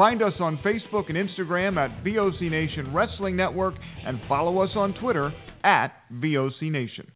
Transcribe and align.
Find 0.00 0.22
us 0.22 0.32
on 0.40 0.56
Facebook 0.64 1.10
and 1.10 1.18
Instagram 1.18 1.76
at 1.76 2.02
VOC 2.02 2.50
Nation 2.50 2.90
Wrestling 2.94 3.36
Network 3.36 3.74
and 4.06 4.18
follow 4.26 4.62
us 4.62 4.70
on 4.74 4.94
Twitter 4.94 5.30
at 5.62 5.92
VOC 6.14 6.70
Nation. 6.70 7.12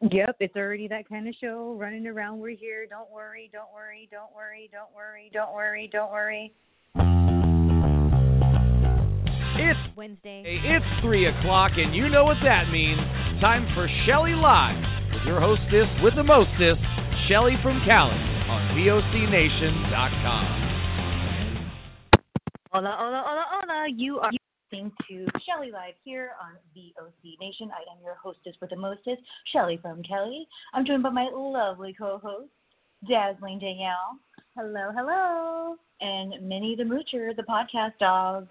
Yep, 0.00 0.36
it's 0.40 0.56
already 0.56 0.88
that 0.88 1.06
kind 1.06 1.28
of 1.28 1.34
show 1.38 1.76
running 1.78 2.06
around. 2.06 2.38
We're 2.38 2.56
here. 2.56 2.86
Don't 2.88 3.10
worry, 3.10 3.50
don't 3.52 3.70
worry, 3.74 4.08
don't 4.10 4.32
worry, 4.34 4.70
don't 4.72 4.94
worry, 4.96 5.30
don't 5.30 5.52
worry, 5.52 5.90
don't 5.92 6.10
worry. 6.10 6.54
It's 9.60 9.96
Wednesday. 9.98 10.62
It's 10.64 11.02
3 11.02 11.26
o'clock, 11.26 11.72
and 11.76 11.94
you 11.94 12.08
know 12.08 12.24
what 12.24 12.38
that 12.42 12.70
means. 12.70 13.00
Time 13.42 13.68
for 13.74 13.86
Shelly 14.06 14.32
Live 14.32 14.82
with 15.12 15.24
your 15.26 15.40
hostess 15.42 15.88
with 16.02 16.14
the 16.14 16.24
mostest, 16.24 16.80
Shelly 17.26 17.56
from 17.62 17.80
Cali 17.84 18.14
on 18.48 18.76
VOCNation.com. 18.76 20.68
Hola, 22.70 22.96
hola, 22.98 23.22
hola, 23.26 23.44
hola. 23.50 23.88
You 23.94 24.18
are 24.18 24.30
listening 24.70 24.92
to 25.08 25.26
Shelly 25.46 25.70
Live 25.72 25.94
here 26.04 26.32
on 26.40 26.52
VOC 26.76 27.38
Nation. 27.40 27.70
I 27.72 27.80
am 27.90 28.02
your 28.04 28.14
hostess 28.14 28.54
with 28.60 28.70
the 28.70 28.76
mostest, 28.76 29.22
Shelly 29.52 29.78
from 29.80 30.02
Cali. 30.02 30.46
I'm 30.74 30.84
joined 30.86 31.02
by 31.02 31.10
my 31.10 31.28
lovely 31.32 31.94
co-host, 31.98 32.50
Dazzling 33.08 33.58
Danielle. 33.58 34.18
Hello, 34.54 34.90
hello. 34.94 35.76
And 36.00 36.46
Minnie 36.46 36.76
the 36.76 36.84
Moocher, 36.84 37.34
the 37.34 37.42
podcast 37.42 37.92
dog. 37.98 38.46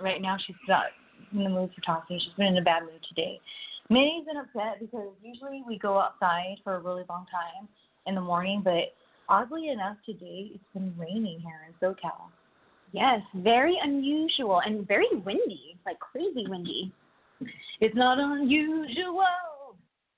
Right 0.00 0.20
now 0.20 0.36
she's 0.46 0.56
not 0.68 0.86
in 1.32 1.44
the 1.44 1.50
mood 1.50 1.70
for 1.74 1.80
talking. 1.80 2.18
She's 2.18 2.34
been 2.36 2.48
in 2.48 2.58
a 2.58 2.62
bad 2.62 2.82
mood 2.82 3.04
today. 3.08 3.40
Minnie's 3.90 4.24
been 4.26 4.38
upset 4.38 4.80
because 4.80 5.10
usually 5.22 5.62
we 5.66 5.78
go 5.78 5.98
outside 5.98 6.56
for 6.64 6.76
a 6.76 6.80
really 6.80 7.04
long 7.08 7.26
time 7.30 7.68
in 8.06 8.14
the 8.14 8.20
morning, 8.20 8.62
but 8.64 8.94
oddly 9.28 9.68
enough 9.68 9.96
today 10.06 10.52
it's 10.54 10.64
been 10.72 10.94
raining 10.96 11.40
here 11.40 11.60
in 11.68 11.74
SoCal. 11.80 12.30
Yes, 12.92 13.20
very 13.34 13.76
unusual 13.82 14.60
and 14.64 14.86
very 14.86 15.08
windy, 15.24 15.76
like 15.84 15.98
crazy 15.98 16.46
windy. 16.48 16.92
It's 17.80 17.94
not 17.94 18.18
unusual 18.18 19.24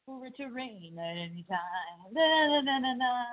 for 0.05 0.27
it 0.27 0.37
to 0.37 0.47
rain 0.47 0.93
at 0.99 1.17
any 1.17 1.45
time. 1.49 2.15
Da, 2.15 2.61
da, 2.61 2.81
da. 2.81 3.25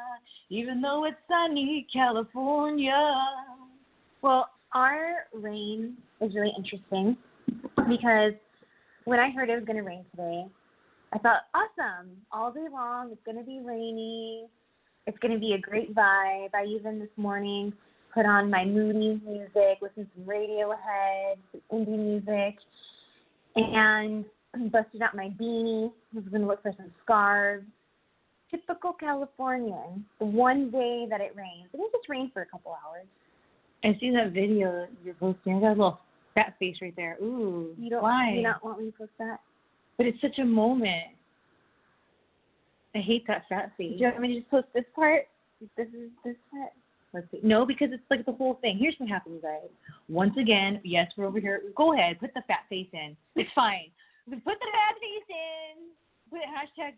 Even 0.50 0.82
though 0.82 1.06
it's 1.06 1.18
sunny 1.28 1.86
California. 1.94 3.14
Well, 4.22 4.50
our 4.74 5.28
rain 5.34 5.98
is 6.22 6.34
really 6.34 6.54
interesting 6.58 7.18
because 7.88 8.34
when 9.06 9.20
I 9.20 9.32
heard 9.32 9.50
it 9.50 9.56
was 9.56 9.66
going 9.66 9.78
to 9.78 9.84
rain 9.84 10.06
today, 10.12 10.46
I 11.14 11.20
thought, 11.20 11.42
awesome, 11.54 12.10
all 12.32 12.52
day 12.52 12.66
long, 12.72 13.12
it's 13.12 13.22
going 13.26 13.38
to 13.38 13.44
be 13.44 13.60
rainy. 13.64 14.46
It's 15.06 15.18
going 15.20 15.34
to 15.34 15.40
be 15.40 15.54
a 15.54 15.60
great 15.60 15.94
vibe. 15.94 16.50
I 16.54 16.66
even 16.66 17.00
this 17.00 17.10
morning 17.18 17.74
put 18.14 18.26
on 18.26 18.50
my 18.50 18.66
moody 18.66 19.22
music, 19.26 19.80
listened 19.82 20.08
to 20.08 20.12
some 20.16 20.26
Radiohead, 20.26 21.36
some 21.52 21.62
indie 21.72 22.00
music, 22.00 22.56
and 23.56 24.26
busted 24.72 25.02
out 25.02 25.16
my 25.16 25.30
beanie. 25.40 25.92
I 26.14 26.16
was 26.16 26.26
going 26.30 26.42
to 26.42 26.48
look 26.48 26.62
for 26.62 26.74
some 26.78 26.92
scarves. 27.04 27.66
Typical 28.50 28.94
Californian. 28.94 30.06
The 30.20 30.26
one 30.26 30.70
day 30.70 31.08
that 31.10 31.22
it 31.22 31.34
rains, 31.36 31.70
it 31.74 31.92
just 31.92 32.08
rained 32.08 32.32
for 32.34 32.44
a 32.44 32.46
couple 32.46 32.72
hours. 32.72 33.08
I 33.84 33.98
see 34.00 34.12
that 34.12 34.32
video 34.32 34.88
you're 35.04 35.16
posting. 35.16 35.58
I 35.58 35.60
got 35.60 35.68
a 35.68 35.70
little 35.72 36.00
fat 36.36 36.56
face 36.60 36.78
right 36.82 36.96
there. 36.96 37.18
Ooh, 37.22 37.74
You 37.78 37.90
don't, 37.90 38.04
why? 38.04 38.34
you 38.36 38.42
not 38.42 38.64
want 38.64 38.80
me 38.80 38.92
to 38.92 38.98
post 38.98 39.12
that? 39.20 39.40
But 39.98 40.06
it's 40.08 40.20
such 40.22 40.40
a 40.40 40.46
moment. 40.46 41.14
I 42.96 43.00
hate 43.00 43.26
that 43.28 43.44
fat 43.50 43.72
face. 43.78 43.94
Do 43.98 43.98
you 43.98 44.06
want 44.06 44.20
me 44.22 44.28
to 44.30 44.40
just 44.40 44.52
post 44.52 44.68
this 44.74 44.86
part? 44.96 45.28
This 45.78 45.88
is 45.88 46.10
this 46.24 46.36
part. 46.52 46.72
Let's 47.14 47.28
see. 47.32 47.40
No, 47.44 47.66
because 47.66 47.90
it's 47.92 48.04
like 48.10 48.26
the 48.26 48.32
whole 48.34 48.56
thing. 48.62 48.78
Here's 48.80 48.96
what 48.98 49.08
happened, 49.10 49.42
guys. 49.42 49.70
Once 50.10 50.34
again, 50.40 50.82
yes, 50.84 51.12
we're 51.16 51.26
over 51.26 51.40
here. 51.40 51.62
Go 51.76 51.94
ahead, 51.94 52.20
put 52.20 52.34
the 52.34 52.42
fat 52.48 52.62
face 52.70 52.88
in. 52.94 53.16
It's 53.36 53.50
fine. 53.56 53.92
Put 54.30 54.40
the 54.44 54.72
fat 54.74 54.96
face 55.00 55.30
in. 55.30 55.90
Put 56.30 56.40
hashtag. 56.42 56.94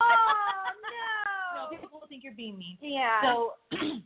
Oh 0.00 0.04
no, 1.60 1.70
no! 1.70 1.76
people 1.76 2.00
will 2.00 2.08
think 2.08 2.24
you're 2.24 2.34
being 2.34 2.58
mean. 2.58 2.78
Yeah. 2.80 3.20
So 3.22 3.52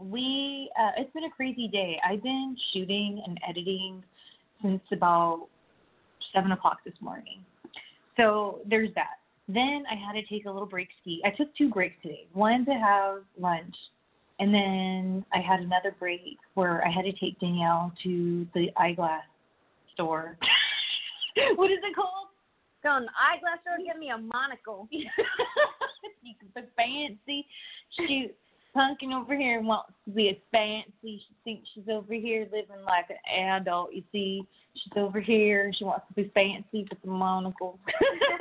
we, 0.00 0.70
uh, 0.78 0.92
it's 0.96 1.12
been 1.12 1.24
a 1.24 1.30
crazy 1.30 1.68
day. 1.68 2.00
I've 2.08 2.22
been 2.22 2.56
shooting 2.72 3.22
and 3.26 3.38
editing 3.48 4.02
since 4.62 4.80
about 4.92 5.48
seven 6.34 6.52
o'clock 6.52 6.78
this 6.84 6.94
morning. 7.00 7.44
So 8.16 8.60
there's 8.68 8.90
that. 8.94 9.18
Then 9.48 9.84
I 9.90 9.94
had 9.94 10.12
to 10.12 10.22
take 10.26 10.46
a 10.46 10.50
little 10.50 10.66
break 10.66 10.88
ski. 11.00 11.20
I 11.24 11.30
took 11.30 11.54
two 11.56 11.70
breaks 11.70 11.96
today. 12.02 12.26
One 12.32 12.64
to 12.66 12.72
have 12.72 13.22
lunch, 13.38 13.74
and 14.38 14.54
then 14.54 15.24
I 15.32 15.40
had 15.40 15.60
another 15.60 15.94
break 15.98 16.38
where 16.54 16.86
I 16.86 16.90
had 16.90 17.02
to 17.02 17.12
take 17.12 17.38
Danielle 17.40 17.92
to 18.04 18.46
the 18.54 18.68
eyeglass 18.76 19.24
store. 19.92 20.36
what 21.56 21.70
is 21.70 21.78
it 21.82 21.96
called? 21.96 22.28
Go 22.82 22.96
in 22.96 23.02
the 23.04 23.10
eyeglass 23.18 23.60
store 23.62 23.74
and 23.74 23.86
get 23.86 23.98
me 23.98 24.10
a 24.10 24.18
monocle. 24.18 24.88
be 24.90 26.36
fancy. 26.76 27.46
Shoot, 27.98 28.34
punkin 28.74 29.12
over 29.12 29.36
here 29.36 29.58
and 29.58 29.66
wants 29.66 29.92
to 30.04 30.10
be 30.10 30.28
a 30.28 30.40
fancy. 30.52 30.92
She 31.02 31.34
thinks 31.44 31.68
she's 31.74 31.88
over 31.90 32.14
here 32.14 32.46
living 32.52 32.84
like 32.84 33.06
an 33.10 33.60
adult. 33.60 33.92
You 33.92 34.02
see, 34.12 34.46
she's 34.74 34.92
over 34.96 35.20
here 35.20 35.66
and 35.66 35.76
she 35.76 35.84
wants 35.84 36.06
to 36.08 36.14
be 36.14 36.30
fancy 36.34 36.86
with 36.88 37.00
the 37.02 37.10
monocle. 37.10 37.78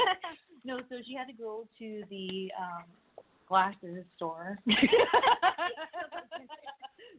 no, 0.64 0.80
so 0.90 0.98
she 1.06 1.16
had 1.16 1.28
to 1.28 1.34
go 1.34 1.68
to 1.80 2.04
the 2.10 2.52
um 2.60 2.84
glasses 3.48 4.06
store. 4.16 4.60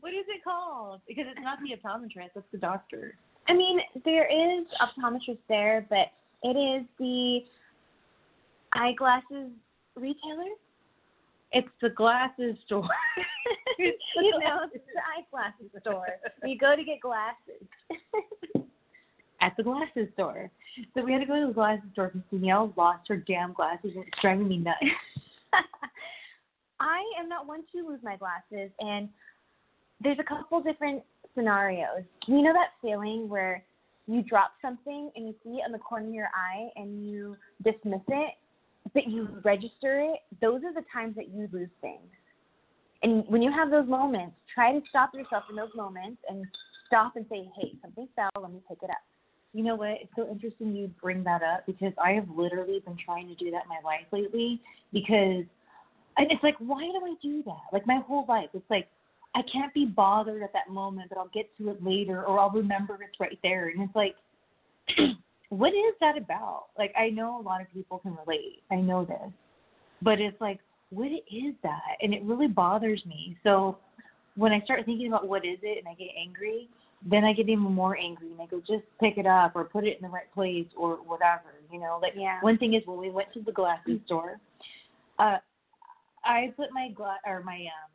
what 0.00 0.14
is 0.14 0.24
it 0.28 0.42
called? 0.44 1.00
Because 1.08 1.24
it's 1.28 1.40
not 1.42 1.58
the 1.60 1.76
optometrist, 1.76 2.30
it's 2.36 2.46
the 2.52 2.58
doctor. 2.58 3.14
I 3.48 3.52
mean, 3.52 3.80
there 4.04 4.26
is 4.26 4.66
optometrist 4.80 5.38
there, 5.48 5.86
but 5.90 6.12
it 6.42 6.56
is 6.56 6.86
the 6.98 7.40
eyeglasses 8.72 9.50
retailer. 9.96 10.50
It's 11.52 11.68
the 11.82 11.90
glasses 11.90 12.56
store. 12.66 12.88
you 13.78 13.92
know, 14.38 14.68
it's 14.72 14.84
the 14.94 15.00
eyeglasses 15.18 15.70
store. 15.80 16.06
You 16.44 16.56
go 16.58 16.76
to 16.76 16.84
get 16.84 17.00
glasses. 17.00 17.66
at 19.40 19.56
the 19.56 19.62
glasses 19.62 20.08
store. 20.14 20.50
So 20.94 21.04
we 21.04 21.12
had 21.12 21.20
to 21.20 21.26
go 21.26 21.40
to 21.40 21.48
the 21.48 21.52
glasses 21.52 21.88
store 21.92 22.08
because 22.08 22.22
Danielle 22.30 22.72
lost 22.76 23.08
her 23.08 23.16
damn 23.16 23.52
glasses 23.52 23.92
and 23.94 24.04
it's 24.04 24.20
driving 24.20 24.48
me 24.48 24.58
nuts. 24.58 24.78
I 26.80 27.02
am 27.18 27.28
not 27.28 27.46
one 27.46 27.62
to 27.72 27.88
lose 27.88 28.00
my 28.02 28.16
glasses, 28.16 28.70
and 28.78 29.08
there's 30.02 30.18
a 30.18 30.24
couple 30.24 30.62
different 30.62 31.02
scenarios. 31.34 32.04
You 32.26 32.42
know 32.42 32.52
that 32.52 32.70
feeling 32.80 33.28
where 33.28 33.62
you 34.06 34.22
drop 34.22 34.52
something 34.62 35.10
and 35.14 35.26
you 35.26 35.34
see 35.44 35.58
it 35.58 35.62
in 35.66 35.72
the 35.72 35.78
corner 35.78 36.08
of 36.08 36.14
your 36.14 36.30
eye 36.34 36.68
and 36.76 37.06
you 37.06 37.36
dismiss 37.62 38.00
it, 38.08 38.34
but 38.94 39.08
you 39.08 39.28
register 39.44 40.00
it? 40.00 40.20
Those 40.40 40.62
are 40.64 40.74
the 40.74 40.84
times 40.92 41.16
that 41.16 41.28
you 41.28 41.48
lose 41.52 41.68
things. 41.80 42.08
And 43.02 43.24
when 43.28 43.40
you 43.40 43.50
have 43.50 43.70
those 43.70 43.88
moments, 43.88 44.36
try 44.54 44.72
to 44.72 44.80
stop 44.88 45.14
yourself 45.14 45.44
in 45.48 45.56
those 45.56 45.74
moments 45.74 46.20
and 46.28 46.46
stop 46.86 47.16
and 47.16 47.24
say, 47.30 47.50
hey, 47.56 47.72
something 47.80 48.08
fell, 48.14 48.30
let 48.40 48.52
me 48.52 48.60
pick 48.68 48.78
it 48.82 48.90
up. 48.90 49.00
You 49.52 49.64
know 49.64 49.74
what? 49.74 49.90
It's 49.90 50.12
so 50.16 50.28
interesting 50.30 50.74
you 50.74 50.90
bring 51.02 51.24
that 51.24 51.42
up 51.42 51.66
because 51.66 51.92
I 52.02 52.12
have 52.12 52.28
literally 52.28 52.80
been 52.80 52.96
trying 53.04 53.28
to 53.28 53.34
do 53.34 53.50
that 53.50 53.64
in 53.64 53.68
my 53.68 53.80
life 53.84 54.06
lately 54.12 54.60
because 54.92 55.44
and 56.16 56.30
it's 56.30 56.42
like 56.42 56.56
why 56.58 56.82
do 56.82 57.04
I 57.04 57.14
do 57.22 57.42
that? 57.44 57.72
Like 57.72 57.86
my 57.86 58.00
whole 58.06 58.26
life. 58.28 58.50
It's 58.52 58.70
like 58.70 58.88
I 59.34 59.42
can't 59.42 59.72
be 59.74 59.86
bothered 59.86 60.42
at 60.42 60.52
that 60.52 60.70
moment, 60.70 61.08
but 61.08 61.18
I'll 61.18 61.30
get 61.32 61.46
to 61.58 61.70
it 61.70 61.82
later 61.82 62.24
or 62.24 62.38
I'll 62.38 62.50
remember 62.50 62.94
it's 62.94 63.18
right 63.18 63.38
there. 63.42 63.68
And 63.68 63.82
it's 63.82 63.96
like 63.96 64.14
what 65.50 65.74
is 65.74 65.94
that 66.00 66.16
about? 66.16 66.66
Like 66.78 66.94
I 66.98 67.10
know 67.10 67.40
a 67.40 67.42
lot 67.42 67.60
of 67.60 67.70
people 67.72 67.98
can 67.98 68.16
relate. 68.26 68.62
I 68.70 68.76
know 68.76 69.04
this. 69.04 69.32
But 70.02 70.20
it's 70.20 70.40
like 70.40 70.60
what 70.90 71.06
is 71.06 71.54
that? 71.62 71.96
And 72.02 72.12
it 72.12 72.22
really 72.24 72.48
bothers 72.48 73.04
me. 73.06 73.36
So 73.44 73.78
when 74.36 74.52
I 74.52 74.60
start 74.62 74.84
thinking 74.86 75.08
about 75.08 75.28
what 75.28 75.44
is 75.44 75.58
it 75.62 75.78
and 75.78 75.86
I 75.86 75.94
get 75.94 76.08
angry, 76.20 76.68
then 77.08 77.24
I 77.24 77.32
get 77.32 77.48
even 77.48 77.64
more 77.64 77.96
angry 77.96 78.30
and 78.30 78.40
I 78.40 78.46
go, 78.46 78.60
just 78.60 78.84
pick 79.00 79.16
it 79.16 79.26
up 79.26 79.52
or 79.54 79.64
put 79.64 79.84
it 79.84 79.96
in 79.96 80.02
the 80.02 80.08
right 80.08 80.32
place 80.34 80.66
or 80.76 80.96
whatever, 80.96 81.54
you 81.70 81.78
know. 81.78 81.98
Like 82.00 82.14
Yeah. 82.16 82.40
one 82.40 82.58
thing 82.58 82.74
is 82.74 82.82
when 82.86 82.98
we 82.98 83.10
went 83.10 83.32
to 83.34 83.40
the 83.40 83.52
glasses 83.52 84.00
store, 84.06 84.38
uh, 85.18 85.38
I 86.24 86.52
put 86.56 86.72
my 86.72 86.90
gla- 86.90 87.20
or 87.26 87.42
my 87.42 87.56
um 87.56 87.90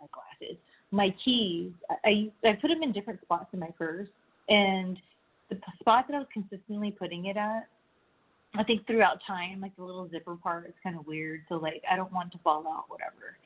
my 0.00 0.06
glasses, 0.12 0.58
my 0.90 1.14
keys. 1.24 1.72
I 2.04 2.30
I 2.44 2.52
put 2.54 2.68
them 2.68 2.82
in 2.82 2.92
different 2.92 3.20
spots 3.22 3.46
in 3.52 3.58
my 3.60 3.70
purse, 3.78 4.08
and 4.48 4.98
the 5.50 5.72
spot 5.80 6.06
that 6.08 6.14
I 6.14 6.18
was 6.18 6.28
consistently 6.32 6.90
putting 6.90 7.26
it 7.26 7.36
at, 7.36 7.68
I 8.56 8.64
think 8.64 8.86
throughout 8.86 9.18
time, 9.26 9.60
like 9.60 9.76
the 9.76 9.84
little 9.84 10.08
zipper 10.10 10.36
part 10.36 10.66
is 10.66 10.74
kind 10.82 10.98
of 10.98 11.06
weird. 11.06 11.42
So 11.48 11.56
like 11.56 11.82
I 11.90 11.96
don't 11.96 12.12
want 12.12 12.32
to 12.32 12.38
fall 12.38 12.66
out, 12.66 12.84
whatever. 12.88 13.36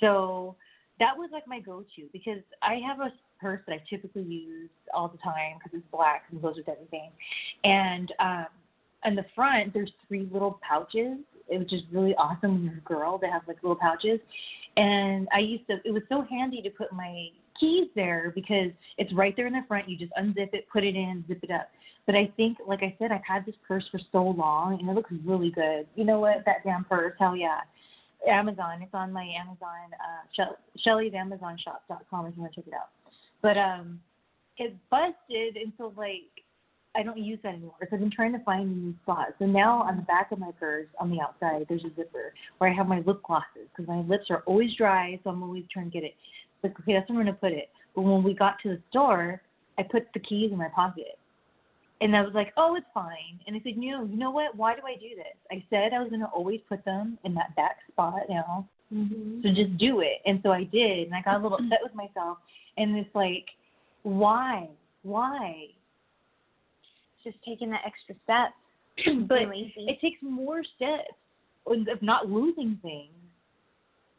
So 0.00 0.56
that 0.98 1.16
was 1.16 1.30
like 1.32 1.46
my 1.46 1.60
go-to 1.60 2.08
because 2.12 2.40
I 2.62 2.80
have 2.86 3.00
a 3.00 3.12
purse 3.40 3.60
that 3.66 3.72
I 3.72 3.82
typically 3.88 4.22
use 4.22 4.70
all 4.92 5.08
the 5.08 5.18
time 5.18 5.56
because 5.58 5.78
it's 5.78 5.90
black 5.90 6.24
and 6.30 6.42
goes 6.42 6.56
with 6.56 6.68
everything. 6.68 7.10
And 7.64 8.12
um, 8.18 8.46
in 9.04 9.14
the 9.14 9.24
front, 9.34 9.72
there's 9.72 9.92
three 10.06 10.28
little 10.32 10.60
pouches, 10.66 11.18
which 11.48 11.72
is 11.72 11.82
really 11.90 12.14
awesome 12.16 12.54
when 12.54 12.64
you're 12.64 12.74
a 12.74 12.80
girl 12.80 13.18
to 13.18 13.26
have 13.26 13.42
like 13.48 13.62
little 13.62 13.76
pouches. 13.76 14.20
And 14.76 15.26
I 15.34 15.38
used 15.38 15.66
to, 15.68 15.78
it 15.84 15.92
was 15.92 16.02
so 16.08 16.24
handy 16.28 16.60
to 16.62 16.70
put 16.70 16.92
my 16.92 17.28
keys 17.60 17.88
there 17.94 18.32
because 18.34 18.72
it's 18.98 19.12
right 19.12 19.36
there 19.36 19.46
in 19.46 19.52
the 19.52 19.62
front. 19.68 19.88
You 19.88 19.96
just 19.96 20.12
unzip 20.20 20.54
it, 20.54 20.66
put 20.72 20.82
it 20.82 20.96
in, 20.96 21.24
zip 21.28 21.40
it 21.42 21.50
up. 21.50 21.68
But 22.06 22.14
I 22.14 22.32
think, 22.36 22.58
like 22.66 22.82
I 22.82 22.96
said, 22.98 23.12
I've 23.12 23.20
had 23.26 23.46
this 23.46 23.54
purse 23.68 23.84
for 23.90 24.00
so 24.10 24.22
long 24.24 24.78
and 24.80 24.88
it 24.88 24.94
looks 24.94 25.10
really 25.24 25.50
good. 25.50 25.86
You 25.94 26.04
know 26.04 26.18
what? 26.18 26.42
That 26.46 26.64
damn 26.64 26.84
purse, 26.84 27.12
hell 27.18 27.36
yeah. 27.36 27.60
Amazon. 28.28 28.82
It's 28.82 28.94
on 28.94 29.12
my 29.12 29.24
Amazon, 29.24 29.92
uh, 29.94 30.26
Shell- 30.34 30.58
Shelly's 30.78 31.14
Amazon 31.14 31.56
Shop.com 31.62 32.26
if 32.26 32.34
you 32.36 32.42
want 32.42 32.54
to 32.54 32.60
check 32.60 32.68
it 32.68 32.74
out. 32.74 32.88
But 33.42 33.56
um, 33.56 34.00
it 34.58 34.76
busted, 34.90 35.56
and 35.56 35.72
so 35.78 35.92
like 35.96 36.28
I 36.94 37.02
don't 37.02 37.18
use 37.18 37.38
that 37.42 37.54
anymore. 37.54 37.74
So 37.80 37.88
I've 37.92 38.00
been 38.00 38.10
trying 38.10 38.32
to 38.32 38.42
find 38.44 38.84
new 38.84 38.94
spot. 39.02 39.28
So 39.38 39.46
now 39.46 39.82
on 39.82 39.96
the 39.96 40.02
back 40.02 40.32
of 40.32 40.38
my 40.38 40.50
purse, 40.58 40.88
on 40.98 41.10
the 41.10 41.20
outside, 41.20 41.64
there's 41.68 41.84
a 41.84 41.94
zipper 41.94 42.34
where 42.58 42.70
I 42.70 42.74
have 42.74 42.88
my 42.88 43.00
lip 43.06 43.22
glosses 43.22 43.68
because 43.70 43.88
my 43.88 44.00
lips 44.00 44.26
are 44.30 44.42
always 44.46 44.74
dry, 44.76 45.18
so 45.22 45.30
I'm 45.30 45.42
always 45.42 45.64
trying 45.72 45.86
to 45.86 45.90
get 45.90 46.04
it. 46.04 46.14
Like 46.62 46.78
okay, 46.80 46.94
that's 46.94 47.08
where 47.08 47.18
I'm 47.18 47.24
gonna 47.24 47.36
put 47.36 47.52
it. 47.52 47.70
But 47.94 48.02
when 48.02 48.22
we 48.22 48.34
got 48.34 48.58
to 48.62 48.68
the 48.70 48.82
store, 48.90 49.42
I 49.78 49.82
put 49.82 50.08
the 50.14 50.20
keys 50.20 50.52
in 50.52 50.58
my 50.58 50.68
pocket. 50.68 51.18
And 52.02 52.16
I 52.16 52.22
was 52.22 52.32
like, 52.34 52.52
oh, 52.56 52.76
it's 52.76 52.86
fine. 52.94 53.40
And 53.46 53.54
I 53.54 53.60
said, 53.62 53.76
no, 53.76 54.04
you 54.04 54.16
know 54.16 54.30
what? 54.30 54.56
Why 54.56 54.74
do 54.74 54.80
I 54.86 54.94
do 54.94 55.14
this? 55.16 55.36
I 55.50 55.62
said 55.68 55.92
I 55.92 56.00
was 56.00 56.08
going 56.08 56.20
to 56.20 56.26
always 56.28 56.60
put 56.66 56.82
them 56.84 57.18
in 57.24 57.34
that 57.34 57.54
back 57.56 57.76
spot 57.92 58.20
now. 58.28 58.66
Mm-hmm. 58.92 59.42
So 59.42 59.48
just 59.54 59.76
do 59.76 60.00
it. 60.00 60.22
And 60.24 60.40
so 60.42 60.50
I 60.50 60.64
did. 60.64 61.08
And 61.08 61.14
I 61.14 61.20
got 61.20 61.38
a 61.38 61.42
little 61.42 61.58
upset 61.58 61.80
with 61.82 61.94
myself. 61.94 62.38
And 62.78 62.96
it's 62.96 63.14
like, 63.14 63.44
why? 64.02 64.68
Why? 65.02 65.66
Just 67.22 67.36
taking 67.46 67.70
that 67.70 67.82
extra 67.86 68.14
step. 68.24 68.54
But 69.28 69.38
it 69.52 70.00
takes 70.00 70.18
more 70.22 70.62
steps 70.76 71.14
of 71.66 72.02
not 72.02 72.28
losing 72.28 72.78
things. 72.82 73.12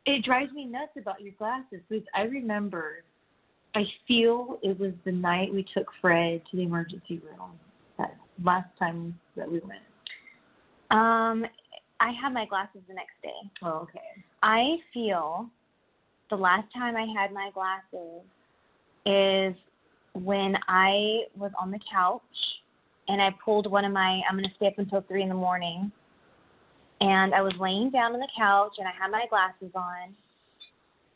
It 0.05 0.23
drives 0.23 0.51
me 0.53 0.65
nuts 0.65 0.93
about 0.97 1.21
your 1.21 1.33
glasses 1.37 1.79
because 1.89 2.05
I 2.15 2.23
remember, 2.23 3.03
I 3.75 3.83
feel 4.07 4.59
it 4.63 4.79
was 4.79 4.93
the 5.05 5.11
night 5.11 5.53
we 5.53 5.65
took 5.73 5.87
Fred 6.01 6.41
to 6.49 6.57
the 6.57 6.63
emergency 6.63 7.21
room. 7.23 7.51
That 7.97 8.15
last 8.43 8.69
time 8.79 9.19
that 9.35 9.49
we 9.49 9.59
went. 9.59 9.81
Um, 10.89 11.45
I 11.99 12.11
had 12.19 12.33
my 12.33 12.45
glasses 12.45 12.81
the 12.87 12.95
next 12.95 13.13
day. 13.21 13.29
Oh, 13.61 13.79
okay. 13.83 13.99
I 14.41 14.77
feel 14.93 15.49
the 16.29 16.35
last 16.35 16.67
time 16.73 16.95
I 16.95 17.05
had 17.15 17.31
my 17.31 17.51
glasses 17.53 18.23
is 19.05 19.55
when 20.13 20.55
I 20.67 21.21
was 21.37 21.51
on 21.59 21.71
the 21.71 21.79
couch 21.91 22.21
and 23.07 23.21
I 23.21 23.29
pulled 23.43 23.69
one 23.69 23.85
of 23.85 23.91
my 23.91 24.21
I'm 24.29 24.35
gonna 24.35 24.49
stay 24.55 24.67
up 24.67 24.77
until 24.77 25.01
three 25.01 25.21
in 25.23 25.29
the 25.29 25.35
morning 25.35 25.91
and 27.01 27.33
I 27.33 27.41
was 27.41 27.53
laying 27.59 27.89
down 27.89 28.13
on 28.13 28.19
the 28.19 28.27
couch 28.37 28.73
and 28.77 28.87
I 28.87 28.91
had 28.91 29.11
my 29.11 29.25
glasses 29.29 29.71
on 29.75 30.15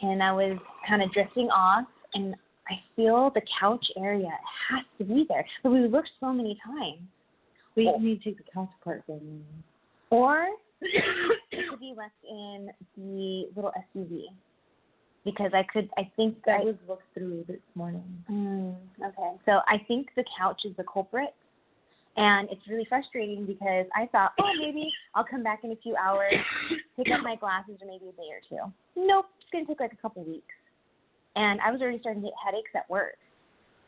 and 0.02 0.22
I 0.22 0.32
was 0.34 0.58
kind 0.88 1.02
of 1.02 1.14
drifting 1.14 1.50
off 1.50 1.86
and 2.16 2.36
I 2.68 2.74
feel 2.96 3.32
the 3.34 3.42
couch 3.60 3.86
area 3.96 4.32
has 4.70 4.84
to 4.98 5.04
be 5.06 5.26
there. 5.30 5.46
But 5.64 5.70
we 5.70 5.88
looked 5.88 6.10
so 6.20 6.34
many 6.34 6.60
times. 6.66 7.02
We 7.76 7.92
need 8.00 8.24
to 8.24 8.32
take 8.32 8.38
the 8.38 8.52
couch 8.52 8.70
apart 8.82 9.04
then. 9.08 9.44
Or 10.10 10.48
it 10.82 11.70
could 11.70 11.80
be 11.80 11.94
left 11.96 12.14
in 12.28 12.70
the 12.98 13.50
little 13.56 13.72
SUV. 13.96 14.24
Because 15.24 15.52
I 15.54 15.64
could, 15.72 15.90
I 15.98 16.10
think 16.16 16.38
I 16.48 16.52
I 16.52 16.64
was 16.64 16.76
looked 16.88 17.04
through 17.14 17.46
this 17.48 17.58
morning. 17.74 18.04
Mm, 18.30 18.76
okay. 19.04 19.32
So 19.46 19.60
I 19.68 19.78
think 19.88 20.08
the 20.16 20.24
couch 20.38 20.62
is 20.66 20.76
the 20.78 20.84
culprit. 20.92 21.34
And 22.18 22.48
it's 22.50 22.62
really 22.70 22.86
frustrating 22.88 23.46
because 23.46 23.86
I 23.96 24.08
thought, 24.12 24.32
oh, 24.40 24.52
maybe 24.60 24.90
I'll 25.16 25.26
come 25.26 25.44
back 25.44 25.64
in 25.64 25.72
a 25.72 25.76
few 25.76 25.96
hours, 25.98 26.34
pick 26.96 27.08
up 27.12 27.22
my 27.22 27.36
glasses, 27.36 27.76
or 27.82 27.88
maybe 27.88 28.06
a 28.08 28.12
day 28.14 28.30
or 28.32 28.42
two. 28.48 28.72
Nope, 28.96 29.26
it's 29.42 29.50
going 29.52 29.66
to 29.66 29.72
take 29.72 29.82
like 29.82 29.92
a 29.94 29.98
couple 29.98 30.24
weeks. 30.24 30.46
And 31.36 31.60
I 31.60 31.72
was 31.72 31.82
already 31.82 32.00
starting 32.00 32.22
to 32.22 32.30
get 32.30 32.36
headaches 32.44 32.72
at 32.74 32.90
work, 32.90 33.18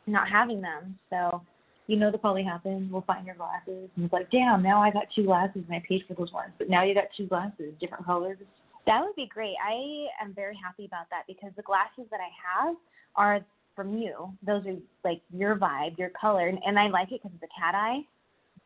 not 0.08 0.28
having 0.30 0.60
them. 0.62 1.00
So, 1.10 1.42
You 1.88 1.96
know 1.96 2.12
that 2.12 2.20
probably 2.20 2.44
happened. 2.44 2.92
We'll 2.92 3.04
find 3.04 3.26
your 3.26 3.36
glasses. 3.36 3.90
And 3.96 4.04
it's 4.04 4.12
like, 4.14 4.30
damn, 4.30 4.62
now 4.62 4.82
I 4.82 4.92
got 4.92 5.06
two 5.16 5.24
glasses 5.24 5.64
and 5.66 5.74
I 5.74 5.82
paid 5.88 6.04
for 6.06 6.14
those 6.14 6.34
ones. 6.34 6.52
But 6.58 6.70
now 6.70 6.84
you 6.84 6.94
got 6.94 7.06
two 7.16 7.28
glasses, 7.28 7.74
different 7.80 8.06
colors. 8.06 8.38
that 8.86 9.02
would 9.02 9.16
be 9.16 9.28
great. 9.34 9.56
I 9.66 10.08
am 10.22 10.34
very 10.34 10.58
happy 10.62 10.84
about 10.84 11.06
that 11.12 11.24
because 11.28 11.52
the 11.56 11.64
glasses 11.64 12.04
that 12.12 12.20
I 12.20 12.32
have 12.66 12.76
are 13.16 13.40
from 13.74 13.98
you. 13.98 14.30
Those 14.46 14.66
are 14.66 14.76
like 15.06 15.22
your 15.32 15.56
vibe, 15.56 15.98
your 15.98 16.10
color, 16.10 16.48
and, 16.50 16.60
and 16.66 16.78
I 16.78 16.88
like 16.90 17.14
it 17.14 17.22
because 17.24 17.32
it's 17.36 17.50
a 17.50 17.62
cat 17.62 17.74
eye. 17.74 18.02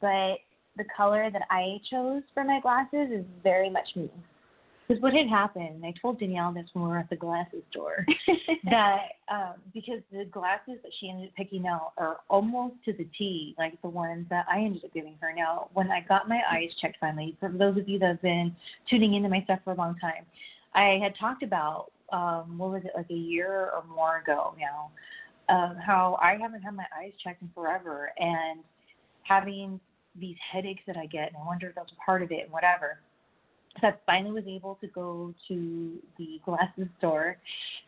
But 0.02 0.40
the 0.78 0.86
color 0.96 1.30
that 1.32 1.44
I 1.50 1.80
chose 1.90 2.24
for 2.34 2.44
my 2.44 2.60
glasses 2.60 3.10
is 3.12 3.26
very 3.44 3.70
much 3.70 3.88
me. 3.96 4.10
Because 4.88 5.02
what 5.02 5.14
had 5.14 5.30
happened, 5.30 5.86
I 5.86 5.94
told 6.02 6.20
Danielle 6.20 6.52
this 6.54 6.66
when 6.74 6.84
we 6.84 6.90
were 6.90 6.98
at 6.98 7.10
the 7.10 7.16
glasses 7.16 7.64
store, 7.70 8.06
that 8.66 9.00
um, 9.32 9.54
because 9.74 10.02
the 10.12 10.26
glasses 10.26 10.80
that 10.84 10.92
she 11.00 11.10
ended 11.10 11.30
up 11.30 11.36
picking 11.36 11.66
out 11.66 11.94
are 11.98 12.18
almost 12.30 12.76
to 12.86 12.94
the 12.94 13.08
T, 13.18 13.56
like 13.58 13.82
the 13.82 13.88
ones 13.88 14.26
that 14.30 14.46
I 14.52 14.60
ended 14.60 14.84
up 14.84 14.94
giving 14.94 15.16
her. 15.22 15.32
Now, 15.34 15.70
when 15.74 15.90
I 15.92 16.02
got 16.02 16.28
my 16.28 16.42
eyes 16.52 16.72
checked 16.82 16.98
finally, 17.00 17.38
for 17.40 17.50
those 17.50 17.78
of 17.78 17.88
you 17.88 18.00
that 18.00 18.08
have 18.08 18.22
been 18.22 18.54
tuning 18.90 19.14
into 19.14 19.30
my 19.30 19.42
stuff 19.46 19.60
for 19.64 19.72
a 19.72 19.78
long 19.78 19.98
time, 20.00 20.26
I 20.76 21.00
had 21.02 21.14
talked 21.18 21.44
about 21.44 21.92
um, 22.12 22.58
what 22.58 22.72
was 22.72 22.82
it 22.84 22.92
like 22.94 23.10
a 23.10 23.14
year 23.14 23.70
or 23.74 23.84
more 23.88 24.18
ago 24.18 24.56
now, 24.60 24.92
um, 25.48 25.78
how 25.78 26.18
I 26.22 26.36
haven't 26.36 26.64
had 26.64 26.76
my 26.76 26.86
eyes 27.00 27.14
checked 27.24 27.42
in 27.42 27.50
forever, 27.56 28.12
and 28.18 28.60
having 29.24 29.80
these 30.20 30.36
headaches 30.52 30.82
that 30.88 30.98
I 30.98 31.06
get, 31.06 31.30
and 31.30 31.38
I 31.42 31.46
wonder 31.46 31.70
if 31.70 31.76
that's 31.76 31.92
a 31.92 32.06
part 32.06 32.22
of 32.22 32.32
it 32.32 32.44
and 32.44 32.52
whatever. 32.52 33.00
So 33.80 33.88
I 33.88 33.94
finally 34.06 34.32
was 34.32 34.44
able 34.48 34.78
to 34.82 34.88
go 34.88 35.34
to 35.48 35.94
the 36.18 36.42
glasses 36.46 36.88
store, 36.98 37.38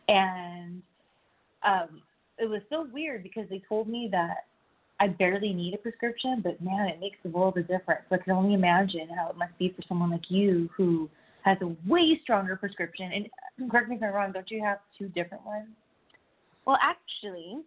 and 0.08 0.82
um, 1.62 2.02
it 2.38 2.48
was 2.48 2.62
so 2.70 2.88
weird 2.92 3.22
because 3.22 3.48
they 3.50 3.62
told 3.68 3.88
me 3.88 4.08
that 4.12 4.46
I 5.00 5.08
barely 5.08 5.52
need 5.52 5.74
a 5.74 5.78
prescription, 5.78 6.40
but 6.42 6.60
man, 6.62 6.88
it 6.88 7.00
makes 7.00 7.18
the 7.22 7.28
world 7.28 7.58
of 7.58 7.68
difference. 7.68 8.02
So 8.08 8.14
I 8.16 8.18
can 8.18 8.32
only 8.32 8.54
imagine 8.54 9.08
how 9.14 9.28
it 9.28 9.36
must 9.36 9.56
be 9.58 9.74
for 9.74 9.82
someone 9.88 10.10
like 10.10 10.30
you 10.30 10.70
who 10.76 11.10
has 11.42 11.58
a 11.60 11.76
way 11.86 12.18
stronger 12.22 12.56
prescription. 12.56 13.28
And 13.58 13.70
correct 13.70 13.88
me 13.88 13.96
if 13.96 14.02
I'm 14.02 14.14
wrong, 14.14 14.32
don't 14.32 14.50
you 14.50 14.62
have 14.62 14.78
two 14.98 15.08
different 15.08 15.44
ones? 15.44 15.66
well, 16.64 16.78
actually, 16.82 17.58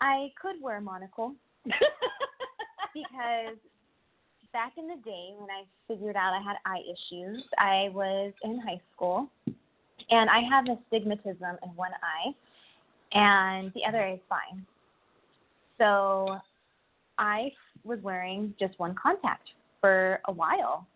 I 0.00 0.32
could 0.40 0.60
wear 0.60 0.76
a 0.76 0.80
monocle 0.80 1.34
because 1.64 3.56
back 4.52 4.72
in 4.76 4.86
the 4.86 4.96
day 4.96 5.30
when 5.38 5.48
I 5.50 5.64
figured 5.88 6.16
out 6.16 6.34
I 6.34 6.42
had 6.42 6.56
eye 6.66 6.82
issues, 6.84 7.42
I 7.58 7.88
was 7.92 8.32
in 8.42 8.60
high 8.60 8.80
school 8.94 9.28
And 10.10 10.28
I 10.28 10.40
have 10.50 10.66
astigmatism 10.66 11.56
in 11.62 11.68
one 11.76 11.92
eye, 12.02 12.34
and 13.12 13.72
the 13.74 13.80
other 13.88 14.02
eye 14.02 14.14
is 14.14 14.20
fine. 14.28 14.66
So 15.78 16.38
I 17.18 17.50
was 17.84 17.98
wearing 18.02 18.54
just 18.58 18.78
one 18.78 18.94
contact 19.00 19.48
for 19.80 20.20
a 20.26 20.32
while. 20.32 20.86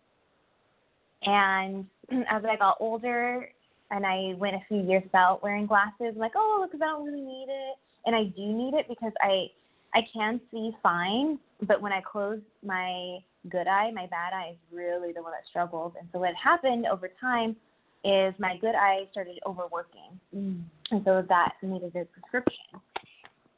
And 1.23 1.85
as 2.29 2.43
I 2.45 2.57
got 2.57 2.77
older 2.79 3.49
and 3.89 4.05
I 4.05 4.33
went 4.37 4.55
a 4.55 4.61
few 4.67 4.81
years 4.81 5.03
without 5.03 5.41
wearing 5.41 5.65
glasses, 5.65 6.13
I'm 6.13 6.17
like, 6.17 6.33
oh, 6.35 6.67
because 6.67 6.81
I 6.83 6.91
don't 6.91 7.05
really 7.05 7.21
need 7.21 7.47
it. 7.49 7.77
And 8.05 8.15
I 8.15 8.23
do 8.23 8.45
need 8.45 8.73
it 8.73 8.87
because 8.87 9.13
I 9.21 9.47
I 9.97 10.01
can 10.13 10.39
see 10.51 10.71
fine, 10.83 11.39
but 11.63 11.81
when 11.81 11.91
I 11.91 12.01
close 12.01 12.39
my 12.63 13.17
good 13.49 13.67
eye, 13.67 13.89
my 13.91 14.05
bad 14.05 14.31
eye 14.31 14.51
is 14.51 14.57
really 14.71 15.11
the 15.11 15.23
one 15.23 15.31
that 15.31 15.41
struggles. 15.49 15.93
And 15.99 16.07
so 16.13 16.19
what 16.19 16.35
happened 16.35 16.85
over 16.85 17.09
time 17.19 17.55
is 18.03 18.35
my 18.37 18.57
good 18.61 18.75
eye 18.75 19.07
started 19.11 19.39
overworking. 19.43 20.19
Mm. 20.35 20.61
And 20.91 21.01
so 21.03 21.25
that 21.27 21.53
needed 21.63 21.95
a 21.95 22.05
prescription. 22.05 22.79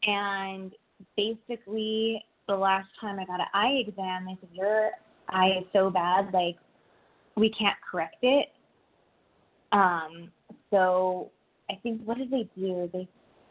And 0.03 0.72
basically 1.17 2.24
the 2.48 2.55
last 2.55 2.88
time 3.01 3.19
I 3.19 3.25
got 3.25 3.41
an 3.41 3.48
eye 3.53 3.84
exam, 3.86 4.25
they 4.25 4.38
said, 4.39 4.50
Your 4.53 4.91
eye 5.27 5.58
is 5.60 5.65
so 5.74 5.89
bad, 5.89 6.34
like 6.34 6.55
we 7.36 7.50
can't 7.50 7.77
correct 7.91 8.17
it. 8.22 8.48
Um, 9.74 10.31
so 10.72 11.31
I 11.69 11.75
think 11.84 12.01
what 12.05 12.17
did 12.17 12.31
they 12.31 12.50
do? 12.55 12.89
They 12.93 13.10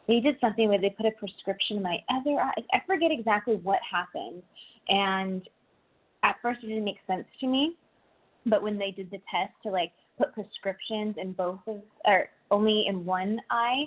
they 0.08 0.20
did 0.20 0.36
something 0.40 0.68
where 0.68 0.80
they 0.80 0.90
put 0.90 1.06
a 1.06 1.10
prescription 1.12 1.76
in 1.76 1.82
my 1.82 1.98
other 2.10 2.40
eye. 2.40 2.64
I 2.72 2.80
forget 2.86 3.10
exactly 3.12 3.56
what 3.56 3.78
happened. 3.88 4.42
And 4.88 5.42
at 6.22 6.36
first 6.42 6.64
it 6.64 6.68
didn't 6.68 6.84
make 6.84 6.98
sense 7.06 7.26
to 7.40 7.46
me. 7.46 7.76
But 8.46 8.62
when 8.62 8.78
they 8.78 8.90
did 8.90 9.10
the 9.10 9.20
test 9.30 9.52
to 9.64 9.70
like 9.70 9.92
put 10.16 10.32
prescriptions 10.32 11.16
in 11.18 11.32
both 11.32 11.60
of 11.66 11.82
or 12.06 12.28
only 12.50 12.86
in 12.88 13.04
one 13.04 13.38
eye, 13.50 13.84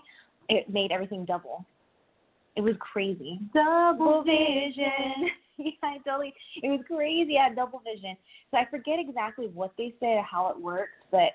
it 0.48 0.70
made 0.70 0.92
everything 0.92 1.26
double. 1.26 1.66
It 2.56 2.62
was 2.62 2.76
crazy. 2.80 3.40
Double 3.54 4.24
vision. 4.26 5.30
yeah, 5.58 5.72
I 5.82 5.98
totally. 6.06 6.34
It 6.62 6.68
was 6.68 6.82
crazy. 6.86 7.38
I 7.40 7.48
had 7.48 7.56
double 7.56 7.82
vision. 7.84 8.16
So 8.52 8.58
I 8.58 8.68
forget 8.70 9.00
exactly 9.00 9.48
what 9.48 9.72
they 9.78 9.96
said 10.00 10.18
or 10.18 10.24
how 10.24 10.50
it 10.50 10.60
works, 10.60 11.00
but 11.10 11.32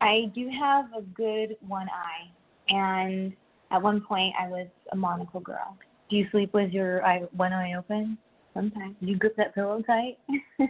I 0.00 0.30
do 0.34 0.48
have 0.60 0.86
a 0.96 1.00
good 1.00 1.56
one 1.66 1.88
eye, 1.88 2.30
and 2.68 3.32
at 3.70 3.82
one 3.82 4.00
point 4.00 4.34
I 4.40 4.48
was 4.48 4.66
a 4.92 4.96
monocle 4.96 5.40
girl. 5.40 5.76
Do 6.08 6.16
you 6.16 6.26
sleep 6.30 6.54
with 6.54 6.72
your 6.72 7.04
eye 7.04 7.22
one 7.36 7.52
eye 7.52 7.74
open? 7.74 8.18
Sometimes. 8.54 8.96
Do 9.00 9.06
you 9.06 9.18
grip 9.18 9.36
that 9.36 9.54
pillow 9.54 9.82
tight? 9.82 10.18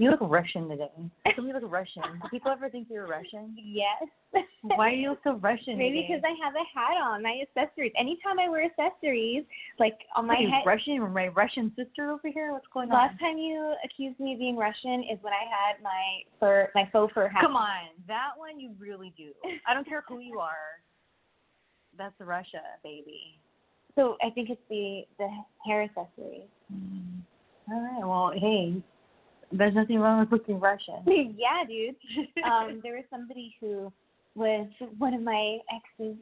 You 0.00 0.10
look 0.10 0.20
Russian 0.22 0.66
today. 0.66 0.88
You 1.36 1.52
look 1.52 1.70
Russian. 1.70 2.02
Do 2.22 2.28
people 2.30 2.50
ever 2.50 2.70
think 2.70 2.88
you're 2.90 3.06
Russian? 3.06 3.54
Yes. 3.62 4.02
Why 4.62 4.92
do 4.92 4.96
you 4.96 5.10
look 5.10 5.18
so 5.22 5.34
Russian? 5.34 5.76
Maybe 5.76 6.06
because 6.08 6.22
I 6.24 6.32
have 6.42 6.54
a 6.54 6.64
hat 6.72 6.96
on, 6.96 7.22
my 7.22 7.42
accessories. 7.42 7.92
Anytime 7.98 8.38
I 8.38 8.48
wear 8.48 8.64
accessories, 8.64 9.44
like 9.78 9.98
on 10.16 10.26
my 10.26 10.36
head. 10.36 10.62
Russian, 10.64 11.00
my 11.12 11.28
Russian 11.28 11.70
sister 11.76 12.10
over 12.10 12.28
here. 12.32 12.54
What's 12.54 12.66
going 12.72 12.88
Last 12.88 12.96
on? 12.96 13.08
Last 13.08 13.20
time 13.20 13.36
you 13.36 13.74
accused 13.84 14.18
me 14.18 14.32
of 14.32 14.38
being 14.38 14.56
Russian 14.56 15.04
is 15.04 15.18
when 15.20 15.34
I 15.34 15.44
had 15.44 15.82
my 15.82 16.22
fur, 16.40 16.70
my 16.74 16.88
faux 16.90 17.12
fur 17.12 17.28
hat. 17.28 17.42
Come 17.42 17.56
on, 17.56 17.92
that 18.08 18.30
one 18.38 18.58
you 18.58 18.70
really 18.78 19.12
do. 19.18 19.32
I 19.68 19.74
don't 19.74 19.86
care 19.86 20.02
who 20.08 20.20
you 20.20 20.38
are. 20.38 20.80
That's 22.00 22.14
Russia, 22.18 22.62
baby. 22.82 23.38
So 23.94 24.16
I 24.24 24.30
think 24.30 24.48
it's 24.48 24.60
the 24.70 25.02
the 25.18 25.28
hair 25.66 25.82
accessories. 25.82 26.48
Mm. 26.72 27.20
All 27.70 27.82
right. 27.82 28.08
Well, 28.08 28.32
hey, 28.40 28.82
there's 29.52 29.74
nothing 29.74 29.98
wrong 29.98 30.20
with 30.20 30.32
looking 30.32 30.58
Russian. 30.58 30.94
yeah, 31.06 31.62
dude. 31.68 31.94
um, 32.44 32.80
there 32.82 32.94
was 32.94 33.04
somebody 33.10 33.54
who 33.60 33.92
was 34.34 34.66
one 34.96 35.12
of 35.12 35.20
my 35.20 35.58
exes, 35.68 36.16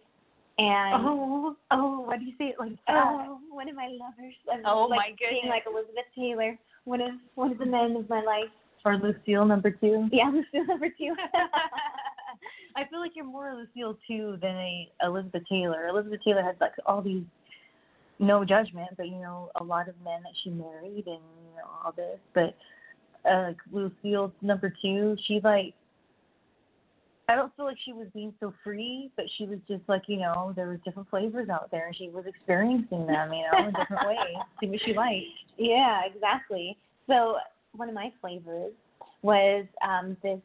and 0.58 0.94
oh, 1.06 1.56
oh, 1.70 2.00
what 2.00 2.18
do 2.18 2.24
you 2.24 2.32
say? 2.38 2.46
It 2.46 2.56
like, 2.58 2.72
oh, 2.88 3.38
one 3.48 3.68
of 3.68 3.76
my 3.76 3.86
lovers. 3.86 4.34
oh 4.66 4.88
like, 4.90 4.98
my 4.98 5.08
goodness. 5.10 5.42
Being 5.42 5.48
like 5.48 5.62
Elizabeth 5.70 6.10
Taylor, 6.16 6.58
one 6.86 7.00
of 7.00 7.12
one 7.36 7.52
of 7.52 7.58
the 7.58 7.66
men 7.66 7.94
of 7.94 8.08
my 8.08 8.20
life. 8.20 8.50
Or 8.84 8.96
Lucille 8.96 9.44
number 9.44 9.70
two. 9.70 10.08
Yeah, 10.10 10.32
Lucille 10.32 10.66
number 10.66 10.88
two. 10.88 11.14
I 12.78 12.88
feel 12.88 13.00
like 13.00 13.12
you're 13.16 13.24
more 13.24 13.52
Lucille 13.54 13.98
two 14.06 14.38
than 14.40 14.54
a 14.56 14.88
Elizabeth 15.02 15.42
Taylor. 15.48 15.88
Elizabeth 15.88 16.20
Taylor 16.24 16.42
has 16.42 16.54
like 16.60 16.72
all 16.86 17.02
these 17.02 17.24
no 18.20 18.44
judgment, 18.44 18.90
but 18.96 19.08
you 19.08 19.18
know, 19.18 19.50
a 19.60 19.64
lot 19.64 19.88
of 19.88 19.94
men 20.04 20.22
that 20.22 20.32
she 20.44 20.50
married 20.50 21.04
and 21.06 21.18
you 21.18 21.56
know 21.56 21.68
all 21.84 21.92
this. 21.92 22.18
But 22.34 22.56
uh, 23.28 23.52
Lucille 23.72 24.32
number 24.42 24.72
two, 24.80 25.16
she 25.26 25.40
like 25.42 25.74
I 27.28 27.34
don't 27.34 27.54
feel 27.56 27.64
like 27.64 27.78
she 27.84 27.92
was 27.92 28.06
being 28.14 28.32
so 28.38 28.54
free, 28.62 29.10
but 29.16 29.26
she 29.36 29.44
was 29.44 29.58
just 29.68 29.82
like, 29.88 30.02
you 30.06 30.18
know, 30.18 30.52
there 30.54 30.68
was 30.68 30.78
different 30.84 31.10
flavors 31.10 31.48
out 31.48 31.70
there 31.72 31.88
and 31.88 31.96
she 31.96 32.08
was 32.08 32.24
experiencing 32.26 33.06
them, 33.06 33.32
you 33.32 33.42
know, 33.42 33.66
in 33.66 33.74
different 33.74 34.06
ways. 34.06 34.36
See 34.60 34.68
what 34.68 34.80
she 34.84 34.94
liked. 34.94 35.26
Yeah, 35.56 36.02
exactly. 36.06 36.78
So 37.08 37.38
one 37.72 37.88
of 37.88 37.94
my 37.94 38.12
flavors 38.20 38.72
was 39.22 39.66
um 39.84 40.16
this 40.22 40.38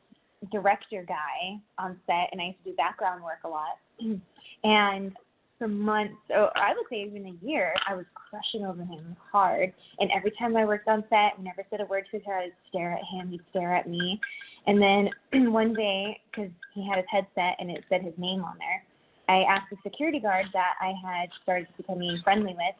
director 0.53 1.03
guy 1.05 1.59
on 1.77 1.97
set 2.05 2.29
and 2.31 2.39
I 2.39 2.45
used 2.45 2.63
to 2.63 2.71
do 2.71 2.75
background 2.77 3.23
work 3.23 3.39
a 3.43 3.49
lot. 3.49 3.77
And 4.65 5.11
for 5.59 5.67
months, 5.67 6.15
or 6.29 6.57
I 6.57 6.73
would 6.73 6.85
say 6.89 7.03
even 7.03 7.25
a 7.27 7.45
year, 7.45 7.73
I 7.85 7.95
was 7.95 8.05
crushing 8.15 8.65
over 8.65 8.81
him 8.81 9.15
hard. 9.31 9.73
And 9.99 10.09
every 10.15 10.31
time 10.39 10.55
I 10.55 10.63
worked 10.63 10.87
on 10.87 11.03
set, 11.09 11.33
I 11.37 11.41
never 11.41 11.65
said 11.69 11.81
a 11.81 11.85
word 11.85 12.05
to 12.11 12.19
hair. 12.19 12.39
I'd 12.39 12.53
stare 12.69 12.93
at 12.93 13.03
him, 13.11 13.29
he'd 13.29 13.41
stare 13.49 13.75
at 13.75 13.89
me. 13.89 14.21
And 14.67 14.81
then 14.81 15.09
one 15.51 15.73
day, 15.73 16.19
because 16.31 16.49
he 16.73 16.87
had 16.87 16.97
his 16.97 17.05
headset 17.09 17.57
and 17.59 17.69
it 17.69 17.83
said 17.89 18.01
his 18.01 18.13
name 18.17 18.43
on 18.43 18.55
there, 18.57 18.83
I 19.29 19.43
asked 19.43 19.67
the 19.71 19.77
security 19.83 20.19
guard 20.19 20.45
that 20.53 20.73
I 20.81 20.93
had 21.01 21.29
started 21.43 21.67
becoming 21.77 22.19
friendly 22.23 22.53
with, 22.53 22.75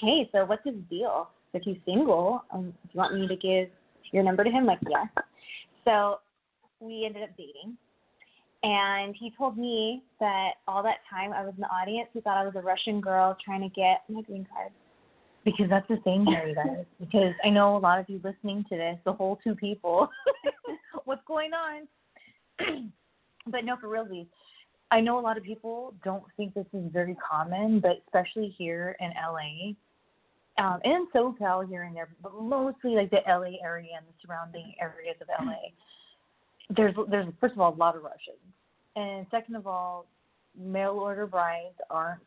hey, 0.00 0.28
so 0.32 0.44
what's 0.44 0.64
his 0.64 0.74
deal? 0.88 1.28
If 1.52 1.62
he's 1.62 1.78
single, 1.86 2.44
um, 2.52 2.70
do 2.70 2.88
you 2.92 2.98
want 2.98 3.14
me 3.14 3.26
to 3.26 3.36
give 3.36 3.68
your 4.12 4.22
number 4.22 4.44
to 4.44 4.50
him? 4.50 4.66
Like, 4.66 4.78
yes. 4.88 5.06
So 5.84 6.18
we 6.80 7.04
ended 7.06 7.22
up 7.22 7.30
dating 7.36 7.76
and 8.62 9.14
he 9.18 9.32
told 9.36 9.56
me 9.56 10.02
that 10.18 10.54
all 10.66 10.82
that 10.82 10.98
time 11.08 11.32
I 11.32 11.44
was 11.44 11.54
in 11.54 11.60
the 11.60 11.68
audience, 11.68 12.08
he 12.12 12.20
thought 12.20 12.36
I 12.36 12.44
was 12.44 12.54
a 12.56 12.60
Russian 12.60 13.00
girl 13.00 13.36
trying 13.44 13.60
to 13.60 13.68
get 13.68 14.02
my 14.08 14.22
green 14.22 14.46
card. 14.52 14.72
Because 15.44 15.66
that's 15.70 15.86
the 15.88 15.98
thing 15.98 16.26
here, 16.26 16.48
you 16.48 16.54
guys. 16.56 16.84
because 16.98 17.32
I 17.44 17.50
know 17.50 17.76
a 17.76 17.78
lot 17.78 18.00
of 18.00 18.08
you 18.08 18.20
listening 18.24 18.64
to 18.68 18.76
this, 18.76 18.98
the 19.04 19.12
whole 19.12 19.38
two 19.44 19.54
people, 19.54 20.08
what's 21.04 21.22
going 21.28 21.52
on? 21.52 21.86
but 23.46 23.64
no, 23.64 23.76
for 23.80 23.88
real, 23.88 24.08
I 24.90 25.00
know 25.00 25.20
a 25.20 25.22
lot 25.22 25.36
of 25.36 25.44
people 25.44 25.94
don't 26.02 26.24
think 26.36 26.54
this 26.54 26.66
is 26.72 26.90
very 26.92 27.16
common, 27.16 27.78
but 27.78 28.02
especially 28.06 28.52
here 28.58 28.96
in 28.98 29.10
LA, 29.10 29.74
um, 30.58 30.80
and 30.82 31.06
SoCal 31.14 31.68
here 31.68 31.84
and 31.84 31.94
there, 31.94 32.08
but 32.20 32.32
mostly 32.34 32.96
like 32.96 33.10
the 33.10 33.20
LA 33.28 33.62
area 33.62 33.90
and 33.96 34.06
the 34.08 34.14
surrounding 34.24 34.74
areas 34.80 35.16
of 35.20 35.28
LA 35.28 35.54
there's 36.74 36.94
there's 37.10 37.26
first 37.40 37.54
of 37.54 37.60
all 37.60 37.74
a 37.74 37.76
lot 37.76 37.96
of 37.96 38.02
Russians, 38.02 38.42
and 38.96 39.26
second 39.30 39.56
of 39.56 39.66
all, 39.66 40.06
mail 40.58 40.92
order 40.92 41.26
brides 41.26 41.74
aren't 41.90 42.20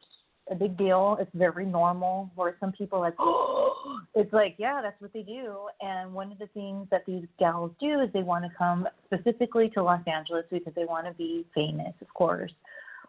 a 0.49 0.55
big 0.55 0.77
deal. 0.77 1.17
It's 1.19 1.31
very 1.33 1.65
normal. 1.65 2.31
Where 2.35 2.55
some 2.59 2.71
people 2.71 2.99
like, 2.99 3.15
oh, 3.19 3.99
it's 4.15 4.31
like 4.33 4.55
yeah, 4.57 4.81
that's 4.81 4.99
what 5.01 5.13
they 5.13 5.23
do. 5.23 5.57
And 5.81 6.13
one 6.13 6.31
of 6.31 6.39
the 6.39 6.47
things 6.47 6.87
that 6.91 7.05
these 7.05 7.25
gals 7.39 7.71
do 7.79 8.01
is 8.01 8.09
they 8.13 8.23
want 8.23 8.45
to 8.45 8.51
come 8.57 8.87
specifically 9.05 9.69
to 9.71 9.83
Los 9.83 10.01
Angeles 10.07 10.45
because 10.51 10.73
they 10.75 10.85
want 10.85 11.05
to 11.07 11.13
be 11.13 11.45
famous, 11.53 11.93
of 12.01 12.13
course, 12.13 12.53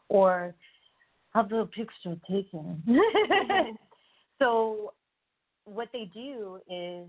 or 0.09 0.55
have 1.35 1.49
the 1.49 1.69
picture 1.75 2.17
taken. 2.29 2.83
so 4.39 4.93
what 5.65 5.89
they 5.93 6.11
do 6.13 6.59
is 6.69 7.07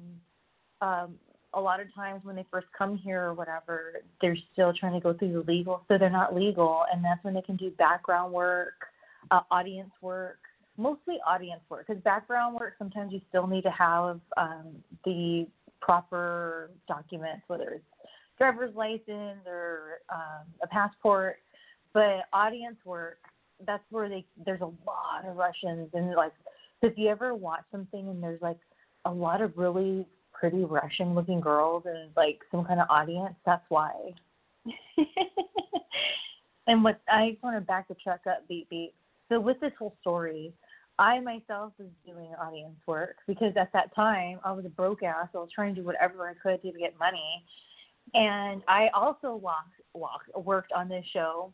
um, 0.82 1.16
a 1.53 1.60
lot 1.60 1.79
of 1.79 1.93
times 1.93 2.22
when 2.24 2.36
they 2.36 2.46
first 2.50 2.67
come 2.77 2.98
here 2.98 3.24
or 3.24 3.34
whatever, 3.34 4.01
they're 4.22 4.38
still 4.53 4.74
trying 4.74 4.93
to 4.93 5.00
go 5.00 5.13
through 5.13 5.34
the 5.34 5.51
legal, 5.51 5.84
so 5.88 5.98
they're 5.98 6.10
not 6.10 6.34
legal, 6.34 6.84
and 6.91 7.03
that's 7.03 7.24
when 7.24 7.34
they 7.34 7.41
can 7.41 7.58
do 7.58 7.72
background 7.72 8.31
work, 8.31 8.86
uh, 9.31 9.41
audience 9.51 9.91
work, 10.01 10.39
mostly 10.77 11.17
audience 11.27 11.62
work. 11.70 11.88
Because 11.88 12.01
background 12.03 12.55
work, 12.60 12.75
sometimes 12.77 13.12
you 13.12 13.22
still 13.29 13.48
need 13.48 13.63
to 13.63 13.72
have 13.72 14.20
um, 14.38 14.67
the 15.03 15.46
proper 15.81 16.72
documents, 16.88 17.43
whether 17.48 17.70
it's 17.72 17.84
driver's 18.38 18.74
license 18.75 19.46
or 19.46 20.00
um, 20.10 20.46
a 20.63 20.67
passport. 20.67 21.38
But 21.93 22.25
audience 22.31 22.77
work, 22.86 23.20
that's 23.67 23.84
where 23.91 24.10
they 24.10 24.25
there's 24.46 24.62
a 24.62 24.65
lot 24.65 25.25
of 25.27 25.36
Russians 25.36 25.89
and 25.93 26.15
like 26.15 26.31
if 26.81 26.98
you 26.98 27.10
ever 27.10 27.36
watch 27.36 27.63
something 27.72 28.08
and 28.08 28.24
there's 28.24 28.41
like 28.41 28.58
a 29.05 29.12
lot 29.12 29.41
of 29.41 29.55
really 29.55 30.08
pretty 30.41 30.65
Russian 30.65 31.13
looking 31.13 31.39
girls 31.39 31.83
and 31.86 32.10
like 32.17 32.39
some 32.50 32.65
kind 32.65 32.81
of 32.81 32.88
audience, 32.89 33.36
that's 33.45 33.63
why. 33.69 33.93
and 36.67 36.83
what 36.83 37.00
I 37.07 37.31
just 37.31 37.43
want 37.43 37.55
to 37.55 37.62
back 37.62 37.88
the 37.88 37.95
truck 38.03 38.21
up, 38.27 38.48
beat 38.48 38.67
beat. 38.69 38.93
So 39.29 39.39
with 39.39 39.60
this 39.62 39.71
whole 39.77 39.95
story, 40.01 40.51
I 40.98 41.19
myself 41.19 41.74
was 41.77 41.89
doing 42.05 42.29
audience 42.41 42.79
work 42.88 43.17
because 43.27 43.53
at 43.55 43.71
that 43.74 43.95
time 43.95 44.39
I 44.43 44.51
was 44.51 44.65
a 44.65 44.69
broke 44.69 45.03
ass. 45.03 45.27
I 45.33 45.38
was 45.38 45.50
trying 45.53 45.75
to 45.75 45.81
do 45.81 45.86
whatever 45.86 46.27
I 46.27 46.33
could 46.33 46.62
to 46.63 46.79
get 46.79 46.98
money. 47.00 47.45
and 48.15 48.63
I 48.67 48.89
also 48.95 49.36
walked, 49.36 49.79
walked, 49.93 50.36
worked 50.36 50.71
on 50.74 50.89
this 50.89 51.05
show. 51.13 51.53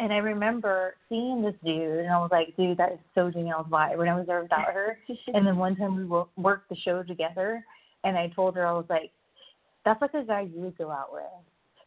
And 0.00 0.12
I 0.12 0.16
remember 0.16 0.96
seeing 1.08 1.40
this 1.40 1.54
dude, 1.64 2.00
and 2.00 2.10
I 2.10 2.18
was 2.18 2.30
like, 2.32 2.56
dude, 2.56 2.78
that 2.78 2.90
is 2.90 2.98
so 3.14 3.30
Danielle's 3.30 3.68
vibe 3.68 3.96
when 3.96 4.08
I 4.08 4.16
was 4.16 4.26
there 4.26 4.42
without 4.42 4.72
her. 4.72 4.98
and 5.32 5.46
then 5.46 5.56
one 5.56 5.76
time 5.76 5.96
we 5.96 6.04
worked 6.36 6.68
the 6.68 6.76
show 6.76 7.04
together, 7.04 7.64
and 8.04 8.16
I 8.16 8.28
told 8.28 8.54
her, 8.56 8.66
I 8.66 8.72
was 8.72 8.86
like, 8.88 9.10
that's 9.84 10.00
like 10.00 10.14
a 10.14 10.22
guy 10.22 10.42
you 10.42 10.60
would 10.60 10.78
go 10.78 10.90
out 10.90 11.12
with. 11.12 11.22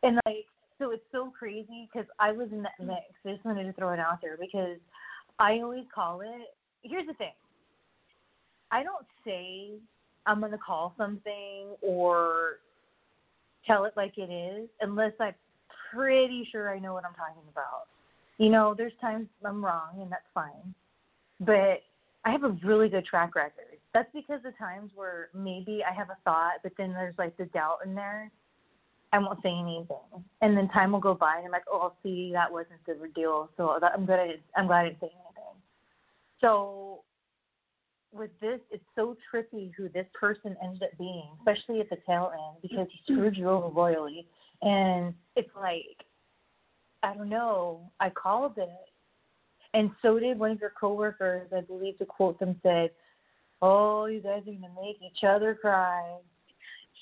And 0.04 0.20
like, 0.26 0.46
so 0.80 0.92
it's 0.92 1.04
so 1.12 1.32
crazy 1.38 1.90
because 1.92 2.08
I 2.20 2.32
was 2.32 2.50
in 2.52 2.62
that 2.64 2.74
mm-hmm. 2.80 2.90
mix. 2.90 3.04
I 3.26 3.32
just 3.34 3.46
wanted 3.46 3.64
to 3.64 3.74
throw 3.74 3.94
it 3.94 4.00
out 4.00 4.20
there 4.22 4.38
because 4.40 4.78
I 5.40 5.54
always 5.60 5.86
call 5.94 6.22
it. 6.22 6.54
Here's 6.84 7.08
the 7.08 7.14
thing. 7.14 7.32
I 8.72 8.84
don't 8.84 9.06
say 9.26 9.72
I'm 10.26 10.42
gonna 10.42 10.58
call 10.58 10.94
something 10.98 11.68
or 11.82 12.60
tell 13.66 13.86
it 13.86 13.94
like 13.96 14.18
it 14.18 14.32
is 14.32 14.70
unless 14.82 15.14
I'm 15.20 15.34
pretty 15.94 16.48
sure 16.52 16.70
I 16.70 16.80
know 16.80 16.94
what 16.94 17.06
I'm 17.06 17.14
talking 17.14 17.42
about. 17.52 17.88
You 18.38 18.50
know, 18.50 18.76
there's 18.78 18.94
times 19.02 19.28
I'm 19.44 19.64
wrong 19.64 20.02
and 20.02 20.12
that's 20.12 20.22
fine. 20.34 20.74
But 21.40 21.82
I 22.26 22.32
have 22.32 22.44
a 22.44 22.58
really 22.64 22.90
good 22.90 23.06
track 23.06 23.36
record. 23.36 23.77
That's 23.94 24.10
because 24.14 24.42
the 24.44 24.52
times 24.60 24.92
where 24.96 25.30
maybe 25.34 25.82
I 25.90 25.94
have 25.94 26.10
a 26.10 26.18
thought, 26.24 26.56
but 26.64 26.74
then 26.78 26.94
there's 26.94 27.18
like 27.18 27.36
the 27.38 27.46
doubt 27.46 27.80
in 27.86 27.96
there. 27.96 28.32
I 29.14 29.20
won't 29.20 29.42
say 29.42 29.50
anything, 29.50 30.24
and 30.42 30.58
then 30.58 30.68
time 30.70 30.92
will 30.92 31.00
go 31.00 31.14
by, 31.14 31.38
and 31.38 31.46
I'm 31.46 31.52
like, 31.52 31.64
"Oh, 31.72 31.80
I'll 31.80 31.98
see, 32.04 32.32
that 32.34 32.52
wasn't 32.52 32.86
the 32.86 32.96
deal." 33.16 33.50
So 33.56 33.78
that, 33.80 33.94
I'm 33.94 34.06
glad 34.06 34.20
I 34.20 34.36
I'm 34.56 34.68
glad 34.68 34.80
I 34.82 34.90
didn't 34.90 35.00
say 35.00 35.06
anything. 35.08 35.62
So 36.42 37.04
with 38.12 38.32
this, 38.42 38.60
it's 38.70 38.84
so 38.96 39.16
trippy 39.34 39.72
who 39.76 39.90
this 39.90 40.06
person 40.20 40.58
ended 40.62 40.84
up 40.84 40.98
being, 40.98 41.30
especially 41.40 41.80
at 41.80 41.90
the 41.90 41.98
tail 42.06 42.32
end, 42.34 42.62
because 42.62 42.88
he 42.92 43.14
screwed 43.14 43.38
you 43.38 43.50
over 43.50 43.70
royally, 43.70 44.28
and 44.62 45.14
it's 45.36 45.50
like, 45.56 46.06
I 47.04 47.14
don't 47.14 47.30
know, 47.30 47.90
I 48.00 48.10
called 48.10 48.58
it, 48.58 48.70
and 49.74 49.92
so 50.02 50.20
did 50.20 50.38
one 50.38 50.52
of 50.52 50.60
your 50.60 50.74
coworkers. 50.80 51.48
I 51.56 51.62
believe 51.62 51.98
to 52.00 52.06
quote 52.06 52.40
them 52.40 52.60
said, 52.64 52.90
"Oh, 53.62 54.06
you 54.06 54.22
guys 54.22 54.44
are 54.48 54.52
gonna 54.52 54.74
make 54.82 55.02
each 55.02 55.24
other 55.24 55.56
cry." 55.56 56.18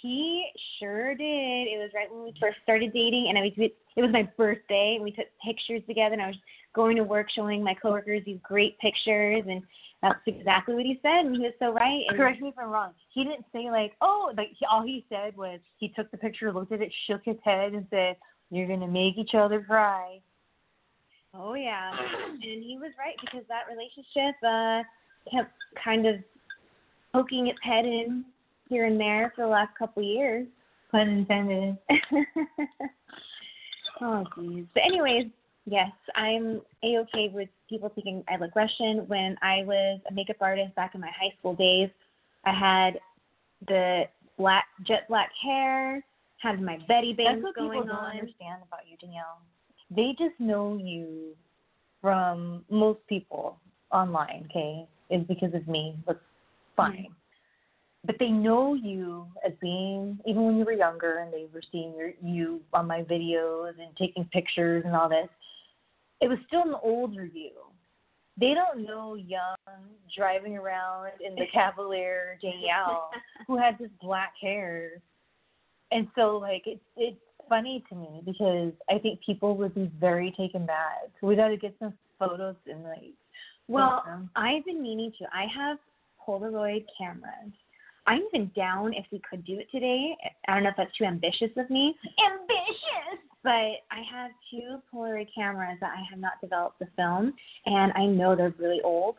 He 0.02 0.46
sure 0.80 1.16
did. 1.16 1.68
It 1.68 1.80
was 1.80 1.92
right 1.96 2.12
when 2.12 2.24
we 2.24 2.34
first 2.40 2.58
started 2.64 2.94
dating, 2.94 3.28
and 3.30 3.38
I 3.38 3.42
was 3.42 3.54
it 3.58 4.02
was 4.02 4.12
my 4.12 4.24
birthday, 4.38 4.96
and 4.96 5.04
we 5.04 5.12
took 5.12 5.28
pictures 5.44 5.82
together. 5.88 6.14
And 6.14 6.22
I 6.22 6.28
was 6.28 6.36
going 6.74 6.98
to 6.98 7.04
work, 7.04 7.28
showing 7.34 7.64
my 7.64 7.74
coworkers 7.74 8.24
these 8.26 8.40
great 8.44 8.78
pictures, 8.80 9.44
and 9.50 9.64
that's 10.02 10.20
exactly 10.28 10.76
what 10.76 10.86
he 10.86 11.00
said, 11.02 11.26
and 11.26 11.36
he 11.36 11.42
was 11.42 11.54
so 11.58 11.72
right. 11.74 12.04
And 12.08 12.18
Correct 12.18 12.42
me 12.42 12.50
if 12.50 12.60
I'm 12.60 12.70
wrong. 12.70 12.92
He 13.10 13.24
didn't 13.24 13.46
say 13.52 13.72
like, 13.72 13.94
"Oh," 14.02 14.32
like 14.38 14.50
he, 14.58 14.66
all 14.66 14.84
he 14.84 15.06
said 15.10 15.36
was 15.36 15.60
he 15.78 15.90
took 15.90 16.12
the 16.12 16.18
picture, 16.18 16.52
looked 16.52 16.72
at 16.72 16.82
it, 16.82 16.94
shook 17.08 17.22
his 17.24 17.38
head, 17.44 17.74
and 17.74 17.88
said, 17.90 18.18
"You're 18.52 18.68
gonna 18.68 18.88
make 18.88 19.18
each 19.18 19.34
other 19.34 19.62
cry." 19.62 20.20
Oh 21.34 21.54
yeah, 21.54 21.92
and 22.30 22.42
he 22.42 22.78
was 22.80 22.92
right 23.00 23.16
because 23.22 23.46
that 23.48 23.64
relationship 23.68 24.36
uh 24.46 24.84
kept 25.32 25.54
kind 25.84 26.06
of 26.06 26.16
poking 27.16 27.48
its 27.48 27.60
head 27.64 27.86
in 27.86 28.26
here 28.68 28.86
and 28.86 29.00
there 29.00 29.32
for 29.36 29.44
the 29.46 29.48
last 29.48 29.76
couple 29.78 30.04
of 30.04 30.08
years. 30.08 30.46
Pun 30.92 31.08
intended. 31.08 31.78
oh 34.02 34.26
geez. 34.38 34.66
But 34.74 34.84
anyways, 34.84 35.28
yes, 35.66 35.92
I'm 36.16 36.62
a 36.84 36.98
okay 37.00 37.30
with 37.34 37.50
people 37.70 37.92
thinking 37.94 38.24
I 38.28 38.38
look 38.38 38.56
Russian. 38.56 39.06
When 39.08 39.38
I 39.42 39.64
was 39.64 40.00
a 40.10 40.14
makeup 40.14 40.38
artist 40.42 40.76
back 40.76 40.94
in 40.96 41.02
my 41.02 41.08
high 41.10 41.34
school 41.40 41.56
days, 41.56 41.90
I 42.46 42.54
had 42.54 43.00
the 43.68 44.04
black 44.38 44.66
jet 44.86 45.08
black 45.08 45.32
hair, 45.44 46.04
had 46.38 46.62
my 46.62 46.78
Betty 46.88 47.14
bangs 47.14 47.42
That's 47.42 47.44
what 47.44 47.56
going 47.56 47.80
people 47.80 47.88
don't 47.88 47.96
on. 47.96 48.12
understand 48.12 48.62
about 48.68 48.82
you, 48.90 48.98
Danielle. 48.98 49.40
They 49.90 50.16
just 50.18 50.40
know 50.40 50.78
you 50.82 51.34
from 52.02 52.66
most 52.70 53.00
people 53.08 53.58
online. 53.92 54.48
Okay, 54.50 54.88
is 55.10 55.26
because 55.28 55.54
of 55.54 55.68
me. 55.68 55.96
That's 56.06 56.20
fine. 56.76 56.94
Mm-hmm. 56.94 57.14
But 58.06 58.18
they 58.20 58.30
know 58.30 58.76
you 58.76 59.26
as 59.46 59.54
being 59.62 60.20
even 60.26 60.44
when 60.44 60.58
you 60.58 60.66
were 60.66 60.74
younger, 60.74 61.20
and 61.20 61.34
they 61.34 61.48
were 61.52 61.62
seeing 61.72 61.96
your, 61.98 62.12
you 62.22 62.62
on 62.72 62.88
my 62.88 63.02
videos 63.02 63.74
and 63.80 63.96
taking 63.98 64.26
pictures 64.26 64.84
and 64.86 64.96
all 64.96 65.10
this. 65.10 65.30
It 66.22 66.28
was 66.28 66.38
still 66.48 66.62
an 66.62 66.76
older 66.82 67.26
you. 67.26 67.52
They 68.40 68.54
don't 68.54 68.86
know 68.86 69.16
young 69.16 69.56
driving 70.16 70.56
around 70.58 71.12
in 71.26 71.36
the 71.36 71.46
Cavalier 71.52 72.38
Danielle 72.42 73.10
who 73.48 73.58
had 73.58 73.78
this 73.80 73.90
black 74.02 74.34
hair 74.40 75.02
and 75.92 76.08
so 76.16 76.38
like 76.38 76.64
it's 76.66 76.82
it's 76.98 77.18
funny 77.48 77.84
to 77.90 77.96
me 77.96 78.22
because 78.26 78.74
I 78.90 78.98
think 79.00 79.20
people 79.26 79.56
would 79.58 79.76
be 79.76 79.92
very 80.00 80.34
taken 80.38 80.66
back. 80.66 81.10
We 81.22 81.36
got 81.36 81.50
to 81.50 81.58
get 81.58 81.76
some 81.80 81.94
photos 82.20 82.56
and 82.68 82.84
like. 82.84 83.14
Well. 83.68 84.04
I've 84.36 84.64
been 84.66 84.82
meaning 84.82 85.12
to. 85.20 85.26
I 85.34 85.46
have 85.56 85.78
Polaroid 86.28 86.86
cameras. 86.98 87.52
I'm 88.08 88.22
even 88.34 88.52
down 88.56 88.94
if 88.94 89.06
we 89.12 89.22
could 89.28 89.44
do 89.46 89.60
it 89.60 89.68
today. 89.72 90.16
I 90.48 90.54
don't 90.54 90.64
know 90.64 90.70
if 90.70 90.76
that's 90.78 90.96
too 90.96 91.06
ambitious 91.06 91.50
of 91.58 91.70
me. 91.70 91.96
Ambitious! 92.24 93.26
But 93.44 93.82
I 93.92 94.02
have 94.12 94.32
two 94.52 94.80
Polaroid 94.94 95.28
cameras 95.34 95.78
that 95.82 95.94
I 95.98 96.04
have 96.10 96.20
not 96.20 96.34
developed 96.42 96.80
the 96.80 96.88
film, 96.96 97.34
and 97.66 97.92
I 97.94 98.06
know 98.06 98.36
they're 98.36 98.54
really 98.60 98.82
old, 98.84 99.16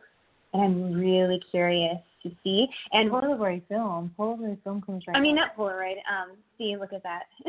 and 0.53 0.63
I'm 0.63 0.93
really 0.93 1.41
curious 1.51 1.97
to 2.23 2.31
see. 2.43 2.67
And 2.93 3.11
Polaroid 3.11 3.63
film. 3.67 4.13
Polaroid 4.17 4.61
film 4.63 4.81
comes 4.81 5.03
right. 5.07 5.17
I 5.17 5.19
mean, 5.19 5.35
not 5.35 5.55
Polaroid. 5.57 5.97
Um, 6.09 6.37
see, 6.57 6.75
look 6.79 6.93
at 6.93 7.03
that. 7.03 7.23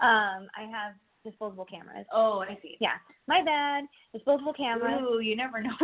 um, 0.00 0.48
I 0.56 0.68
have 0.70 0.94
disposable 1.24 1.64
cameras. 1.64 2.06
Oh, 2.12 2.40
I 2.40 2.58
see. 2.62 2.76
Yeah, 2.80 2.94
my 3.26 3.42
bad. 3.42 3.84
Disposable 4.12 4.52
cameras. 4.52 5.00
Ooh, 5.02 5.20
you 5.20 5.36
never 5.36 5.62
know. 5.62 5.74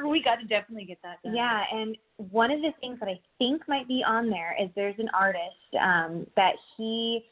we 0.08 0.22
got 0.22 0.36
to 0.36 0.46
definitely 0.46 0.84
get 0.84 0.98
that 1.02 1.22
done. 1.22 1.34
Yeah, 1.34 1.62
and 1.72 1.96
one 2.16 2.50
of 2.50 2.60
the 2.60 2.72
things 2.80 2.98
that 3.00 3.08
I 3.08 3.18
think 3.38 3.62
might 3.68 3.88
be 3.88 4.02
on 4.06 4.28
there 4.28 4.56
is 4.60 4.68
there's 4.74 4.98
an 4.98 5.08
artist 5.14 5.40
um, 5.80 6.26
that 6.36 6.54
he 6.76 7.24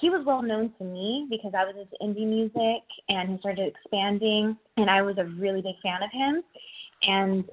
he 0.00 0.10
was 0.10 0.24
well 0.24 0.42
known 0.42 0.72
to 0.78 0.84
me 0.84 1.26
because 1.28 1.52
I 1.56 1.64
was 1.64 1.74
into 1.76 1.96
indie 2.00 2.26
music 2.26 2.82
and 3.08 3.30
he 3.30 3.38
started 3.38 3.72
expanding 3.74 4.56
and 4.76 4.88
I 4.88 5.02
was 5.02 5.16
a 5.18 5.24
really 5.24 5.60
big 5.60 5.74
fan 5.82 6.02
of 6.02 6.10
him. 6.12 6.42
And 7.02 7.44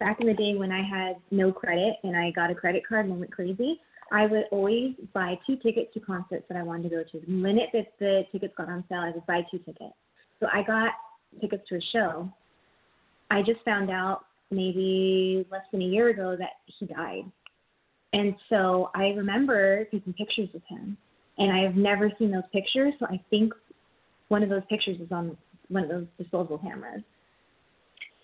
back 0.00 0.20
in 0.20 0.26
the 0.26 0.34
day 0.34 0.54
when 0.56 0.72
I 0.72 0.82
had 0.82 1.16
no 1.30 1.52
credit 1.52 1.96
and 2.02 2.16
I 2.16 2.30
got 2.32 2.50
a 2.50 2.54
credit 2.54 2.82
card 2.86 3.06
and 3.06 3.20
went 3.20 3.30
crazy, 3.30 3.80
I 4.12 4.26
would 4.26 4.44
always 4.50 4.94
buy 5.12 5.38
two 5.46 5.56
tickets 5.56 5.92
to 5.94 6.00
concerts 6.00 6.44
that 6.48 6.56
I 6.56 6.62
wanted 6.62 6.90
to 6.90 6.96
go 6.96 7.02
to. 7.02 7.26
The 7.26 7.32
minute 7.32 7.70
that 7.72 7.86
the 7.98 8.22
tickets 8.30 8.54
got 8.56 8.68
on 8.68 8.84
sale, 8.88 9.00
I 9.00 9.10
would 9.10 9.26
buy 9.26 9.42
two 9.50 9.58
tickets. 9.58 9.94
So 10.40 10.46
I 10.52 10.62
got 10.62 10.92
tickets 11.40 11.64
to 11.68 11.76
a 11.76 11.80
show. 11.92 12.32
I 13.30 13.42
just 13.42 13.60
found 13.64 13.90
out 13.90 14.24
maybe 14.50 15.46
less 15.50 15.64
than 15.72 15.82
a 15.82 15.86
year 15.86 16.08
ago 16.10 16.36
that 16.38 16.50
he 16.78 16.86
died. 16.86 17.24
And 18.12 18.34
so 18.48 18.90
I 18.94 19.08
remember 19.08 19.84
taking 19.86 20.12
pictures 20.12 20.48
with 20.54 20.62
him. 20.68 20.96
And 21.38 21.52
I 21.52 21.58
have 21.64 21.76
never 21.76 22.10
seen 22.18 22.30
those 22.30 22.44
pictures, 22.50 22.94
so 22.98 23.04
I 23.06 23.20
think 23.28 23.52
one 24.28 24.42
of 24.42 24.48
those 24.48 24.62
pictures 24.70 24.98
is 25.00 25.12
on 25.12 25.36
one 25.68 25.82
of 25.82 25.90
those 25.90 26.06
disposable 26.16 26.56
cameras. 26.56 27.02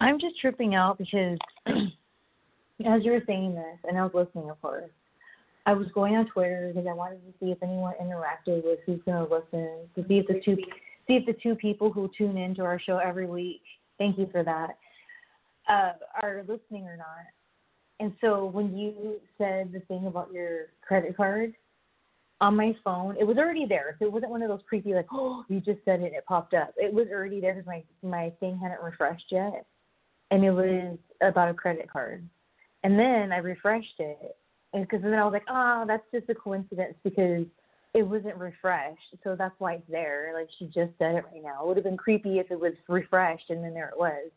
I'm 0.01 0.19
just 0.19 0.41
tripping 0.41 0.75
out 0.75 0.97
because 0.97 1.39
as 1.67 3.05
you 3.05 3.13
were 3.13 3.23
saying 3.27 3.55
this, 3.55 3.79
and 3.87 3.99
I 3.99 4.03
was 4.03 4.13
listening, 4.15 4.49
of 4.49 4.61
course, 4.63 4.91
I 5.65 5.73
was 5.75 5.87
going 5.95 6.17
on 6.17 6.27
Twitter 6.27 6.73
because 6.75 6.89
I 6.89 6.95
wanted 6.95 7.21
to 7.27 7.33
see 7.39 7.53
if 7.53 7.63
anyone 7.63 7.95
interacted 8.03 8.65
with 8.65 8.81
who's 8.85 9.01
going 9.07 9.27
to 9.27 9.33
listen, 9.33 9.89
to 9.95 10.07
see 10.09 10.19
if 10.19 10.27
the 10.27 10.41
two 10.45 10.57
see 11.07 11.15
if 11.15 11.27
the 11.27 11.37
two 11.43 11.55
people 11.55 11.93
who 11.93 12.11
tune 12.17 12.37
into 12.37 12.63
our 12.63 12.81
show 12.81 12.99
every 12.99 13.27
week, 13.27 13.63
thank 13.99 14.19
you 14.19 14.29
for 14.31 14.45
that, 14.45 14.79
uh, 15.69 15.93
are 16.23 16.45
listening 16.47 16.87
or 16.87 16.97
not. 16.97 17.27
And 18.01 18.13
so 18.21 18.47
when 18.47 18.77
you 18.77 19.21
said 19.39 19.73
the 19.73 19.81
thing 19.81 20.07
about 20.07 20.33
your 20.33 20.67
credit 20.87 21.17
card 21.17 21.55
on 22.41 22.57
my 22.57 22.75
phone, 22.85 23.17
it 23.19 23.25
was 23.25 23.37
already 23.37 23.67
there. 23.67 23.97
So 23.99 24.07
it 24.07 24.13
wasn't 24.13 24.33
one 24.33 24.43
of 24.43 24.49
those 24.49 24.63
creepy 24.69 24.95
like, 24.95 25.07
oh, 25.13 25.45
you 25.49 25.61
just 25.61 25.79
said 25.85 26.01
it, 26.01 26.07
and 26.07 26.15
it 26.15 26.27
popped 26.27 26.55
up. 26.55 26.75
It 26.77 26.93
was 26.93 27.07
already 27.13 27.41
there 27.41 27.55
because 27.55 27.67
my 27.67 27.83
my 28.03 28.33
thing 28.41 28.59
hadn't 28.59 28.83
refreshed 28.83 29.27
yet, 29.31 29.67
and 30.31 30.45
it 30.45 30.51
was 30.51 30.99
about 31.21 31.49
a 31.49 31.55
credit 31.55 31.91
card. 31.91 32.29
And 32.85 32.99
then 32.99 33.31
I 33.33 33.37
refreshed 33.37 34.01
it, 34.01 34.37
and 34.73 34.83
because 34.83 35.03
then 35.03 35.15
I 35.15 35.25
was 35.25 35.33
like, 35.33 35.47
oh, 35.49 35.85
that's 35.87 36.05
just 36.13 36.31
a 36.31 36.35
coincidence 36.35 36.95
because 37.05 37.45
it 37.95 38.03
wasn't 38.03 38.37
refreshed, 38.37 39.17
so 39.23 39.37
that's 39.37 39.55
why 39.59 39.75
it's 39.75 39.91
there. 39.91 40.33
Like 40.35 40.49
she 40.59 40.67
just 40.67 40.93
said 40.99 41.15
it 41.15 41.25
right 41.33 41.43
now. 41.43 41.63
It 41.63 41.69
would 41.69 41.77
have 41.77 41.85
been 41.85 41.97
creepy 41.97 42.39
if 42.39 42.51
it 42.51 42.59
was 42.59 42.73
refreshed 42.89 43.51
and 43.51 43.63
then 43.63 43.75
there 43.75 43.89
it 43.89 43.99
was. 43.99 44.31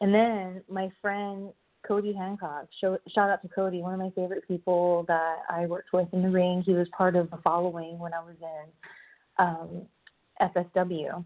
And 0.00 0.14
then 0.14 0.62
my 0.70 0.90
friend 1.02 1.50
Cody 1.86 2.12
Hancock, 2.12 2.66
show, 2.80 2.98
shout 3.14 3.30
out 3.30 3.42
to 3.42 3.48
Cody, 3.48 3.80
one 3.80 3.94
of 3.94 4.00
my 4.00 4.10
favorite 4.10 4.46
people 4.46 5.04
that 5.08 5.38
I 5.48 5.66
worked 5.66 5.92
with 5.92 6.08
in 6.12 6.22
the 6.22 6.30
ring. 6.30 6.62
He 6.64 6.72
was 6.72 6.88
part 6.96 7.16
of 7.16 7.30
the 7.30 7.38
following 7.38 7.98
when 7.98 8.12
I 8.12 8.20
was 8.20 8.36
in 8.40 9.44
um, 9.44 9.82
FSW. 10.40 11.24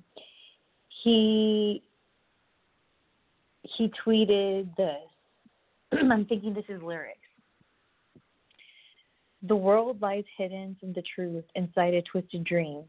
He 1.03 1.83
he 3.63 3.91
tweeted 4.05 4.75
this. 4.77 4.97
I'm 5.93 6.25
thinking 6.27 6.55
this 6.55 6.65
is 6.69 6.83
lyrics. 6.83 7.20
The 9.43 9.57
world 9.57 10.03
lies 10.03 10.25
hidden 10.37 10.77
from 10.79 10.93
the 10.93 11.03
truth 11.15 11.45
inside 11.55 11.95
a 11.95 12.03
twisted 12.03 12.45
dream. 12.45 12.85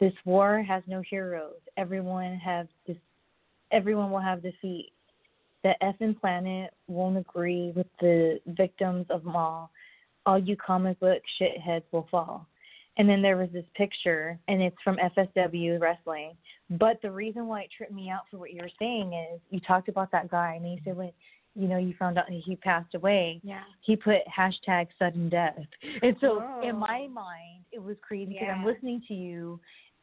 This 0.00 0.12
war 0.24 0.62
has 0.62 0.82
no 0.86 1.00
heroes. 1.08 1.60
Everyone 1.76 2.34
have 2.36 2.66
everyone 3.70 4.10
will 4.10 4.20
have 4.20 4.42
defeat. 4.42 4.92
The 5.62 5.74
effing 5.82 6.20
planet 6.20 6.74
won't 6.88 7.16
agree 7.16 7.72
with 7.74 7.86
the 8.00 8.40
victims 8.48 9.06
of 9.10 9.24
Maul. 9.24 9.70
All 10.26 10.38
you 10.38 10.56
comic 10.56 10.98
book 11.00 11.22
shitheads 11.40 11.84
will 11.92 12.08
fall. 12.10 12.46
And 12.98 13.08
then 13.08 13.22
there 13.22 13.38
was 13.38 13.48
this 13.52 13.64
picture, 13.74 14.38
and 14.48 14.60
it's 14.60 14.76
from 14.84 14.98
FSW 14.98 15.80
Wrestling. 15.80 16.32
But 16.68 17.00
the 17.00 17.10
reason 17.10 17.46
why 17.46 17.62
it 17.62 17.70
tripped 17.74 17.92
me 17.92 18.10
out 18.10 18.22
for 18.30 18.36
what 18.36 18.52
you 18.52 18.60
were 18.60 18.70
saying 18.78 19.14
is 19.14 19.40
you 19.50 19.60
talked 19.60 19.88
about 19.88 20.10
that 20.12 20.30
guy, 20.30 20.54
and 20.56 20.70
you 20.70 20.78
said 20.84 20.96
when 20.96 21.12
you 21.54 21.68
know 21.68 21.78
you 21.78 21.94
found 21.98 22.18
out 22.18 22.24
he 22.28 22.56
passed 22.56 22.94
away. 22.94 23.40
Yeah. 23.42 23.62
He 23.82 23.96
put 23.96 24.18
hashtag 24.26 24.88
sudden 24.98 25.28
death, 25.28 25.58
and 26.02 26.16
so 26.20 26.38
in 26.62 26.76
Oh. 26.76 26.78
my 26.78 27.06
mind 27.08 27.64
it 27.72 27.82
was 27.82 27.96
crazy 28.02 28.32
because 28.34 28.48
I'm 28.54 28.64
listening 28.64 29.02
to 29.08 29.14
you, 29.14 29.60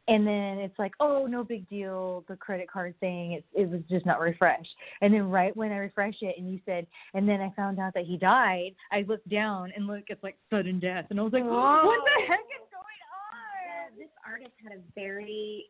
and 0.08 0.26
then 0.26 0.58
it's 0.58 0.78
like, 0.80 0.94
oh, 1.00 1.28
no 1.28 1.44
big 1.44 1.70
deal. 1.70 2.24
The 2.28 2.36
credit 2.36 2.70
card 2.70 2.96
thing, 3.00 3.34
it, 3.34 3.46
it 3.54 3.70
was 3.70 3.82
just 3.90 4.06
not 4.08 4.20
refreshed. 4.20 4.74
And 5.02 5.14
then 5.14 5.30
right 5.30 5.56
when 5.56 5.72
I 5.72 5.78
refreshed 5.78 6.24
it, 6.24 6.36
and 6.38 6.52
you 6.52 6.60
said, 6.66 6.88
and 7.14 7.30
then 7.30 7.42
I 7.42 7.52
found 7.56 7.80
out 7.80 7.94
that 7.94 8.06
he 8.06 8.18
died. 8.18 8.72
I 8.92 9.06
looked 9.08 9.30
down 9.30 9.72
and 9.76 9.86
look, 9.86 10.06
it's 10.08 10.24
like 10.24 10.36
sudden 10.50 10.80
death, 10.80 11.06
and 11.12 11.20
I 11.20 11.24
was 11.24 11.32
like, 11.34 11.44
Whoa. 11.44 11.86
what 11.86 12.00
the 12.06 12.24
oh. 12.24 12.26
heck 12.28 12.40
is 12.40 12.66
going 12.74 13.00
Yeah, 13.00 13.92
on? 13.92 13.98
this 14.00 14.10
artist 14.28 14.52
had 14.64 14.74
a 14.74 14.82
very 14.96 15.66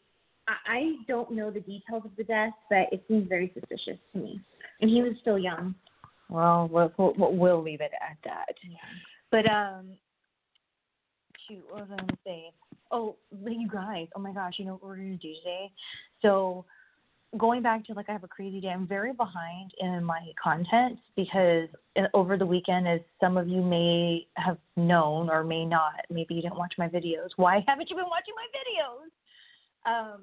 I, 0.68 0.96
don't 1.08 1.32
know 1.32 1.52
the 1.52 1.60
details 1.60 2.04
of 2.06 2.12
the 2.18 2.24
death, 2.24 2.54
but 2.70 2.88
it 2.92 3.04
seems 3.08 3.28
very 3.28 3.52
suspicious 3.54 4.00
to 4.14 4.20
me. 4.20 4.40
And 4.82 4.90
he 4.90 5.02
was 5.02 5.14
still 5.22 5.38
young. 5.38 5.76
Well, 6.30 6.70
we'll, 6.72 6.92
we'll, 6.98 7.14
we'll 7.36 7.62
leave 7.62 7.82
it 7.82 7.92
at 8.02 8.18
that. 8.24 8.56
But 9.32 9.50
um, 9.50 9.88
shoot, 11.48 11.64
what 11.70 11.82
was 11.82 11.90
I 11.92 11.96
gonna 11.98 12.18
say? 12.26 12.52
Oh, 12.92 13.16
you 13.32 13.68
guys! 13.68 14.08
Oh 14.16 14.20
my 14.20 14.32
gosh! 14.32 14.54
You 14.58 14.66
know 14.66 14.74
what 14.74 14.84
we're 14.84 14.96
gonna 14.96 15.18
do 15.18 15.34
today? 15.36 15.72
So, 16.22 16.66
going 17.38 17.62
back 17.62 17.86
to 17.86 17.94
like 17.94 18.10
I 18.10 18.14
have 18.14 18.24
a 18.24 18.28
crazy 18.28 18.60
day. 18.60 18.70
I'm 18.70 18.88
very 18.88 19.14
behind 19.14 19.72
in 19.80 20.04
my 20.04 20.22
content 20.42 20.98
because 21.16 21.68
uh, 21.98 22.04
over 22.14 22.38
the 22.38 22.46
weekend, 22.46 22.88
as 22.88 23.02
some 23.20 23.38
of 23.38 23.48
you 23.48 23.62
may 23.62 24.28
have 24.36 24.58
known 24.76 25.30
or 25.30 25.44
may 25.44 25.66
not, 25.66 26.06
maybe 26.10 26.36
you 26.36 26.42
didn't 26.42 26.58
watch 26.58 26.74
my 26.78 26.88
videos. 26.88 27.30
Why 27.36 27.64
haven't 27.68 27.90
you 27.90 27.96
been 27.96 28.06
watching 28.10 28.34
my 28.36 28.48
videos? 28.56 29.10
Um, 29.86 30.22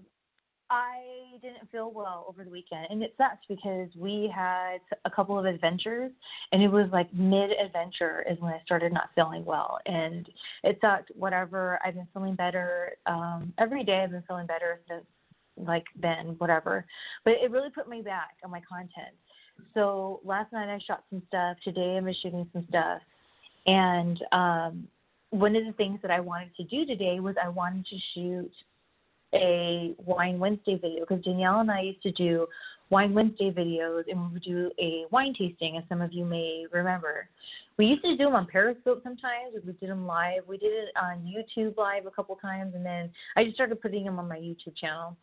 I 0.70 1.38
didn't 1.42 1.70
feel 1.70 1.92
well 1.92 2.26
over 2.28 2.42
the 2.42 2.50
weekend, 2.50 2.86
and 2.90 3.02
it 3.02 3.14
sucks 3.16 3.44
because 3.48 3.88
we 3.96 4.32
had 4.34 4.78
a 5.04 5.10
couple 5.10 5.38
of 5.38 5.44
adventures, 5.44 6.10
and 6.50 6.62
it 6.62 6.68
was 6.68 6.88
like 6.92 7.12
mid 7.14 7.50
adventure 7.52 8.24
is 8.28 8.38
when 8.40 8.52
I 8.52 8.60
started 8.64 8.92
not 8.92 9.10
feeling 9.14 9.44
well, 9.44 9.78
and 9.86 10.28
it 10.64 10.78
sucked. 10.80 11.12
Whatever, 11.14 11.78
I've 11.84 11.94
been 11.94 12.08
feeling 12.12 12.34
better 12.34 12.96
um, 13.06 13.52
every 13.58 13.84
day. 13.84 14.00
I've 14.02 14.10
been 14.10 14.24
feeling 14.26 14.46
better 14.46 14.80
since 14.88 15.04
like 15.56 15.84
then, 16.00 16.34
whatever. 16.38 16.84
But 17.24 17.34
it 17.42 17.50
really 17.50 17.70
put 17.70 17.88
me 17.88 18.02
back 18.02 18.34
on 18.44 18.50
my 18.50 18.60
content. 18.68 19.14
So 19.72 20.20
last 20.24 20.52
night 20.52 20.68
I 20.68 20.80
shot 20.84 21.04
some 21.10 21.22
stuff. 21.28 21.58
Today 21.62 21.96
I'm 21.96 22.12
shooting 22.22 22.48
some 22.52 22.66
stuff, 22.68 23.02
and 23.66 24.20
um, 24.32 24.88
one 25.30 25.54
of 25.54 25.64
the 25.64 25.72
things 25.72 26.00
that 26.02 26.10
I 26.10 26.18
wanted 26.18 26.54
to 26.56 26.64
do 26.64 26.84
today 26.84 27.20
was 27.20 27.36
I 27.42 27.48
wanted 27.48 27.86
to 27.86 27.96
shoot 28.14 28.52
a 29.34 29.94
Wine 30.04 30.38
Wednesday 30.38 30.76
video 30.76 31.00
because 31.00 31.24
Danielle 31.24 31.60
and 31.60 31.70
I 31.70 31.80
used 31.82 32.02
to 32.02 32.12
do 32.12 32.46
Wine 32.90 33.14
Wednesday 33.14 33.50
videos 33.50 34.04
and 34.08 34.20
we 34.20 34.32
would 34.34 34.42
do 34.42 34.70
a 34.78 35.04
wine 35.10 35.34
tasting, 35.36 35.76
as 35.76 35.84
some 35.88 36.00
of 36.00 36.12
you 36.12 36.24
may 36.24 36.66
remember. 36.72 37.28
We 37.78 37.86
used 37.86 38.02
to 38.04 38.16
do 38.16 38.24
them 38.24 38.34
on 38.34 38.46
Periscope 38.46 39.02
sometimes. 39.02 39.54
We 39.66 39.72
did 39.72 39.90
them 39.90 40.06
live. 40.06 40.42
We 40.48 40.56
did 40.56 40.72
it 40.72 40.90
on 41.00 41.18
YouTube 41.26 41.76
live 41.76 42.06
a 42.06 42.10
couple 42.10 42.36
times, 42.36 42.74
and 42.74 42.86
then 42.86 43.10
I 43.36 43.44
just 43.44 43.56
started 43.56 43.82
putting 43.82 44.04
them 44.04 44.18
on 44.18 44.28
my 44.28 44.38
YouTube 44.38 44.76
channel. 44.80 45.16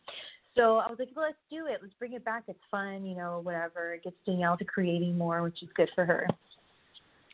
So 0.54 0.76
I 0.76 0.86
was 0.88 0.98
like, 0.98 1.08
well, 1.16 1.24
let's 1.24 1.38
do 1.50 1.66
it. 1.66 1.80
Let's 1.82 1.94
bring 1.98 2.12
it 2.12 2.24
back. 2.24 2.44
It's 2.46 2.58
fun, 2.70 3.04
you 3.04 3.16
know, 3.16 3.40
whatever. 3.42 3.94
It 3.94 4.04
gets 4.04 4.16
Danielle 4.24 4.56
to 4.58 4.64
creating 4.64 5.18
more, 5.18 5.42
which 5.42 5.62
is 5.62 5.68
good 5.74 5.90
for 5.94 6.04
her. 6.04 6.28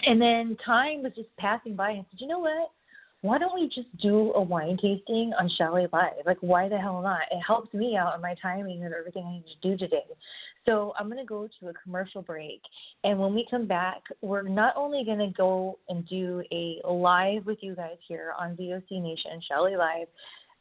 And 0.06 0.20
then 0.20 0.56
time 0.64 1.02
was 1.02 1.12
just 1.14 1.28
passing 1.36 1.76
by, 1.76 1.90
and 1.90 2.00
I 2.00 2.06
said, 2.10 2.20
you 2.20 2.28
know 2.28 2.38
what? 2.38 2.70
Why 3.22 3.36
don't 3.36 3.54
we 3.54 3.68
just 3.68 3.94
do 3.98 4.32
a 4.34 4.40
wine 4.40 4.78
tasting 4.80 5.32
on 5.38 5.50
Shelly 5.58 5.86
Live? 5.92 6.24
Like, 6.24 6.38
why 6.40 6.70
the 6.70 6.78
hell 6.78 7.02
not? 7.02 7.22
It 7.30 7.40
helps 7.46 7.72
me 7.74 7.94
out 7.96 8.14
on 8.14 8.22
my 8.22 8.34
timing 8.40 8.82
and 8.82 8.94
everything 8.94 9.24
I 9.26 9.32
need 9.32 9.44
to 9.60 9.68
do 9.68 9.76
today. 9.76 10.04
So 10.66 10.94
I'm 10.98 11.06
going 11.06 11.18
to 11.18 11.26
go 11.26 11.46
to 11.60 11.68
a 11.68 11.72
commercial 11.74 12.22
break. 12.22 12.62
And 13.04 13.18
when 13.18 13.34
we 13.34 13.46
come 13.50 13.66
back, 13.66 14.02
we're 14.22 14.48
not 14.48 14.74
only 14.74 15.04
going 15.04 15.18
to 15.18 15.32
go 15.36 15.78
and 15.90 16.08
do 16.08 16.42
a 16.50 16.80
live 16.88 17.44
with 17.44 17.58
you 17.60 17.74
guys 17.74 17.98
here 18.08 18.32
on 18.38 18.56
VOC 18.56 19.02
Nation, 19.02 19.40
Shelly 19.46 19.76
Live, 19.76 20.08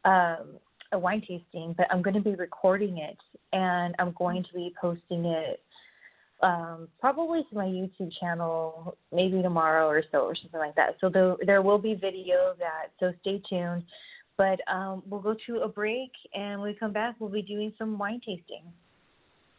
um, 0.03 0.59
a 0.91 0.99
wine 0.99 1.21
tasting, 1.21 1.73
but 1.77 1.87
I'm 1.91 2.01
going 2.01 2.15
to 2.15 2.21
be 2.21 2.35
recording 2.35 2.97
it 2.97 3.17
and 3.53 3.95
I'm 3.99 4.13
going 4.17 4.43
to 4.43 4.53
be 4.53 4.73
posting 4.81 5.25
it 5.25 5.61
um, 6.41 6.87
probably 6.99 7.43
to 7.49 7.55
my 7.55 7.65
YouTube 7.65 8.11
channel 8.19 8.97
maybe 9.11 9.41
tomorrow 9.41 9.87
or 9.87 10.03
so 10.11 10.19
or 10.19 10.35
something 10.35 10.59
like 10.59 10.75
that. 10.75 10.95
So 11.01 11.09
there, 11.09 11.35
there 11.45 11.61
will 11.61 11.77
be 11.77 11.95
video 11.95 12.51
of 12.51 12.57
that. 12.59 12.87
So 12.99 13.13
stay 13.21 13.41
tuned. 13.49 13.83
But 14.37 14.59
um, 14.71 15.03
we'll 15.05 15.19
go 15.19 15.35
to 15.47 15.57
a 15.59 15.67
break 15.67 16.11
and 16.33 16.61
when 16.61 16.71
we 16.71 16.77
come 16.77 16.93
back, 16.93 17.15
we'll 17.19 17.29
be 17.29 17.41
doing 17.41 17.73
some 17.77 17.97
wine 17.97 18.21
tasting. 18.25 18.63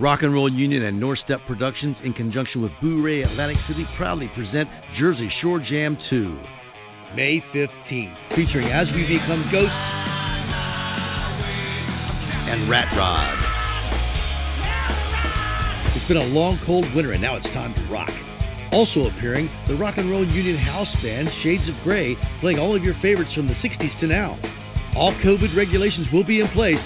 Rock 0.00 0.22
and 0.22 0.32
Roll 0.32 0.48
Union 0.48 0.84
and 0.84 1.00
North 1.00 1.18
Step 1.24 1.40
Productions, 1.48 1.96
in 2.04 2.12
conjunction 2.12 2.62
with 2.62 2.70
Bourré 2.80 3.28
Atlantic 3.28 3.56
City, 3.66 3.84
proudly 3.96 4.30
present 4.32 4.68
Jersey 4.96 5.28
Shore 5.42 5.58
Jam 5.58 5.98
2, 6.08 6.38
May 7.16 7.42
15th, 7.52 8.14
featuring 8.36 8.70
As 8.70 8.86
We 8.94 9.02
Become 9.08 9.48
Ghosts 9.50 9.74
and 12.46 12.70
Rat 12.70 12.86
Rod. 12.96 13.34
It's 15.96 16.06
been 16.06 16.16
a 16.16 16.30
long, 16.30 16.60
cold 16.64 16.84
winter, 16.94 17.10
and 17.10 17.20
now 17.20 17.34
it's 17.34 17.46
time 17.46 17.74
to 17.74 17.82
rock. 17.92 18.10
Also 18.70 19.06
appearing, 19.08 19.50
the 19.66 19.74
Rock 19.74 19.94
and 19.96 20.08
Roll 20.08 20.24
Union 20.24 20.58
house 20.58 20.86
band 21.02 21.28
Shades 21.42 21.68
of 21.68 21.74
Grey, 21.82 22.14
playing 22.40 22.60
all 22.60 22.76
of 22.76 22.84
your 22.84 22.94
favorites 23.02 23.34
from 23.34 23.48
the 23.48 23.54
60s 23.54 23.98
to 23.98 24.06
now. 24.06 24.38
All 24.94 25.12
COVID 25.24 25.56
regulations 25.56 26.06
will 26.12 26.24
be 26.24 26.38
in 26.38 26.46
place. 26.50 26.78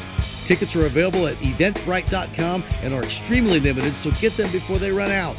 Tickets 0.49 0.75
are 0.75 0.87
available 0.87 1.27
at 1.29 1.37
eventbrite.com 1.39 2.63
and 2.63 2.93
are 2.93 3.05
extremely 3.05 3.61
limited, 3.61 3.95
so 4.03 4.11
get 4.21 4.37
them 4.37 4.53
before 4.53 4.79
they 4.79 4.91
run 4.91 5.11
out. 5.11 5.37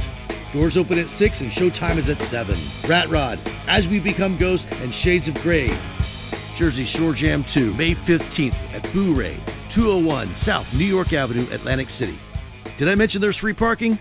Doors 0.53 0.75
open 0.77 0.99
at 0.99 1.07
6 1.19 1.35
and 1.39 1.51
showtime 1.53 1.97
is 1.97 2.09
at 2.09 2.31
7. 2.31 2.87
Rat 2.87 3.09
Rod, 3.09 3.39
As 3.67 3.83
We 3.89 3.99
Become 3.99 4.37
Ghosts, 4.39 4.65
and 4.69 4.93
Shades 5.03 5.27
of 5.27 5.33
Grey. 5.41 5.67
Jersey 6.59 6.87
Shore 6.95 7.15
Jam 7.15 7.43
2, 7.53 7.73
May 7.73 7.95
15th 8.07 8.75
at 8.75 8.83
Bourré, 8.93 9.35
201 9.75 10.35
South 10.45 10.67
New 10.73 10.85
York 10.85 11.11
Avenue, 11.11 11.51
Atlantic 11.51 11.87
City. 11.99 12.17
Did 12.77 12.87
I 12.87 12.95
mention 12.95 13.19
there's 13.19 13.37
free 13.37 13.53
parking? 13.53 13.97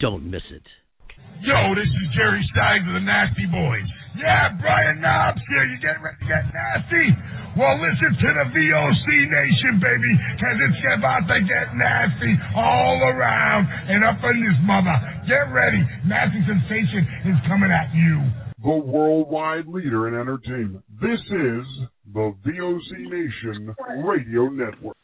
Don't 0.00 0.28
miss 0.28 0.42
it. 0.50 0.62
Yo, 1.40 1.74
this 1.76 1.86
is 1.86 2.16
Jerry 2.16 2.44
Stein 2.50 2.86
of 2.88 2.94
the 2.94 3.00
Nasty 3.00 3.46
Boys. 3.46 3.86
Yeah, 4.16 4.50
Brian 4.60 5.00
Knobbs 5.00 5.40
here. 5.48 5.64
You 5.64 5.78
getting 5.78 6.02
ready 6.02 6.16
to 6.18 6.26
get 6.26 6.42
nasty? 6.52 7.14
Well, 7.58 7.74
listen 7.82 8.14
to 8.14 8.28
the 8.38 8.46
VOC 8.54 9.30
Nation, 9.30 9.80
baby, 9.82 10.14
because 10.36 10.56
it's 10.62 10.78
about 10.96 11.26
to 11.26 11.40
get 11.40 11.74
nasty 11.74 12.38
all 12.54 13.02
around 13.02 13.66
and 13.88 14.04
up 14.04 14.22
in 14.22 14.46
this 14.46 14.54
mother. 14.62 14.94
Get 15.26 15.50
ready. 15.52 15.84
Nasty 16.06 16.38
Sensation 16.46 17.02
is 17.26 17.34
coming 17.48 17.72
at 17.72 17.92
you. 17.92 18.22
The 18.62 18.78
worldwide 18.78 19.66
leader 19.66 20.06
in 20.06 20.14
entertainment. 20.14 20.84
This 21.02 21.18
is 21.18 21.66
the 22.14 22.32
VOC 22.46 23.10
Nation 23.10 23.74
Radio 24.04 24.48
Network. 24.48 24.96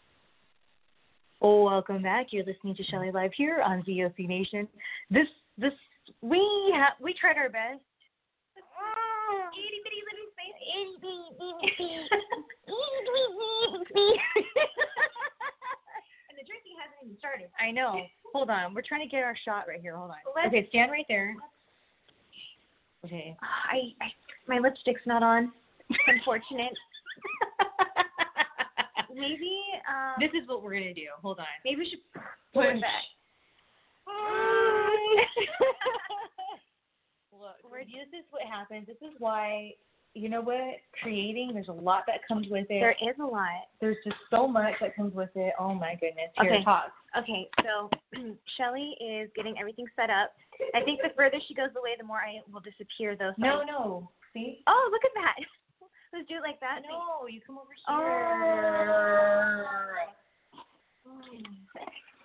Oh, 1.43 1.65
welcome 1.65 2.03
back. 2.05 2.27
You're 2.31 2.45
listening 2.45 2.77
to 2.77 2.85
Shelly 2.85 3.11
Live 3.11 3.33
here 3.37 3.63
on 3.63 3.83
VOC 3.83 4.29
Nation. 4.29 4.69
This 5.11 5.27
this 5.59 5.73
we 6.23 6.39
ha- 6.73 6.95
we 7.03 7.15
tried 7.21 7.37
our 7.37 7.49
best. 7.49 7.83
Mm. 8.57 9.51
and 10.75 10.99
the 16.39 16.45
drinking 16.47 16.77
hasn't 16.81 17.05
even 17.05 17.19
started. 17.19 17.49
I 17.61 17.71
know. 17.71 18.01
Hold 18.35 18.49
on. 18.51 18.75
We're 18.75 18.83
trying 18.83 19.03
to 19.03 19.09
get 19.09 19.23
our 19.23 19.37
shot 19.45 19.67
right 19.69 19.81
here. 19.81 19.97
Hold 19.97 20.11
on. 20.11 20.17
Let's- 20.35 20.49
okay, 20.49 20.67
stand 20.71 20.91
right 20.91 21.07
there. 21.09 21.37
Okay. 23.05 23.37
I, 23.43 23.93
I 24.01 24.07
my 24.49 24.59
lipstick's 24.59 25.03
not 25.07 25.23
on. 25.23 25.53
Unfortunate. 26.09 26.73
Maybe 29.15 29.61
um 29.89 30.15
This 30.19 30.31
is 30.31 30.49
what 30.49 30.63
we're 30.63 30.73
gonna 30.75 30.95
do. 30.95 31.07
Hold 31.23 31.39
on. 31.39 31.45
maybe 31.65 31.77
we 31.83 31.89
should 31.89 32.01
pull 32.53 32.63
Push. 32.65 32.75
it 32.77 32.81
back. 32.81 33.05
Look, 37.39 37.57
this 37.87 38.09
is 38.19 38.25
what 38.31 38.43
happens. 38.43 38.87
This 38.87 38.97
is 39.03 39.15
why, 39.19 39.73
you 40.15 40.29
know 40.29 40.41
what? 40.41 40.77
Creating, 41.03 41.51
there's 41.55 41.69
a 41.69 41.73
lot 41.73 42.05
that 42.07 42.21
comes 42.27 42.47
with 42.49 42.67
it. 42.71 42.81
There 42.81 42.93
is 43.03 43.17
a 43.21 43.27
lot. 43.27 43.67
There's 43.81 43.97
just 44.05 44.17
so 44.31 44.47
much 44.47 44.75
that 44.81 44.95
comes 44.95 45.13
with 45.13 45.31
it. 45.35 45.55
Oh 45.59 45.75
my 45.75 45.95
goodness. 45.95 46.31
Here, 46.41 46.55
Okay. 46.55 46.65
talk. 46.65 46.93
Okay, 47.19 47.49
so 47.63 47.91
Shelly 48.57 48.97
is 49.01 49.29
getting 49.35 49.59
everything 49.59 49.87
set 49.97 50.11
up. 50.11 50.33
I 50.75 50.83
think 50.83 51.01
the 51.03 51.11
further 51.17 51.39
she 51.49 51.55
goes 51.55 51.71
away, 51.77 51.91
the 51.99 52.05
more 52.05 52.19
I 52.19 52.41
will 52.53 52.61
disappear. 52.61 53.17
Though. 53.17 53.33
so 53.37 53.43
No, 53.43 53.61
I- 53.63 53.65
no. 53.65 54.11
See? 54.33 54.63
Oh, 54.67 54.89
look 54.91 55.03
at 55.05 55.11
that. 55.15 55.35
Let's 56.13 56.29
do 56.29 56.37
it 56.37 56.43
like 56.43 56.61
that. 56.61 56.81
No, 56.89 57.27
you 57.27 57.41
come 57.45 57.59
over 57.59 57.71
oh. 57.89 57.99
here. 58.45 58.95
Oh. 61.07 61.25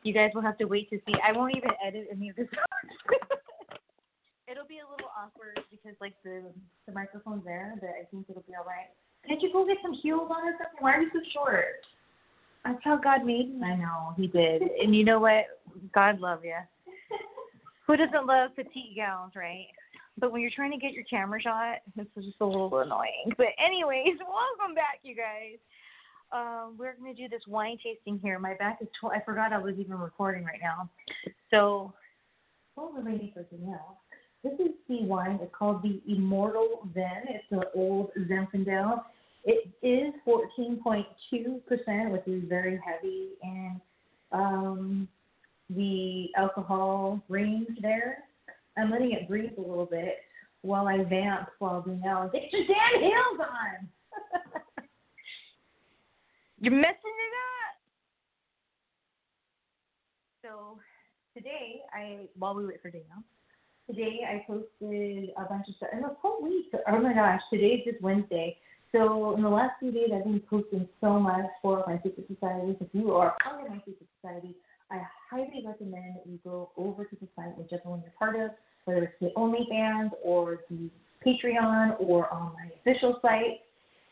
You 0.04 0.14
guys 0.14 0.32
will 0.34 0.42
have 0.42 0.58
to 0.60 0.66
wait 0.66 0.90
to 0.92 1.00
see. 1.06 1.14
I 1.24 1.32
won't 1.32 1.56
even 1.56 1.72
edit 1.86 2.08
any 2.12 2.30
of 2.30 2.36
this. 2.36 2.48
be 4.70 4.86
a 4.86 4.88
little 4.88 5.10
awkward 5.18 5.60
because 5.72 5.98
like 6.00 6.14
the 6.24 6.44
the 6.86 6.94
microphone's 6.94 7.44
there, 7.44 7.74
but 7.82 7.90
I 7.90 8.06
think 8.12 8.30
it'll 8.30 8.46
be 8.48 8.54
all 8.54 8.70
right. 8.70 8.94
Can't 9.28 9.42
you 9.42 9.52
go 9.52 9.66
get 9.66 9.78
some 9.82 9.94
heels 9.94 10.30
on 10.30 10.48
or 10.48 10.54
something? 10.62 10.80
Why 10.80 10.94
are 10.94 11.02
you 11.02 11.10
so 11.12 11.20
short? 11.34 11.82
That's 12.64 12.78
how 12.84 12.98
God 12.98 13.26
made 13.26 13.50
me. 13.50 13.66
I 13.66 13.76
know 13.76 14.14
he 14.16 14.28
did, 14.28 14.62
and 14.62 14.96
you 14.96 15.04
know 15.04 15.20
what? 15.20 15.46
God 15.94 16.20
love 16.20 16.46
you. 16.46 16.56
Who 17.88 17.98
doesn't 17.98 18.28
love 18.28 18.56
petite 18.56 18.96
gowns, 18.96 19.34
right? 19.36 19.68
But 20.20 20.32
when 20.32 20.42
you're 20.42 20.54
trying 20.56 20.72
to 20.72 20.78
get 20.78 20.94
your 20.94 21.06
camera 21.06 21.42
shot, 21.42 21.78
it's 21.98 22.14
just 22.14 22.38
a 22.40 22.46
little 22.46 22.80
annoying. 22.80 23.34
But 23.38 23.58
anyways, 23.58 24.18
welcome 24.20 24.76
back, 24.76 25.00
you 25.02 25.16
guys. 25.16 25.58
Um, 26.32 26.76
we're 26.78 26.94
gonna 26.94 27.16
do 27.16 27.28
this 27.28 27.42
wine 27.48 27.80
tasting 27.84 28.20
here. 28.22 28.38
My 28.38 28.54
back 28.54 28.78
is. 28.82 28.88
Tw- 29.02 29.16
I 29.16 29.20
forgot 29.26 29.52
I 29.52 29.58
was 29.58 29.74
even 29.80 29.98
recording 29.98 30.44
right 30.44 30.60
now. 30.62 30.88
So, 31.50 31.92
while 32.76 32.92
we're 32.94 33.02
waiting 33.02 33.32
for 33.34 33.42
Danielle, 33.44 33.98
this 34.44 34.54
is 34.54 34.74
the 34.88 35.04
wine. 35.04 35.40
It's 35.42 35.54
called 35.54 35.84
the 35.84 36.02
Immortal 36.08 36.88
Zin. 36.94 37.24
It's 37.28 37.46
the 37.50 37.70
old 37.76 38.12
Zinfandel. 38.18 39.04
It 39.44 39.70
is 39.82 40.14
14.2%, 40.28 42.12
which 42.12 42.28
is 42.28 42.44
very 42.48 42.80
heavy, 42.86 43.30
and 43.42 43.82
um, 44.32 45.08
the 45.70 46.28
alcohol 46.38 47.22
range 47.30 47.70
there. 47.82 48.24
I'm 48.78 48.92
letting 48.92 49.12
it 49.12 49.28
breathe 49.28 49.52
a 49.58 49.62
little 49.62 49.86
bit 49.86 50.18
while 50.62 50.88
I 50.88 51.04
vamp 51.04 51.50
while 51.60 51.82
Danielle 51.82 52.30
get 52.32 52.52
your 52.52 52.66
damn 52.68 53.02
heels 53.02 53.40
on. 53.40 53.90
You're 56.60 56.74
messing 56.74 56.96
it 56.96 57.34
up. 57.66 57.76
So 60.44 60.80
today, 61.36 61.82
I 61.94 62.28
while 62.38 62.56
we 62.56 62.66
wait 62.66 62.82
for 62.82 62.90
Danielle, 62.90 63.24
today 63.90 64.20
I 64.28 64.44
posted 64.46 65.32
a 65.36 65.46
bunch 65.50 65.68
of 65.68 65.76
stuff. 65.78 65.90
And 65.92 66.04
the 66.04 66.16
whole 66.22 66.42
week, 66.44 66.68
oh 66.88 67.00
my 67.02 67.14
gosh, 67.14 67.42
today's 67.52 67.84
just 67.86 68.02
Wednesday. 68.02 68.58
So 68.92 69.36
in 69.36 69.44
the 69.44 69.50
last 69.50 69.74
few 69.80 69.92
days, 69.92 70.10
I've 70.14 70.24
been 70.24 70.42
posting 70.50 70.88
so 71.02 71.20
much 71.20 71.46
for 71.62 71.84
my 71.88 71.98
secret 72.04 72.28
society. 72.28 72.78
If 72.80 72.88
you 72.94 73.14
are 73.14 73.36
part 73.44 73.64
of 73.64 73.70
my 73.70 73.78
secret 73.78 74.08
society, 74.22 74.56
I 74.92 75.02
highly 75.30 75.64
recommend 75.66 76.16
that 76.16 76.24
you 76.26 76.40
go 76.44 76.72
over 76.78 77.04
to 77.04 77.16
the 77.20 77.28
site, 77.36 77.58
whichever 77.58 77.90
one 77.90 78.02
you're 78.02 78.14
part 78.18 78.36
of, 78.36 78.52
whether 78.86 79.04
it's 79.04 79.14
the 79.22 79.32
OnlyFans 79.38 80.12
or 80.24 80.62
the 80.70 80.90
Patreon 81.26 81.96
or 82.00 82.32
on 82.34 82.54
my 82.54 82.70
official 82.80 83.20
site, 83.22 83.62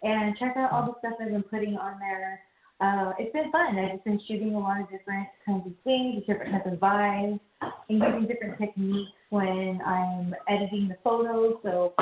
and 0.03 0.37
check 0.37 0.53
out 0.57 0.71
all 0.71 0.85
the 0.85 0.93
stuff 0.99 1.17
I've 1.19 1.31
been 1.31 1.43
putting 1.43 1.75
on 1.75 1.99
there. 1.99 2.39
Uh, 2.79 3.13
it's 3.17 3.33
been 3.33 3.51
fun. 3.51 3.77
I've 3.77 3.93
just 3.93 4.03
been 4.03 4.21
shooting 4.27 4.53
a 4.53 4.59
lot 4.59 4.81
of 4.81 4.89
different 4.89 5.27
kinds 5.45 5.65
of 5.65 5.73
things, 5.83 6.23
different 6.27 6.51
types 6.51 6.67
of 6.71 6.79
vibes, 6.79 7.39
and 7.61 7.99
using 7.99 8.27
different 8.27 8.57
techniques 8.59 9.11
when 9.29 9.81
I'm 9.83 10.35
editing 10.47 10.87
the 10.87 10.97
photos. 11.03 11.55
So 11.63 11.93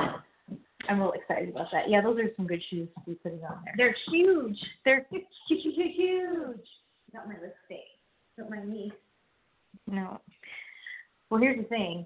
I'm 0.89 0.99
real 0.99 1.13
excited 1.13 1.49
about 1.49 1.67
that. 1.71 1.89
Yeah, 1.89 2.01
those 2.01 2.17
are 2.19 2.29
some 2.35 2.45
good 2.45 2.61
shoes 2.69 2.89
to 2.95 3.09
be 3.09 3.15
putting 3.15 3.41
on 3.43 3.61
there. 3.63 3.73
They're 3.77 3.95
huge. 4.11 4.57
They're 4.83 5.05
huge, 5.09 5.23
huge, 5.47 5.95
huge. 5.95 6.67
Not 7.13 7.27
my 7.27 7.35
lipstick. 7.35 7.87
Not 8.37 8.49
my 8.49 8.61
knee. 8.63 8.91
No. 9.87 10.19
Well, 11.29 11.39
here's 11.39 11.57
the 11.57 11.63
thing. 11.63 12.05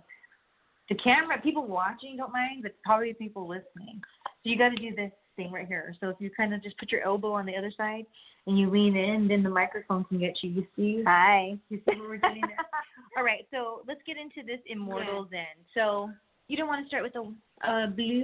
The 0.89 0.95
camera, 0.95 1.39
people 1.41 1.65
watching 1.65 2.17
don't 2.17 2.31
mind, 2.31 2.63
but 2.63 2.73
probably 2.83 3.13
people 3.13 3.47
listening. 3.47 4.01
So 4.25 4.49
you 4.49 4.57
got 4.57 4.69
to 4.69 4.75
do 4.75 4.95
this 4.95 5.11
thing 5.35 5.51
right 5.51 5.67
here. 5.67 5.95
So 5.99 6.09
if 6.09 6.17
you 6.19 6.29
kind 6.29 6.53
of 6.53 6.63
just 6.63 6.77
put 6.77 6.91
your 6.91 7.03
elbow 7.03 7.33
on 7.33 7.45
the 7.45 7.55
other 7.55 7.71
side 7.75 8.05
and 8.47 8.57
you 8.57 8.69
lean 8.69 8.95
in, 8.95 9.27
then 9.27 9.43
the 9.43 9.49
microphone 9.49 10.03
can 10.05 10.19
get 10.19 10.37
you. 10.41 10.49
You 10.49 10.67
see? 10.75 11.03
Hi. 11.05 11.57
You 11.69 11.77
see 11.77 11.99
what 11.99 12.09
we're 12.09 12.17
doing 12.17 12.41
there? 12.41 12.65
All 13.17 13.23
right. 13.23 13.45
So 13.51 13.81
let's 13.87 14.01
get 14.05 14.17
into 14.17 14.45
this 14.45 14.59
immortal 14.67 15.27
then. 15.29 15.45
So 15.73 16.09
You 16.47 16.57
don't 16.57 16.67
want 16.67 16.83
to 16.83 16.87
start 16.87 17.03
with 17.03 17.13
the 17.13 17.33
uh, 17.67 17.87
blue. 17.87 18.23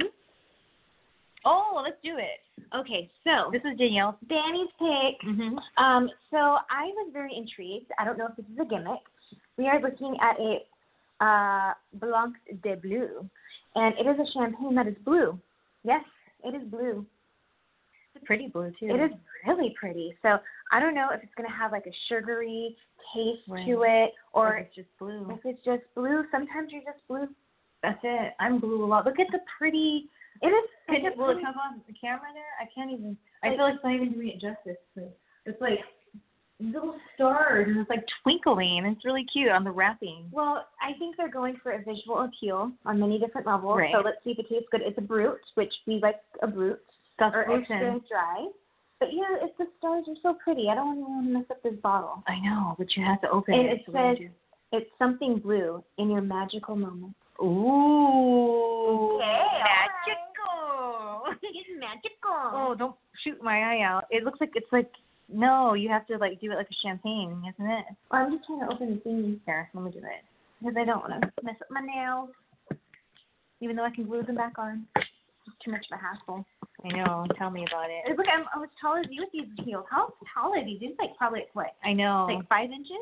Oh, 1.45 1.81
let's 1.83 1.97
do 2.03 2.17
it. 2.17 2.41
Okay, 2.75 3.09
so 3.23 3.51
This 3.51 3.61
is 3.61 3.77
Danielle's. 3.77 4.15
Danny's 4.27 4.69
pick. 4.79 5.29
Mm-hmm. 5.29 5.83
Um, 5.83 6.09
so 6.31 6.37
I 6.37 6.87
was 6.95 7.11
very 7.13 7.35
intrigued. 7.35 7.91
I 7.99 8.05
don't 8.05 8.17
know 8.17 8.27
if 8.29 8.35
this 8.35 8.45
is 8.51 8.59
a 8.59 8.65
gimmick. 8.65 9.01
We 9.57 9.67
are 9.67 9.79
looking 9.79 10.17
at 10.21 10.37
a 10.39 10.59
uh, 11.23 11.73
Blanc 11.93 12.35
de 12.63 12.75
Bleu, 12.75 13.29
and 13.75 13.93
it 13.97 14.07
is 14.07 14.17
a 14.19 14.31
champagne 14.33 14.75
that 14.75 14.87
is 14.87 14.95
blue. 15.05 15.39
Yes, 15.83 16.03
it 16.45 16.55
is 16.55 16.63
blue. 16.69 17.05
It's 18.15 18.23
pretty 18.25 18.47
blue 18.47 18.71
too. 18.79 18.87
It 18.87 18.99
is 18.99 19.11
really 19.45 19.75
pretty. 19.77 20.15
So 20.21 20.37
I 20.71 20.79
don't 20.79 20.95
know 20.95 21.09
if 21.13 21.21
it's 21.21 21.33
gonna 21.35 21.51
have 21.51 21.71
like 21.71 21.85
a 21.87 21.93
sugary 22.07 22.75
taste 23.13 23.41
Right. 23.47 23.65
to 23.67 23.83
it, 23.83 24.13
or 24.33 24.47
Or 24.53 24.57
it's 24.57 24.73
just 24.75 24.87
blue. 24.97 25.29
if 25.31 25.45
it's 25.45 25.63
just 25.63 25.83
blue. 25.95 26.23
Sometimes 26.31 26.71
you're 26.71 26.83
just 26.83 27.05
blue. 27.07 27.27
That's 27.83 27.99
it. 28.03 28.33
I'm 28.39 28.59
blue 28.59 28.83
a 28.83 28.87
lot. 28.87 29.05
Look 29.05 29.19
at 29.19 29.27
the 29.31 29.39
pretty. 29.57 30.09
It 30.41 30.47
is. 30.47 30.69
Can 30.87 31.05
a 31.05 31.09
it, 31.09 31.15
come 31.15 31.55
on 31.59 31.81
the 31.87 31.93
camera 31.93 32.27
there? 32.33 32.43
I 32.59 32.65
can't 32.73 32.91
even. 32.91 33.17
I 33.43 33.49
feel 33.49 33.65
like 33.65 33.75
it's 33.75 33.83
not 33.83 33.93
even 33.93 34.11
doing 34.13 34.29
it 34.29 34.41
justice. 34.41 34.77
It's 35.45 35.61
like 35.61 35.79
little 36.59 36.95
stars 37.15 37.67
and 37.67 37.79
it's 37.79 37.89
like 37.89 38.05
twinkling. 38.23 38.85
It's 38.85 39.03
really 39.05 39.25
cute 39.25 39.49
on 39.49 39.63
the 39.63 39.71
wrapping. 39.71 40.25
Well, 40.31 40.65
I 40.81 40.97
think 40.97 41.17
they're 41.17 41.31
going 41.31 41.57
for 41.61 41.71
a 41.73 41.79
visual 41.79 42.21
appeal 42.21 42.71
on 42.85 42.99
many 42.99 43.19
different 43.19 43.45
levels. 43.47 43.77
Right. 43.77 43.93
So 43.93 44.01
let's 44.03 44.17
see 44.23 44.31
if 44.31 44.39
it 44.39 44.47
tastes 44.49 44.67
good. 44.71 44.81
It's 44.83 44.97
a 44.97 45.01
brut, 45.01 45.39
which 45.55 45.73
we 45.85 45.99
like 46.01 46.15
a 46.41 46.47
brut 46.47 46.79
That's 47.19 47.35
or 47.35 47.45
gluten. 47.45 47.61
extra 47.71 47.99
dry. 48.09 48.47
But 48.99 49.09
yeah, 49.11 49.23
it's 49.41 49.57
the 49.57 49.65
stars 49.77 50.05
are 50.07 50.15
so 50.23 50.37
pretty. 50.41 50.69
I 50.69 50.75
don't 50.75 50.97
want 51.01 51.25
to 51.27 51.33
mess 51.33 51.45
up 51.51 51.61
this 51.63 51.75
bottle. 51.83 52.23
I 52.27 52.39
know, 52.39 52.75
but 52.77 52.87
you 52.95 53.03
have 53.03 53.19
to 53.21 53.29
open 53.29 53.53
And 53.53 53.67
it. 53.67 53.71
it 53.73 53.81
says 53.91 54.17
you 54.19 54.29
it's 54.71 54.89
something 54.97 55.39
blue 55.39 55.83
in 55.97 56.09
your 56.09 56.21
magical 56.21 56.75
moment. 56.75 57.13
Ooh. 57.41 59.15
Okay, 59.15 59.41
magical. 59.63 60.25
It's 61.43 61.69
magical. 61.79 62.11
Oh, 62.31 62.75
don't 62.77 62.95
shoot 63.23 63.41
my 63.41 63.59
eye 63.75 63.81
out. 63.83 64.05
It 64.09 64.23
looks 64.23 64.39
like 64.41 64.51
it's 64.55 64.71
like 64.71 64.89
no. 65.29 65.73
You 65.73 65.89
have 65.89 66.05
to 66.07 66.17
like 66.17 66.39
do 66.41 66.51
it 66.51 66.55
like 66.55 66.69
a 66.69 66.81
champagne, 66.87 67.41
isn't 67.53 67.71
it? 67.71 67.85
Well, 68.11 68.21
I'm 68.25 68.35
just 68.37 68.45
trying 68.47 68.59
to 68.61 68.73
open 68.73 68.95
the 68.95 69.01
thing 69.01 69.41
Here, 69.45 69.69
let 69.73 69.83
me 69.83 69.91
do 69.91 69.97
it. 69.99 70.23
because 70.59 70.75
I 70.77 70.85
don't 70.85 71.07
want 71.09 71.21
to 71.21 71.29
mess 71.43 71.55
up 71.61 71.67
my 71.71 71.81
nails. 71.81 72.29
Even 73.61 73.75
though 73.75 73.85
I 73.85 73.89
can 73.89 74.05
glue 74.05 74.23
them 74.23 74.35
back 74.35 74.57
on. 74.57 74.85
It's 74.95 75.55
too 75.63 75.71
much 75.71 75.85
of 75.91 75.97
a 75.99 76.01
hassle. 76.01 76.45
I 76.83 76.89
know. 76.89 77.25
Tell 77.37 77.49
me 77.49 77.65
about 77.67 77.89
it. 77.89 78.17
Look, 78.17 78.25
I'm, 78.31 78.45
I'm 78.53 78.63
as 78.63 78.69
tall 78.81 78.97
as 78.97 79.05
you 79.09 79.21
with 79.23 79.31
these 79.31 79.65
heels. 79.65 79.85
How 79.89 80.13
tall 80.33 80.53
are 80.53 80.63
these? 80.63 80.79
These 80.79 80.91
like 80.99 81.15
probably 81.17 81.45
what, 81.53 81.73
I 81.83 81.93
know. 81.93 82.27
like 82.29 82.47
five 82.49 82.71
inches? 82.71 82.97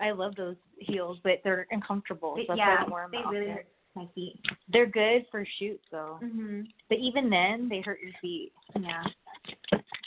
I 0.00 0.10
love 0.10 0.34
those 0.36 0.56
heels, 0.78 1.18
but 1.22 1.40
they're 1.44 1.66
uncomfortable. 1.70 2.36
So 2.46 2.54
yeah, 2.54 2.76
I 2.78 2.82
don't 2.82 2.90
wear 2.92 3.08
them 3.10 3.22
they 3.30 3.38
really 3.38 3.50
hurt 3.52 3.66
my 3.94 4.06
feet. 4.14 4.40
They're 4.72 4.86
good 4.86 5.26
for 5.30 5.46
shoots 5.58 5.84
though. 5.92 6.18
Mhm. 6.22 6.66
But 6.88 6.98
even 6.98 7.30
then, 7.30 7.68
they 7.68 7.80
hurt 7.80 8.00
your 8.00 8.12
feet. 8.20 8.52
Yeah. 8.78 9.04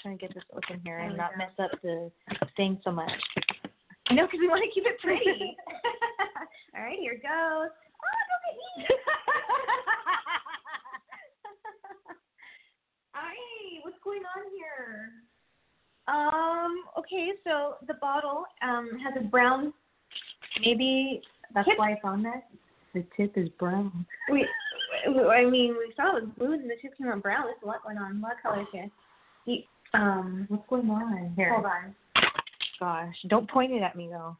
Trying 0.06 0.18
to 0.20 0.22
get 0.28 0.36
this 0.36 0.44
open 0.54 0.80
here 0.84 1.00
and 1.00 1.12
There 1.12 1.18
not 1.18 1.32
mess 1.36 1.50
up 1.58 1.72
the 1.82 2.12
thing 2.56 2.80
so 2.84 2.92
much. 2.92 3.10
No, 4.12 4.28
because 4.28 4.40
we 4.40 4.48
want 4.48 4.62
to 4.64 4.70
keep 4.72 4.86
it 4.86 5.00
pretty. 5.02 5.26
All 6.78 6.84
right, 6.84 7.00
here 7.00 7.16
goes. 7.16 7.24
Oh, 7.26 8.22
look 8.30 8.44
at 8.46 8.56
me. 8.78 8.86
Hi, 13.14 13.34
what's 13.82 13.98
going 14.04 14.22
on 14.22 14.44
here? 14.56 15.10
Um. 16.08 16.84
Okay, 17.00 17.32
so 17.44 17.78
the 17.88 17.96
bottle 17.96 18.46
um 18.62 18.92
has 19.04 19.16
a 19.20 19.24
brown. 19.24 19.74
Maybe 20.64 21.20
that's 21.56 21.68
Tip. 21.68 21.80
why 21.80 21.94
it's 21.94 22.02
on 22.04 22.22
there. 22.22 22.44
The 22.94 23.04
tip 23.18 23.34
is 23.38 23.50
brown. 23.58 24.06
We, 24.32 24.48
I 25.08 25.44
mean, 25.50 25.76
we 25.76 25.92
saw 25.98 26.16
it 26.16 26.24
was 26.24 26.32
blue 26.38 26.54
and 26.54 26.70
the 26.70 26.76
tip 26.80 26.96
came 26.96 27.08
out 27.08 27.24
brown. 27.24 27.46
There's 27.46 27.58
a 27.64 27.66
lot 27.66 27.84
going 27.84 27.98
on. 27.98 28.18
A 28.18 28.22
lot 28.22 28.34
of 28.34 28.44
colors 28.44 28.68
here. 28.72 28.90
You, 29.46 29.64
um. 29.96 30.46
What's 30.50 30.68
going 30.70 30.90
on 30.90 31.34
here? 31.36 31.54
Hold 31.54 31.66
on. 31.66 31.96
Gosh, 32.80 33.16
don't 33.30 33.50
point 33.50 33.72
it 33.72 33.82
at 33.82 33.96
me 33.96 34.10
though. 34.12 34.38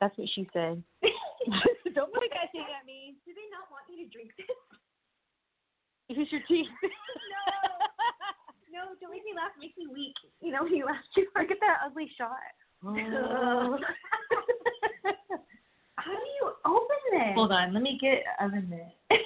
That's 0.00 0.16
what 0.16 0.28
she 0.34 0.48
said. 0.52 0.82
don't 1.94 2.12
point 2.12 2.32
that 2.32 2.52
thing 2.52 2.66
at 2.68 2.86
me. 2.86 3.14
Do 3.26 3.32
they 3.34 3.48
not 3.50 3.70
want 3.70 3.84
me 3.90 4.04
to 4.04 4.10
drink 4.10 4.30
this? 4.38 4.46
Use 6.08 6.28
your 6.30 6.42
teeth. 6.48 6.66
No, 8.74 8.90
no, 8.90 8.94
don't 9.00 9.12
make 9.12 9.22
me 9.22 9.30
laugh. 9.36 9.54
It 9.56 9.60
makes 9.60 9.78
me 9.78 9.86
weak. 9.86 10.14
You 10.40 10.50
know, 10.50 10.64
when 10.64 10.74
you 10.74 10.84
laugh 10.84 10.96
too 11.14 11.26
hard. 11.32 11.46
Look 11.46 11.56
at 11.56 11.60
that 11.62 11.86
ugly 11.86 12.10
shot. 12.18 12.42
Ugh. 12.82 13.78
How 15.94 16.10
do 16.10 16.26
you 16.42 16.50
open 16.66 17.00
this? 17.12 17.34
Hold 17.36 17.52
on, 17.52 17.72
let 17.72 17.82
me 17.84 17.98
get 18.00 18.24
oven 18.40 18.68
mitt. 18.68 19.20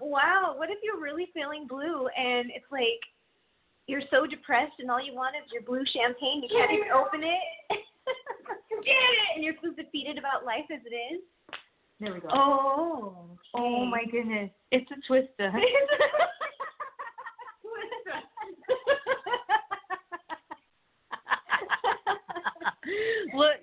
wow, 0.00 0.54
what 0.56 0.70
if 0.70 0.78
you're 0.82 1.00
really 1.00 1.28
feeling 1.34 1.66
blue 1.68 2.08
and 2.16 2.50
it's 2.50 2.64
like 2.72 3.04
you're 3.90 4.06
so 4.08 4.24
depressed 4.24 4.78
and 4.78 4.88
all 4.88 5.04
you 5.04 5.12
want 5.12 5.34
is 5.34 5.50
your 5.52 5.62
blue 5.62 5.82
champagne, 5.92 6.46
you 6.46 6.48
can't 6.48 6.70
even 6.70 6.92
open 6.94 7.24
it? 7.24 7.42
Get 8.86 8.94
it! 8.94 9.34
And 9.34 9.42
you're 9.44 9.58
so 9.60 9.72
defeated 9.74 10.16
about 10.16 10.46
life 10.46 10.70
as 10.72 10.78
it 10.86 10.94
is? 10.94 11.20
There 11.98 12.14
we 12.14 12.20
go. 12.20 12.28
Oh. 12.32 13.26
Oh 13.52 13.84
my 13.84 14.04
goodness, 14.10 14.50
it's 14.70 14.88
a 14.92 15.12
twista. 15.12 15.52
Look, 23.34 23.60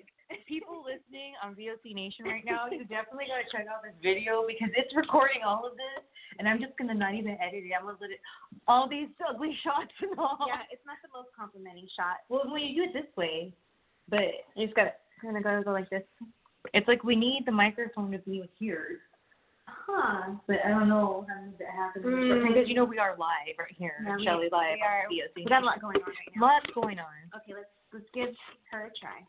people 0.48 0.80
listening 0.82 1.36
on 1.44 1.52
VOC 1.54 1.94
Nation 1.94 2.24
right 2.24 2.42
now, 2.44 2.66
you 2.72 2.82
definitely 2.88 3.28
gotta 3.28 3.44
check 3.52 3.68
out 3.68 3.84
this 3.84 3.92
video 4.02 4.44
because 4.48 4.72
it's 4.74 4.90
recording 4.96 5.44
all 5.46 5.62
of 5.68 5.76
this, 5.76 6.02
and 6.40 6.48
I'm 6.48 6.58
just 6.58 6.72
gonna 6.80 6.94
not 6.96 7.12
even 7.14 7.36
edit 7.38 7.62
it. 7.68 7.72
I'm 7.76 7.84
gonna 7.84 8.00
let 8.00 8.10
it 8.10 8.20
all 8.66 8.88
these 8.88 9.08
ugly 9.28 9.52
shots 9.64 9.92
and 10.00 10.16
all. 10.18 10.40
yeah, 10.48 10.64
it's 10.72 10.84
not 10.88 10.96
the 11.04 11.12
most 11.12 11.28
complimenting 11.36 11.86
shot. 11.94 12.24
Well, 12.32 12.48
when 12.50 12.62
you 12.64 12.74
do 12.74 12.90
it 12.90 12.94
this 12.96 13.10
way, 13.16 13.52
but 14.08 14.48
You 14.56 14.64
just 14.66 14.74
gotta 14.76 14.94
kind 15.20 15.36
of 15.36 15.44
gotta 15.44 15.62
go 15.62 15.72
like 15.76 15.90
this. 15.90 16.02
it's 16.72 16.88
like 16.88 17.04
we 17.04 17.14
need 17.14 17.44
the 17.44 17.52
microphone 17.52 18.10
to 18.12 18.18
be 18.24 18.48
here. 18.58 19.04
Huh. 19.68 20.32
But 20.46 20.64
I 20.64 20.68
don't 20.68 20.88
know 20.88 21.26
how 21.28 21.44
that 21.58 21.70
happens 21.76 22.04
Mm. 22.04 22.48
because 22.48 22.68
you 22.68 22.74
know 22.74 22.84
we 22.84 22.98
are 22.98 23.16
live 23.18 23.56
right 23.58 23.72
here, 23.76 23.96
Yeah, 24.04 24.16
Shelly 24.24 24.48
live 24.52 24.76
we 24.76 24.82
are. 24.82 25.04
on 25.04 25.12
VOC. 25.12 25.36
We 25.36 25.44
got 25.44 25.62
a 25.62 25.66
lot 25.66 25.80
going 25.80 25.96
on 25.96 26.02
right 26.08 26.32
now. 26.36 26.40
Lots 26.46 26.66
going 26.74 26.98
on. 26.98 27.16
Okay, 27.36 27.52
let's 27.54 27.68
let's 27.92 28.08
give 28.14 28.34
her 28.70 28.86
a 28.86 28.90
try. 29.00 29.20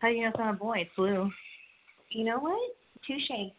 How 0.00 0.08
do 0.08 0.14
you 0.14 0.22
know 0.22 0.28
it's 0.28 0.38
not 0.38 0.54
a 0.54 0.58
boy? 0.58 0.78
It's 0.80 0.90
blue. 0.96 1.30
You 2.10 2.24
know 2.24 2.38
what? 2.38 2.76
Touche. 3.06 3.52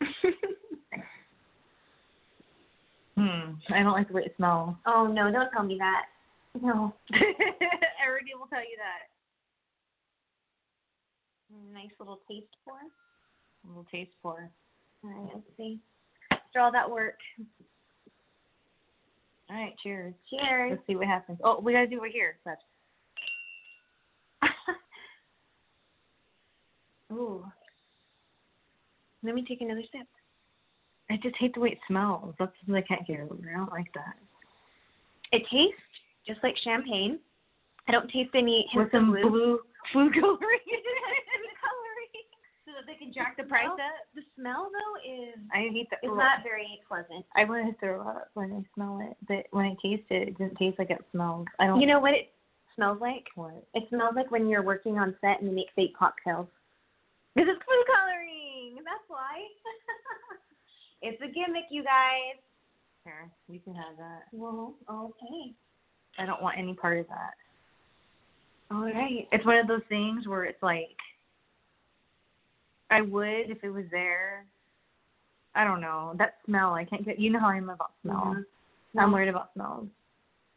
Hmm. 3.14 3.52
I 3.72 3.82
don't 3.82 3.92
like 3.92 4.08
the 4.08 4.14
way 4.14 4.22
it 4.22 4.34
smells. 4.36 4.74
oh 4.86 5.06
no, 5.06 5.30
don't 5.30 5.50
tell 5.50 5.62
me 5.62 5.76
that. 5.78 6.06
No. 6.60 6.94
Already 7.12 8.32
will 8.38 8.46
tell 8.46 8.60
you 8.60 8.76
that. 8.78 9.10
Nice 11.72 11.90
little 12.00 12.20
taste 12.28 12.46
pour. 12.64 12.74
A 12.74 13.68
little 13.68 13.86
taste 13.92 14.10
pour. 14.22 14.50
All 15.04 15.10
right, 15.10 15.30
let's 15.34 15.46
see. 15.56 15.78
After 16.30 16.60
all 16.60 16.72
that 16.72 16.90
work. 16.90 17.18
All 19.50 19.56
right, 19.56 19.74
cheers. 19.82 20.14
Cheers. 20.30 20.72
Let's 20.72 20.86
see 20.86 20.96
what 20.96 21.06
happens. 21.06 21.38
Oh, 21.44 21.60
we 21.60 21.72
gotta 21.72 21.86
do 21.86 22.02
it 22.04 22.12
here. 22.12 22.36
That's 22.46 22.62
Ooh. 27.12 27.44
Let 29.22 29.34
me 29.34 29.44
take 29.46 29.60
another 29.60 29.82
sip. 29.92 30.06
I 31.10 31.16
just 31.22 31.36
hate 31.38 31.54
the 31.54 31.60
way 31.60 31.70
it 31.70 31.78
smells. 31.86 32.34
That's 32.38 32.52
something 32.60 32.74
I 32.74 32.86
can't 32.86 33.06
get 33.06 33.20
over. 33.20 33.36
I 33.52 33.56
don't 33.58 33.70
like 33.70 33.92
that. 33.94 34.14
It 35.32 35.42
tastes 35.50 35.80
just 36.26 36.40
like 36.42 36.54
champagne. 36.64 37.18
I 37.88 37.92
don't 37.92 38.08
taste 38.10 38.30
any 38.34 38.66
With 38.74 38.90
hints 38.90 38.94
of 38.94 38.98
some 38.98 39.10
blue. 39.10 39.30
blue 39.30 39.58
food 39.92 40.12
coloring. 40.14 40.38
Coloring. 41.62 42.26
so 42.64 42.70
that 42.74 42.86
they 42.86 42.94
can 42.94 43.12
jack 43.12 43.36
the 43.36 43.44
price 43.44 43.64
smell- 43.66 43.74
up. 43.74 44.06
The 44.14 44.22
smell 44.36 44.70
though 44.72 44.96
is 45.12 45.34
I 45.52 45.68
hate 45.72 45.88
that. 45.90 46.00
is 46.02 46.10
not 46.14 46.42
very 46.42 46.80
pleasant. 46.88 47.24
I 47.36 47.44
want 47.44 47.66
to 47.72 47.78
throw 47.78 48.00
up 48.00 48.30
when 48.34 48.52
I 48.52 48.62
smell 48.74 49.00
it, 49.02 49.16
but 49.28 49.46
when 49.56 49.66
I 49.66 49.74
taste 49.82 50.06
it, 50.10 50.28
it 50.28 50.38
doesn't 50.38 50.56
taste 50.56 50.78
like 50.78 50.90
it 50.90 51.04
smells. 51.12 51.46
I 51.60 51.66
don't. 51.66 51.80
You 51.80 51.86
know 51.86 52.00
what 52.00 52.14
it 52.14 52.32
smells 52.74 52.98
like? 53.00 53.24
what? 53.34 53.64
It 53.74 53.84
smells 53.90 54.14
like 54.16 54.30
when 54.30 54.48
you're 54.48 54.62
working 54.62 54.98
on 54.98 55.14
set 55.20 55.40
and 55.40 55.48
you 55.50 55.54
make 55.54 55.68
fake 55.76 55.94
cocktails. 55.98 56.46
This 57.34 57.44
is 57.44 57.56
food 57.64 57.84
coloring. 57.88 58.76
That's 58.84 59.06
why. 59.08 59.48
it's 61.02 61.20
a 61.22 61.26
gimmick, 61.26 61.64
you 61.70 61.82
guys. 61.82 62.40
Here, 63.04 63.30
you 63.48 63.58
can 63.60 63.74
have 63.74 63.96
that. 63.96 64.22
Well, 64.32 64.74
okay. 64.90 65.54
I 66.18 66.26
don't 66.26 66.42
want 66.42 66.58
any 66.58 66.74
part 66.74 66.98
of 66.98 67.08
that. 67.08 67.34
All 68.70 68.84
right. 68.84 69.26
It's 69.32 69.44
one 69.44 69.58
of 69.58 69.66
those 69.66 69.82
things 69.88 70.26
where 70.26 70.44
it's 70.44 70.62
like, 70.62 70.96
I 72.90 73.00
would 73.00 73.50
if 73.50 73.64
it 73.64 73.70
was 73.70 73.84
there. 73.90 74.44
I 75.54 75.64
don't 75.64 75.80
know 75.80 76.14
that 76.18 76.36
smell. 76.46 76.74
I 76.74 76.84
can't 76.84 77.04
get. 77.04 77.18
You 77.18 77.30
know 77.30 77.40
how 77.40 77.48
I 77.48 77.56
am 77.56 77.70
about 77.70 77.92
smell. 78.02 78.36
Mhm. 78.36 78.44
I'm 78.98 79.12
worried 79.12 79.28
about 79.28 79.52
smells. 79.54 79.88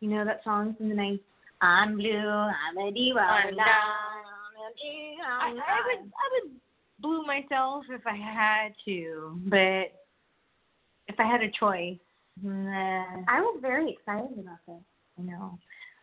You 0.02 0.10
know 0.10 0.26
that 0.26 0.44
song 0.44 0.76
from 0.76 0.90
the 0.90 0.96
90s? 0.96 1.20
I'm 1.62 1.96
blue, 1.96 2.20
I'm 2.20 2.78
a 2.78 2.92
diva. 2.92 3.20
I'm 3.20 3.56
down, 3.56 3.66
I, 5.26 5.50
I 5.50 5.80
would 5.88 6.12
I 6.12 6.26
would 6.34 6.52
blue 7.06 7.24
myself 7.26 7.86
if 7.90 8.02
I 8.08 8.16
had 8.16 8.74
to, 8.86 9.40
but 9.46 9.94
if 11.08 11.20
I 11.20 11.24
had 11.24 11.42
a 11.42 11.52
choice, 11.52 12.00
nah. 12.42 13.24
I 13.28 13.42
was 13.42 13.60
very 13.62 13.92
excited 13.92 14.40
about 14.40 14.58
this. 14.68 14.84
I 15.20 15.22
know. 15.22 15.58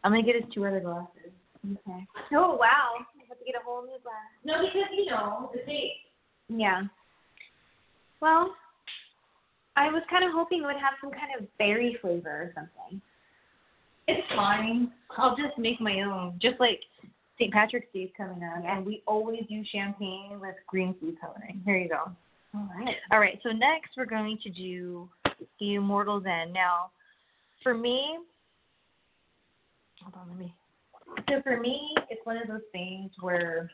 I'm 0.04 0.12
gonna 0.12 0.22
get 0.22 0.36
us 0.36 0.48
two 0.54 0.64
other 0.64 0.80
glasses. 0.80 1.32
Okay. 1.64 2.06
Oh, 2.34 2.56
wow. 2.56 2.94
I 2.98 3.24
have 3.28 3.38
to 3.38 3.44
get 3.44 3.54
a 3.54 3.64
whole 3.64 3.82
new 3.82 3.98
glass. 4.02 4.30
No, 4.44 4.54
because 4.60 4.88
you 4.96 5.06
know 5.06 5.50
the 5.52 5.60
date. 5.64 5.92
Yeah. 6.48 6.82
Well, 8.20 8.54
I 9.76 9.88
was 9.88 10.02
kind 10.10 10.24
of 10.24 10.30
hoping 10.32 10.62
it 10.62 10.66
would 10.66 10.76
have 10.76 10.94
some 11.00 11.10
kind 11.10 11.30
of 11.38 11.46
berry 11.58 11.96
flavor 12.00 12.30
or 12.30 12.52
something. 12.54 13.00
It's 14.08 14.26
fine. 14.34 14.92
I'll 15.16 15.36
just 15.36 15.56
make 15.56 15.80
my 15.80 16.00
own. 16.00 16.38
Just 16.40 16.58
like 16.58 16.80
St. 17.42 17.52
Patrick's 17.52 17.88
Day 17.92 18.00
is 18.00 18.10
coming 18.16 18.40
up, 18.44 18.62
and 18.64 18.86
we 18.86 19.02
always 19.04 19.40
do 19.48 19.64
champagne 19.72 20.38
with 20.40 20.54
green 20.68 20.94
food 21.00 21.16
coloring. 21.20 21.60
Here 21.64 21.76
you 21.76 21.88
go. 21.88 22.12
All 22.54 22.68
right. 22.78 22.94
All 23.10 23.18
right. 23.18 23.40
So 23.42 23.48
next 23.48 23.90
we're 23.96 24.06
going 24.06 24.38
to 24.44 24.50
do 24.50 25.08
the 25.58 25.74
Immortal 25.74 26.20
Zin. 26.20 26.52
Now, 26.52 26.92
for 27.64 27.74
me, 27.74 28.18
hold 30.00 30.14
on, 30.14 30.28
let 30.28 30.38
me. 30.38 30.54
So 31.28 31.42
for 31.42 31.58
me, 31.58 31.80
it's 32.10 32.24
one 32.24 32.36
of 32.36 32.46
those 32.46 32.60
things 32.70 33.10
where 33.20 33.68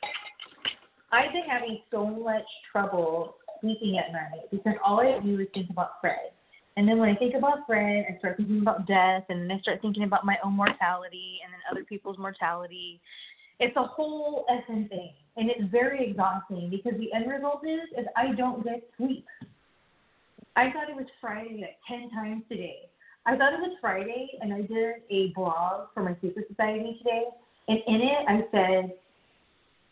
I've 1.13 1.33
been 1.33 1.43
having 1.47 1.83
so 1.91 2.07
much 2.07 2.45
trouble 2.73 3.35
sleeping 3.61 3.99
at 3.99 4.13
night 4.13 4.51
because 4.51 4.75
all 4.83 5.01
I 5.01 5.21
do 5.23 5.41
is 5.41 5.49
think 5.53 5.69
about 5.69 6.01
Fred. 6.01 6.33
And 6.79 6.89
then 6.89 6.97
when 6.99 7.11
I 7.11 7.17
think 7.17 7.35
about 7.35 7.67
Fred, 7.67 8.07
I 8.09 8.17
start 8.19 8.37
thinking 8.39 8.61
about 8.61 8.87
death, 8.87 9.25
and 9.29 9.43
then 9.43 9.51
I 9.51 9.61
start 9.61 9.83
thinking 9.83 10.05
about 10.05 10.25
my 10.25 10.37
own 10.45 10.55
mortality, 10.55 11.41
and 11.45 11.53
then 11.53 11.61
other 11.71 11.85
people's 11.85 12.17
mortality. 12.19 13.01
It's 13.61 13.77
a 13.77 13.83
whole 13.83 14.45
effing 14.51 14.89
thing, 14.89 15.11
and 15.37 15.51
it's 15.51 15.71
very 15.71 16.09
exhausting 16.09 16.71
because 16.71 16.99
the 16.99 17.13
end 17.13 17.29
result 17.29 17.63
is 17.65 17.89
is 17.99 18.07
I 18.17 18.33
don't 18.35 18.63
get 18.65 18.83
sleep. 18.97 19.27
I 20.57 20.71
thought 20.71 20.89
it 20.89 20.97
was 20.97 21.07
Friday 21.21 21.61
like 21.61 21.79
ten 21.87 22.11
times 22.11 22.45
today. 22.49 22.89
I 23.27 23.37
thought 23.37 23.53
it 23.53 23.61
was 23.61 23.77
Friday, 23.81 24.29
and 24.41 24.55
I 24.55 24.63
did 24.63 25.03
a 25.11 25.33
blog 25.35 25.89
for 25.93 26.03
my 26.03 26.17
secret 26.23 26.47
society 26.49 26.97
today, 26.99 27.25
and 27.67 27.79
in 27.87 28.01
it 28.01 28.29
I 28.29 28.47
said, 28.53 28.93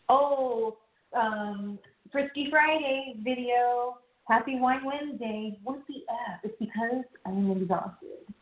"Oh, 0.07 0.77
um, 1.13 1.77
Frisky 2.11 2.49
Friday 2.49 3.15
video, 3.21 3.97
Happy 4.29 4.57
Wine 4.59 4.85
Wednesday. 4.85 5.59
What 5.63 5.85
the 5.87 6.03
f? 6.09 6.39
It's 6.43 6.55
because 6.57 7.03
I'm 7.25 7.51
exhausted." 7.51 8.33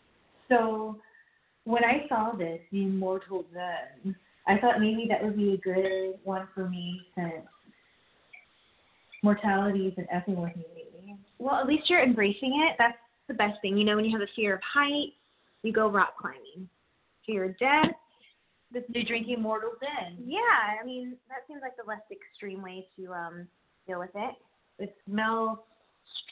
So 0.49 0.99
when 1.63 1.83
I 1.83 2.07
saw 2.07 2.31
this, 2.37 2.61
the 2.71 2.83
Immortal 2.83 3.43
Zin, 3.51 4.15
I 4.47 4.57
thought 4.59 4.79
maybe 4.79 5.07
that 5.09 5.23
would 5.23 5.37
be 5.37 5.53
a 5.53 5.57
good 5.57 6.19
one 6.23 6.47
for 6.53 6.69
me 6.69 7.01
since 7.15 7.45
mortality 9.23 9.87
isn't 9.87 10.09
effing 10.09 10.37
with 10.37 10.55
me 10.55 10.65
lately. 10.75 11.17
Well, 11.39 11.55
at 11.55 11.67
least 11.67 11.89
you're 11.89 12.03
embracing 12.03 12.67
it. 12.67 12.75
That's 12.77 12.97
the 13.27 13.33
best 13.33 13.59
thing. 13.61 13.77
You 13.77 13.85
know, 13.85 13.95
when 13.95 14.05
you 14.05 14.11
have 14.11 14.21
a 14.21 14.31
fear 14.35 14.55
of 14.55 14.61
height, 14.61 15.13
you 15.63 15.73
go 15.73 15.89
rock 15.89 16.15
climbing. 16.19 16.69
Fear 17.25 17.45
of 17.45 17.57
death, 17.57 17.91
this 18.71 18.83
new 18.93 19.03
drinking 19.03 19.37
Immortal 19.39 19.71
Zin. 19.79 20.23
Yeah, 20.27 20.39
I 20.79 20.85
mean 20.85 21.15
that 21.27 21.39
seems 21.47 21.61
like 21.63 21.75
the 21.75 21.83
less 21.87 22.01
extreme 22.11 22.61
way 22.61 22.85
to 22.97 23.13
um 23.13 23.47
deal 23.87 23.99
with 23.99 24.11
it. 24.13 24.35
It 24.77 24.95
smells 25.09 25.57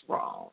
strong. 0.04 0.50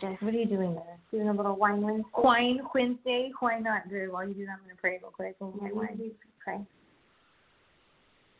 Jess, 0.00 0.16
what 0.20 0.34
are 0.34 0.38
you 0.38 0.46
doing 0.46 0.74
there? 0.74 0.98
Doing 1.10 1.28
a 1.28 1.32
little 1.32 1.56
wine 1.56 1.82
Wednesday? 1.82 2.10
Wine 2.18 2.60
Wednesday? 2.74 3.30
Why 3.40 3.58
not? 3.60 3.88
Good. 3.88 4.12
While 4.12 4.28
you 4.28 4.34
do 4.34 4.46
that, 4.46 4.52
I'm 4.52 4.62
gonna 4.62 4.74
pray 4.80 4.98
real 5.00 5.10
quick. 5.10 5.36
Wine. 5.40 6.10
pray. 6.44 6.60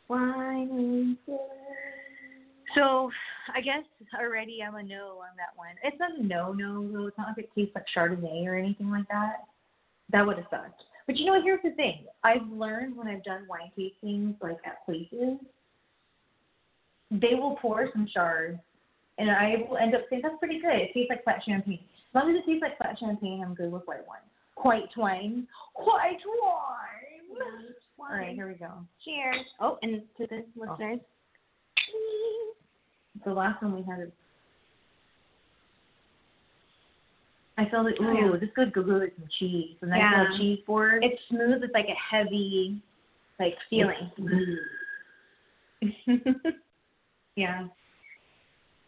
Wine 0.07 0.69
Wednesday. 0.69 1.43
So 2.75 3.09
I 3.53 3.61
guess 3.61 3.83
already 4.19 4.61
I'm 4.61 4.75
a 4.75 4.83
no 4.83 5.19
on 5.19 5.35
that 5.37 5.55
one. 5.55 5.75
It's 5.83 5.97
not 5.99 6.19
a 6.19 6.23
no 6.23 6.53
no 6.53 6.87
though. 6.91 7.07
It's 7.07 7.17
not 7.17 7.29
like 7.29 7.37
it 7.37 7.49
tastes 7.55 7.73
like 7.75 7.85
Chardonnay 7.95 8.45
or 8.45 8.55
anything 8.55 8.91
like 8.91 9.07
that. 9.09 9.45
That 10.11 10.25
would 10.25 10.37
have 10.37 10.47
sucked. 10.49 10.83
But 11.05 11.17
you 11.17 11.25
know 11.25 11.33
what? 11.33 11.43
Here's 11.43 11.61
the 11.63 11.71
thing. 11.71 12.05
I've 12.23 12.47
learned 12.49 12.97
when 12.97 13.07
I've 13.07 13.23
done 13.23 13.47
wine 13.49 13.71
tastings 13.77 14.35
like 14.41 14.57
at 14.65 14.85
places, 14.85 15.39
they 17.09 17.33
will 17.33 17.57
pour 17.61 17.89
some 17.93 18.07
shards, 18.13 18.59
and 19.17 19.29
I 19.31 19.55
will 19.69 19.77
end 19.77 19.95
up 19.95 20.01
saying 20.09 20.21
that's 20.23 20.37
pretty 20.39 20.59
good. 20.59 20.75
It 20.75 20.91
tastes 20.93 21.09
like 21.09 21.23
flat 21.23 21.41
champagne. 21.45 21.79
As 21.81 22.15
long 22.15 22.29
as 22.29 22.37
it 22.37 22.45
tastes 22.45 22.61
like 22.61 22.77
flat 22.77 22.97
champagne, 22.99 23.43
I'm 23.45 23.53
good 23.55 23.71
with 23.71 23.83
white 23.85 24.05
wine. 24.07 24.19
White 24.57 24.89
wine. 24.97 25.47
White 25.75 26.17
wine. 26.25 27.73
All 27.99 28.15
right, 28.15 28.35
here 28.35 28.47
we 28.47 28.53
go. 28.55 28.71
Cheers. 29.03 29.45
Oh, 29.59 29.77
and 29.81 30.01
to 30.17 30.27
the 30.27 30.43
listeners. 30.55 30.99
Oh. 31.93 32.53
The 33.25 33.33
last 33.33 33.61
one 33.61 33.75
we 33.75 33.83
had 33.83 33.99
is. 34.01 34.11
I 37.57 37.67
felt 37.69 37.87
it. 37.87 37.95
Oh, 37.99 38.03
Ooh, 38.03 38.33
yeah. 38.33 38.39
this 38.39 38.49
could 38.55 38.71
go 38.71 38.83
good 38.83 39.01
with 39.01 39.13
some 39.17 39.27
cheese. 39.39 39.75
A 39.81 39.87
nice 39.87 39.99
Yeah. 39.99 40.21
little 40.21 40.37
cheese 40.37 40.59
board. 40.65 41.03
It's 41.03 41.19
smooth. 41.27 41.63
It's 41.63 41.73
like 41.73 41.87
a 41.87 41.95
heavy, 42.15 42.81
like 43.39 43.55
feeling. 43.69 44.11
Mm-hmm. 45.83 46.13
yeah. 47.35 47.67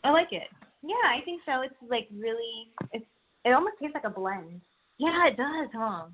I 0.04 0.12
like 0.12 0.32
it. 0.32 0.47
Yeah, 0.82 0.95
I 1.08 1.24
think 1.26 1.41
so. 1.45 1.62
It's 1.62 1.76
like 1.89 2.08
really. 2.16 2.70
It's. 2.93 3.06
It 3.45 3.52
almost 3.52 3.76
tastes 3.82 3.95
like 3.95 4.04
a 4.04 4.10
blend. 4.10 4.62
Yeah, 4.97 5.28
it 5.28 5.38
does, 5.38 5.70
huh? 5.74 6.06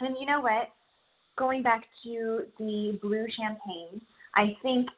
And 0.00 0.16
you 0.18 0.26
know 0.26 0.40
what? 0.40 0.68
Going 1.36 1.62
back 1.62 1.84
to 2.04 2.42
the 2.58 2.98
blue 3.02 3.26
champagne, 3.36 4.00
I 4.34 4.56
think 4.62 4.88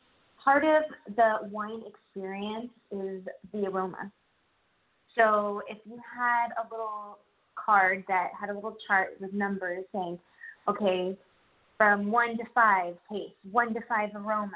part 0.42 0.64
of 0.64 0.82
the 1.16 1.48
wine 1.50 1.82
experience 1.86 2.70
is 2.90 3.22
the 3.52 3.66
aroma. 3.68 4.12
So 5.16 5.62
if 5.68 5.78
you 5.84 5.98
had 6.14 6.48
a 6.58 6.68
little 6.70 7.18
card 7.54 8.04
that 8.08 8.30
had 8.38 8.50
a 8.50 8.54
little 8.54 8.76
chart 8.86 9.16
with 9.20 9.32
numbers 9.32 9.84
saying, 9.92 10.18
okay, 10.68 11.16
from 11.76 12.10
one 12.10 12.36
to 12.38 12.44
five 12.54 12.94
taste, 13.10 13.34
one 13.50 13.74
to 13.74 13.80
five 13.88 14.10
aroma, 14.14 14.52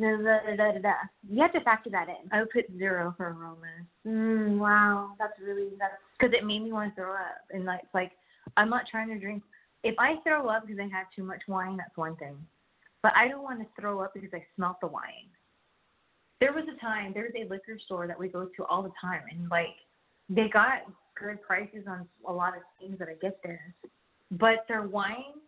da 0.00 0.56
da 0.56 0.78
da 0.78 0.92
you 1.28 1.42
have 1.42 1.52
to 1.52 1.60
factor 1.60 1.90
that 1.90 2.08
in. 2.08 2.28
I 2.32 2.40
would 2.40 2.50
put 2.50 2.66
zero 2.78 3.14
for 3.16 3.28
aroma 3.28 3.66
Mm, 4.06 4.58
wow, 4.58 5.10
that's 5.18 5.34
really 5.44 5.70
that's 5.78 5.94
because 6.18 6.34
it 6.34 6.46
made 6.46 6.62
me 6.62 6.72
want 6.72 6.94
to 6.94 7.00
throw 7.00 7.12
up. 7.12 7.42
And 7.50 7.64
like, 7.64 7.80
it's 7.82 7.94
like 7.94 8.12
I'm 8.56 8.70
not 8.70 8.86
trying 8.90 9.08
to 9.08 9.18
drink. 9.18 9.42
If 9.84 9.94
I 9.98 10.16
throw 10.24 10.48
up 10.48 10.66
because 10.66 10.80
I 10.80 10.96
have 10.96 11.06
too 11.14 11.22
much 11.22 11.42
wine, 11.46 11.76
that's 11.76 11.96
one 11.96 12.16
thing. 12.16 12.36
But 13.02 13.12
I 13.16 13.28
don't 13.28 13.42
want 13.42 13.60
to 13.60 13.66
throw 13.80 14.00
up 14.00 14.14
because 14.14 14.30
I 14.32 14.44
smelt 14.56 14.80
the 14.80 14.88
wine. 14.88 15.28
There 16.40 16.52
was 16.52 16.64
a 16.74 16.80
time, 16.80 17.12
there 17.14 17.24
was 17.24 17.32
a 17.36 17.48
liquor 17.48 17.78
store 17.84 18.06
that 18.06 18.18
we 18.18 18.28
go 18.28 18.48
to 18.56 18.64
all 18.64 18.82
the 18.82 18.92
time, 19.00 19.22
and 19.30 19.50
like 19.50 19.76
they 20.28 20.48
got 20.48 20.82
good 21.18 21.42
prices 21.42 21.84
on 21.88 22.06
a 22.26 22.32
lot 22.32 22.56
of 22.56 22.62
things 22.80 22.98
that 22.98 23.08
I 23.08 23.14
get 23.20 23.38
there. 23.42 23.74
But 24.30 24.64
their 24.68 24.82
wine, 24.82 25.40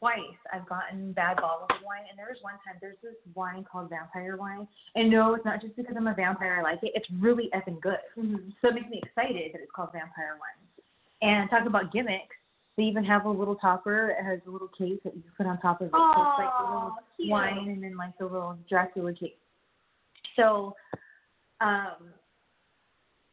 twice 0.00 0.40
I've 0.52 0.66
gotten 0.66 1.12
bad 1.12 1.36
bottles 1.36 1.68
of 1.70 1.84
wine, 1.84 2.08
and 2.08 2.18
there 2.18 2.26
was 2.28 2.38
one 2.40 2.54
time 2.66 2.80
there's 2.80 2.96
this 3.02 3.14
wine 3.34 3.64
called 3.70 3.90
vampire 3.90 4.36
wine, 4.36 4.66
and 4.96 5.10
no, 5.10 5.34
it's 5.34 5.44
not 5.44 5.60
just 5.60 5.76
because 5.76 5.94
I'm 5.96 6.08
a 6.08 6.14
vampire 6.14 6.56
I 6.58 6.62
like 6.62 6.82
it. 6.82 6.92
It's 6.94 7.06
really 7.20 7.50
effing 7.54 7.80
good. 7.80 8.00
So 8.16 8.68
it 8.68 8.74
makes 8.74 8.88
me 8.90 9.00
excited 9.04 9.52
that 9.52 9.60
it's 9.60 9.70
called 9.76 9.90
vampire 9.92 10.40
wine. 10.40 10.58
And 11.22 11.50
talk 11.50 11.66
about 11.66 11.92
gimmicks. 11.92 12.34
They 12.78 12.84
even 12.84 13.04
have 13.04 13.26
a 13.26 13.30
little 13.30 13.56
topper. 13.56 14.10
It 14.18 14.24
has 14.24 14.40
a 14.46 14.50
little 14.50 14.68
case 14.68 14.98
that 15.04 15.14
you 15.14 15.22
put 15.36 15.46
on 15.46 15.60
top 15.60 15.82
of 15.82 15.88
it. 15.88 15.92
so 15.92 15.98
it's 15.98 16.38
like 16.38 16.48
the 16.58 16.64
little 16.64 16.94
cute. 17.16 17.30
wine 17.30 17.68
and 17.68 17.82
then 17.82 17.96
like 17.96 18.16
the 18.18 18.24
little 18.24 18.56
Dracula 18.70 19.12
cake. 19.12 19.36
So, 20.34 20.74
um, 21.60 22.14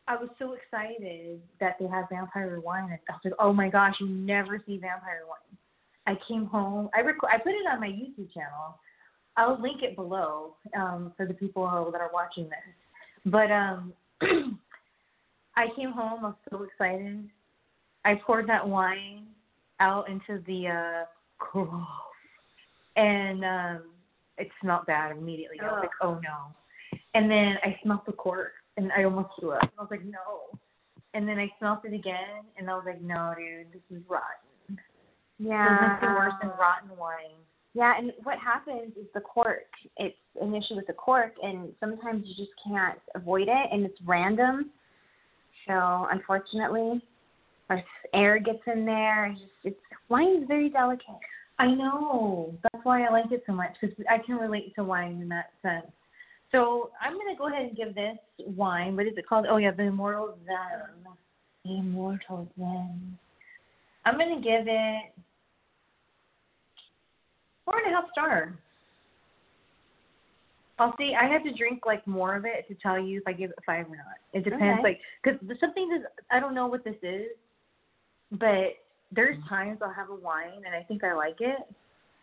I 0.10 0.16
was 0.16 0.30
so 0.40 0.54
excited 0.54 1.42
that 1.60 1.76
they 1.80 1.88
had 1.88 2.06
vampire 2.10 2.60
wine. 2.60 2.86
I 2.86 3.12
was 3.12 3.20
like, 3.24 3.34
oh 3.40 3.54
my 3.54 3.70
gosh, 3.70 3.96
you 4.00 4.08
never 4.08 4.62
see 4.66 4.78
vampire 4.78 5.24
wine. 5.28 5.47
I 6.08 6.18
came 6.28 6.46
home. 6.46 6.90
I 6.96 7.02
rec- 7.02 7.18
I 7.24 7.38
put 7.38 7.52
it 7.52 7.68
on 7.70 7.82
my 7.82 7.88
YouTube 7.88 8.34
channel. 8.34 8.80
I'll 9.36 9.62
link 9.62 9.84
it 9.84 9.96
below 9.96 10.56
um, 10.76 11.14
for 11.16 11.28
the 11.28 11.34
people 11.34 11.64
that 11.92 12.02
are 12.02 12.10
watching 12.12 12.46
this. 12.46 13.26
But 13.26 13.52
um, 13.52 13.94
I 15.56 15.68
came 15.76 15.92
home. 15.92 16.24
I 16.24 16.28
was 16.30 16.36
so 16.50 16.64
excited. 16.64 17.30
I 18.06 18.16
poured 18.26 18.48
that 18.48 18.68
wine 18.68 19.28
out 19.82 20.10
into 20.10 20.42
the 20.48 21.06
uh, 21.56 21.64
and 22.96 23.44
um, 23.44 23.82
it 24.38 24.48
smelled 24.62 24.86
bad 24.88 25.12
immediately. 25.12 25.60
I 25.60 25.66
was 25.66 25.80
like, 25.82 25.90
oh 26.02 26.20
no. 26.24 27.00
And 27.14 27.30
then 27.30 27.56
I 27.64 27.78
smelled 27.84 28.02
the 28.08 28.14
cork, 28.14 28.54
and 28.78 28.92
I 28.98 29.04
almost 29.04 29.30
threw 29.40 29.52
up. 29.52 29.70
I 29.78 29.82
was 29.82 29.92
like, 29.92 30.06
no. 30.06 30.58
And 31.14 31.28
then 31.28 31.38
I 31.38 31.52
smelled 31.60 31.80
it 31.84 31.94
again, 31.94 32.46
and 32.58 32.70
I 32.70 32.76
was 32.76 32.84
like, 32.86 33.02
no, 33.02 33.34
dude, 33.38 33.74
this 33.74 33.98
is 33.98 34.04
rotten. 34.08 34.47
Yeah. 35.40 35.98
Nothing 36.02 36.16
worse 36.16 36.34
than 36.42 36.52
rotten 36.52 36.98
wine. 36.98 37.38
Yeah, 37.74 37.94
and 37.98 38.12
what 38.24 38.40
happens 38.40 38.94
is 38.98 39.06
the 39.14 39.22
cork. 39.22 39.68
It's 39.98 40.16
an 40.42 40.56
issue 40.56 40.76
with 40.76 40.88
the 40.88 40.94
cork, 40.94 41.34
and 41.44 41.74
sometimes 41.80 42.24
you 42.26 42.34
just 42.36 42.56
can't 42.68 42.98
avoid 43.14 43.48
it, 43.48 43.70
and 43.72 43.86
it's 43.86 43.98
random. 44.06 44.72
So 45.68 46.08
unfortunately, 46.12 47.02
or 47.70 47.84
air 48.14 48.40
gets 48.40 48.62
in 48.66 48.86
there. 48.86 49.28
It's 49.28 49.42
it's 49.64 49.80
wine 50.10 50.42
is 50.42 50.48
very 50.48 50.70
delicate. 50.70 51.06
I 51.60 51.68
know. 51.68 52.54
That's 52.64 52.84
why 52.84 53.04
I 53.06 53.12
like 53.12 53.32
it 53.32 53.44
so 53.46 53.54
much 53.54 53.76
because 53.80 53.96
I 54.10 54.20
can 54.20 54.38
relate 54.38 54.74
to 54.76 54.84
wine 54.84 55.22
in 55.22 55.30
that 55.30 55.52
sense. 55.62 55.92
So 56.52 56.92
I'm 57.02 57.14
gonna 57.14 57.38
go 57.38 57.48
ahead 57.48 57.64
and 57.64 57.76
give 57.76 57.94
this 57.94 58.18
wine. 58.40 58.96
What 58.96 59.08
is 59.08 59.18
it 59.18 59.28
called? 59.28 59.46
Oh 59.50 59.58
yeah, 59.58 59.72
the 59.72 59.84
Immortal 59.84 60.38
Zin. 60.46 61.14
The 61.66 61.78
Immortal 61.80 62.48
Zin. 62.58 63.18
I'm 64.06 64.18
gonna 64.18 64.42
give 64.42 64.68
it 64.68 65.14
four 67.68 67.78
and 67.78 67.94
a 67.94 67.96
half 67.96 68.10
star. 68.12 68.58
I'll 70.80 70.96
see. 70.98 71.14
I 71.20 71.28
have 71.28 71.44
to 71.44 71.54
drink 71.54 71.82
like 71.86 72.06
more 72.08 72.36
of 72.36 72.46
it 72.46 72.68
to 72.70 72.76
tell 72.76 73.00
you 73.00 73.20
if 73.20 73.28
I 73.28 73.34
give 73.34 73.50
it 73.50 73.58
five 73.66 73.88
or 73.88 73.96
not. 73.96 74.18
It 74.34 74.44
depends, 74.44 74.80
Okay. 74.80 74.84
like, 74.84 75.00
because 75.22 75.40
some 75.60 75.74
things 75.74 75.92
is 76.00 76.06
I 76.32 76.40
don't 76.40 76.56
know 76.56 76.68
what 76.68 76.84
this 76.84 76.96
is, 77.04 77.26
but 78.32 78.78
there's 79.12 79.38
times 79.50 79.80
I'll 79.82 79.94
have 79.94 80.10
a 80.10 80.16
wine 80.16 80.62
and 80.66 80.76
I 80.76 80.84
think 80.84 81.04
I 81.04 81.14
like 81.14 81.38
it, 81.40 81.60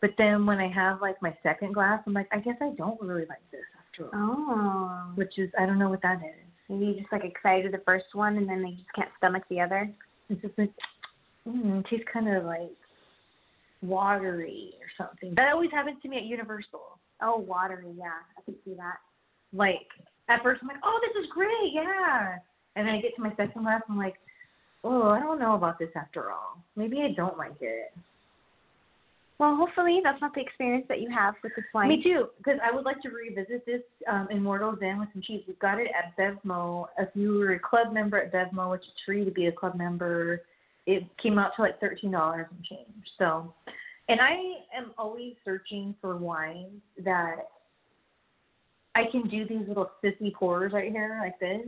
but 0.00 0.10
then 0.18 0.46
when 0.46 0.58
I 0.58 0.68
have 0.68 1.00
like 1.00 1.20
my 1.20 1.36
second 1.42 1.74
glass, 1.74 2.00
I'm 2.06 2.12
like, 2.12 2.28
I 2.32 2.38
guess 2.38 2.56
I 2.60 2.70
don't 2.76 3.00
really 3.00 3.26
like 3.26 3.42
this 3.50 3.64
after 3.78 4.16
all. 4.16 4.46
Oh. 4.48 5.12
Which 5.16 5.38
is 5.38 5.50
I 5.58 5.66
don't 5.66 5.78
know 5.78 5.90
what 5.90 6.02
that 6.02 6.18
is. 6.18 6.46
Maybe 6.68 6.86
you 6.86 6.94
just 6.94 7.12
like 7.12 7.24
excited 7.24 7.72
the 7.72 7.82
first 7.84 8.06
one 8.14 8.36
and 8.36 8.48
then 8.48 8.62
they 8.62 8.70
just 8.70 8.92
can't 8.94 9.10
stomach 9.18 9.42
the 9.50 9.60
other. 9.60 9.90
It's 10.30 10.40
just 10.40 10.56
like, 10.56 10.70
mm, 11.46 11.80
it 11.80 11.86
tastes 11.90 12.06
kind 12.10 12.28
of 12.28 12.44
like 12.44 12.70
watery 13.86 14.74
or 14.80 14.88
something. 14.96 15.34
That 15.36 15.52
always 15.52 15.70
happens 15.70 15.98
to 16.02 16.08
me 16.08 16.16
at 16.18 16.24
Universal. 16.24 16.98
Oh, 17.22 17.38
watery, 17.38 17.92
yeah. 17.96 18.20
I 18.36 18.42
can 18.44 18.54
see 18.64 18.74
that. 18.74 18.96
Like 19.52 19.86
at 20.28 20.42
first 20.42 20.60
I'm 20.62 20.68
like, 20.68 20.78
oh, 20.82 21.00
this 21.02 21.22
is 21.22 21.30
great, 21.32 21.72
yeah, 21.72 22.36
and 22.76 22.86
then 22.86 22.94
I 22.94 23.00
get 23.00 23.14
to 23.16 23.22
my 23.22 23.34
second 23.36 23.62
glass, 23.62 23.82
I'm 23.88 23.98
like, 23.98 24.14
oh, 24.82 25.08
I 25.08 25.20
don't 25.20 25.38
know 25.38 25.54
about 25.54 25.78
this 25.78 25.90
after 25.96 26.30
all. 26.30 26.62
Maybe 26.76 27.00
I 27.00 27.12
don't 27.14 27.38
like 27.38 27.56
it. 27.60 27.92
Well, 29.38 29.56
hopefully 29.56 30.00
that's 30.02 30.20
not 30.20 30.32
the 30.34 30.40
experience 30.40 30.86
that 30.88 31.00
you 31.00 31.10
have 31.10 31.34
with 31.42 31.52
this 31.56 31.64
wine. 31.74 31.88
Me 31.88 32.02
too, 32.02 32.26
because 32.38 32.60
I 32.64 32.74
would 32.74 32.84
like 32.84 33.02
to 33.02 33.08
revisit 33.08 33.66
this 33.66 33.82
um, 34.08 34.28
Immortal 34.30 34.76
Zin 34.78 34.98
with 35.00 35.08
some 35.12 35.22
cheese. 35.22 35.42
We've 35.46 35.58
got 35.58 35.80
it 35.80 35.88
at 35.88 36.16
Bevmo. 36.16 36.86
If 36.98 37.08
you 37.14 37.38
were 37.38 37.54
a 37.54 37.58
club 37.58 37.92
member 37.92 38.16
at 38.16 38.32
Bevmo, 38.32 38.70
which 38.70 38.82
is 38.82 38.92
free 39.04 39.24
to 39.24 39.30
be 39.32 39.46
a 39.46 39.52
club 39.52 39.76
member, 39.76 40.42
it 40.86 41.04
came 41.22 41.38
out 41.38 41.52
to 41.56 41.62
like 41.62 41.80
thirteen 41.80 42.10
dollars 42.10 42.46
and 42.50 42.64
change. 42.64 43.06
So, 43.18 43.52
and 44.08 44.20
I 44.20 44.32
am 44.76 44.92
always 44.98 45.34
searching 45.44 45.94
for 46.00 46.16
wines 46.16 46.80
that 47.04 47.48
I 48.94 49.04
can 49.10 49.28
do 49.28 49.46
these 49.46 49.66
little 49.66 49.90
sissy 50.02 50.32
pours 50.32 50.72
right 50.72 50.90
here 50.90 51.18
like 51.22 51.38
this, 51.40 51.66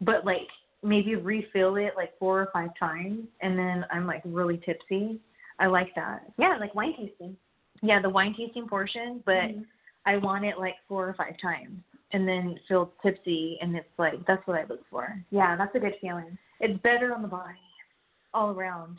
but 0.00 0.24
like 0.24 0.48
maybe 0.82 1.16
refill 1.16 1.76
it 1.76 1.92
like 1.96 2.18
four 2.18 2.40
or 2.40 2.48
five 2.52 2.70
times, 2.78 3.26
and 3.40 3.58
then 3.58 3.84
I'm 3.90 4.06
like 4.06 4.22
really 4.24 4.60
tipsy. 4.64 5.20
I 5.58 5.66
like 5.66 5.94
that. 5.94 6.30
Yeah, 6.36 6.56
like 6.58 6.74
wine 6.74 6.94
tasting. 6.98 7.36
Yeah, 7.82 8.00
the 8.00 8.10
wine 8.10 8.34
tasting 8.36 8.66
portion, 8.66 9.22
but 9.24 9.34
Mhm. 9.34 9.66
I 10.06 10.16
want 10.16 10.44
it 10.44 10.58
like 10.58 10.76
four 10.88 11.08
or 11.08 11.14
five 11.14 11.36
times 11.38 11.82
and 12.12 12.28
then 12.28 12.58
feel 12.68 12.92
tipsy 13.02 13.58
and 13.60 13.76
it's 13.76 13.98
like 13.98 14.24
that's 14.26 14.46
what 14.46 14.58
I 14.58 14.64
look 14.64 14.86
for. 14.88 15.18
Yeah, 15.30 15.56
that's 15.56 15.74
a 15.74 15.80
good 15.80 15.96
feeling. 16.00 16.36
It's 16.60 16.80
better 16.82 17.14
on 17.14 17.22
the 17.22 17.28
body 17.28 17.58
all 18.34 18.50
around. 18.50 18.98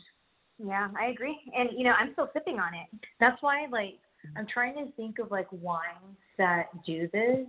Yeah, 0.58 0.88
I 0.98 1.06
agree. 1.06 1.38
And 1.56 1.70
you 1.76 1.84
know, 1.84 1.92
I'm 1.92 2.12
still 2.12 2.30
sipping 2.32 2.58
on 2.58 2.74
it. 2.74 2.88
That's 3.20 3.40
why 3.42 3.66
like 3.70 3.98
I'm 4.36 4.46
trying 4.46 4.74
to 4.74 4.90
think 4.92 5.18
of 5.18 5.30
like 5.30 5.46
wines 5.52 6.16
that 6.38 6.66
do 6.84 7.08
this 7.12 7.46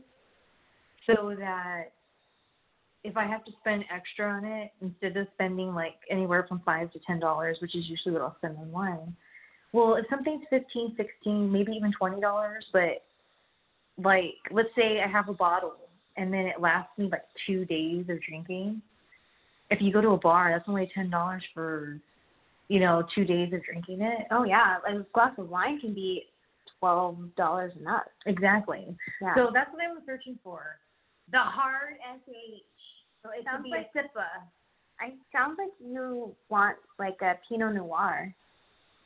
so 1.07 1.35
that 1.39 1.91
if 3.03 3.15
I 3.15 3.25
have 3.25 3.45
to 3.45 3.51
spend 3.61 3.85
extra 3.93 4.29
on 4.29 4.43
it, 4.43 4.71
instead 4.81 5.15
of 5.15 5.27
spending 5.33 5.73
like 5.73 5.95
anywhere 6.11 6.45
from 6.47 6.61
five 6.65 6.91
to 6.91 6.99
ten 7.07 7.19
dollars, 7.19 7.57
which 7.61 7.75
is 7.75 7.85
usually 7.87 8.13
what 8.13 8.21
I'll 8.21 8.35
spend 8.37 8.57
on 8.57 8.71
wine. 8.71 9.15
Well, 9.71 9.95
if 9.95 10.05
something's 10.09 10.43
fifteen, 10.49 10.93
sixteen, 10.97 11.51
maybe 11.51 11.71
even 11.71 11.91
twenty 11.93 12.19
dollars, 12.19 12.65
but 12.73 13.03
like 14.03 14.35
let's 14.51 14.69
say 14.77 15.01
I 15.01 15.07
have 15.07 15.29
a 15.29 15.33
bottle 15.33 15.75
and 16.17 16.33
then 16.33 16.45
it 16.45 16.59
lasts 16.59 16.91
me 16.97 17.09
like 17.11 17.23
two 17.45 17.63
days 17.65 18.05
of 18.09 18.21
drinking. 18.21 18.81
If 19.69 19.81
you 19.81 19.91
go 19.91 20.01
to 20.01 20.09
a 20.09 20.17
bar, 20.17 20.51
that's 20.51 20.67
only 20.69 20.89
ten 20.93 21.09
dollars 21.09 21.43
for, 21.53 21.99
you 22.69 22.79
know, 22.79 23.03
two 23.13 23.25
days 23.25 23.51
of 23.53 23.63
drinking 23.63 24.01
it. 24.01 24.27
Oh 24.31 24.43
yeah, 24.43 24.77
a 24.87 25.03
glass 25.13 25.33
of 25.37 25.49
wine 25.49 25.79
can 25.79 25.93
be 25.93 26.23
twelve 26.79 27.17
dollars 27.35 27.73
and 27.77 27.87
up. 27.87 28.05
Exactly. 28.25 28.95
Yeah. 29.21 29.35
So 29.35 29.51
that's 29.53 29.71
what 29.73 29.83
I 29.83 29.91
was 29.91 30.03
searching 30.05 30.37
for. 30.43 30.77
The 31.31 31.39
hard 31.39 31.95
SH. 32.25 32.61
So 33.23 33.29
it 33.37 33.43
Sounds 33.43 33.65
like- 33.69 33.87
a 33.93 33.99
SIPA. 33.99 34.25
I 34.99 35.13
sounds 35.31 35.57
like 35.59 35.69
you 35.79 36.35
want 36.49 36.77
like 36.97 37.21
a 37.21 37.37
Pinot 37.47 37.75
Noir. 37.75 38.33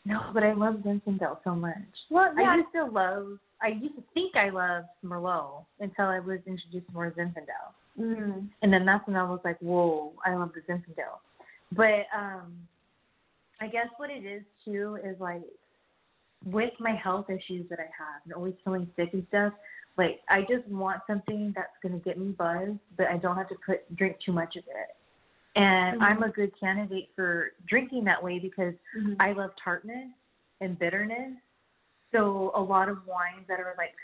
No, 0.05 0.31
but 0.33 0.41
I 0.43 0.53
love 0.53 0.75
Zinfandel 0.75 1.37
so 1.43 1.53
much. 1.53 1.75
Well, 2.09 2.33
yeah. 2.37 2.51
I 2.51 2.55
used 2.55 2.69
to 2.75 2.85
love. 2.85 3.37
I 3.61 3.67
used 3.69 3.95
to 3.95 4.03
think 4.13 4.35
I 4.35 4.49
loved 4.49 4.87
Merlot 5.05 5.65
until 5.79 6.05
I 6.05 6.19
was 6.19 6.39
introduced 6.47 6.87
to 6.87 6.93
more 6.93 7.11
Zinfandel, 7.11 7.73
Mm. 7.99 8.49
and 8.61 8.73
then 8.73 8.85
that's 8.85 9.05
when 9.05 9.15
I 9.15 9.23
was 9.23 9.41
like, 9.43 9.59
"Whoa, 9.59 10.13
I 10.25 10.33
love 10.35 10.51
the 10.53 10.61
Zinfandel." 10.61 11.19
But 11.73 12.05
um, 12.17 12.67
I 13.59 13.67
guess 13.67 13.87
what 13.97 14.09
it 14.09 14.25
is 14.25 14.43
too 14.65 14.97
is 15.03 15.19
like 15.19 15.43
with 16.45 16.73
my 16.79 16.95
health 16.95 17.29
issues 17.29 17.67
that 17.69 17.79
I 17.79 17.83
have 17.83 18.21
and 18.23 18.33
always 18.33 18.53
feeling 18.63 18.89
sick 18.95 19.09
and 19.13 19.25
stuff. 19.29 19.53
Like 19.97 20.21
I 20.29 20.41
just 20.41 20.67
want 20.67 21.01
something 21.05 21.53
that's 21.55 21.73
gonna 21.83 21.99
get 21.99 22.17
me 22.17 22.31
buzzed, 22.31 22.79
but 22.97 23.07
I 23.07 23.17
don't 23.17 23.35
have 23.35 23.49
to 23.49 23.55
put 23.65 23.95
drink 23.95 24.17
too 24.25 24.31
much 24.31 24.55
of 24.55 24.63
it. 24.67 24.95
And 25.55 25.99
Mhm. 25.99 26.03
I'm 26.03 26.23
a 26.23 26.29
good 26.29 26.57
candidate 26.57 27.09
for 27.15 27.51
drinking 27.65 28.05
that 28.05 28.23
way 28.23 28.39
because 28.39 28.73
Mhm. 28.95 29.17
I 29.19 29.33
love 29.33 29.53
tartness 29.57 30.09
and 30.61 30.79
bitterness. 30.79 31.37
So 32.11 32.51
a 32.55 32.61
lot 32.61 32.89
of 32.89 33.05
wines 33.05 33.45
that 33.47 33.59
are 33.59 33.75
like 33.77 33.95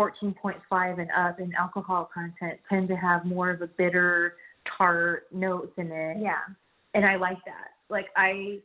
14.5 0.00 0.98
and 0.98 1.10
up 1.10 1.40
in 1.40 1.52
alcohol 1.54 2.10
content 2.12 2.58
tend 2.68 2.88
to 2.88 2.96
have 2.96 3.24
more 3.24 3.50
of 3.50 3.60
a 3.60 3.66
bitter, 3.66 4.36
tart 4.78 5.26
notes 5.32 5.72
in 5.76 5.92
it. 5.92 6.16
Yeah. 6.20 6.40
And 6.94 7.04
I 7.04 7.16
like 7.16 7.38
that. 7.44 7.72
Like 7.90 8.06
I 8.16 8.58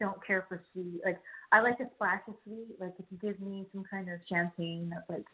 don't 0.00 0.24
care 0.26 0.44
for 0.48 0.60
sweet. 0.72 1.00
Like 1.04 1.18
I 1.52 1.60
like 1.60 1.78
a 1.80 1.88
splash 1.94 2.22
of 2.26 2.34
sweet. 2.44 2.76
Like 2.80 2.94
if 2.98 3.04
you 3.10 3.18
give 3.18 3.40
me 3.40 3.66
some 3.72 3.84
kind 3.88 4.08
of 4.08 4.18
champagne 4.28 4.90
that's 4.92 5.08
like, 5.08 5.26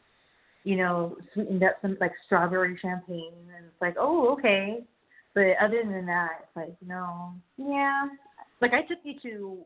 you 0.64 0.76
know, 0.76 1.16
sweetened 1.32 1.62
up 1.62 1.76
some 1.80 1.96
like 2.00 2.12
strawberry 2.26 2.76
champagne, 2.82 3.32
and 3.56 3.66
it's 3.66 3.80
like, 3.80 3.94
oh 3.98 4.32
okay. 4.32 4.84
But 5.34 5.56
other 5.62 5.82
than 5.84 6.04
that, 6.06 6.40
it's 6.42 6.56
like 6.56 6.76
no. 6.86 7.32
Yeah. 7.56 8.08
Like 8.60 8.72
I 8.74 8.82
took 8.82 8.98
you 9.04 9.14
to 9.22 9.58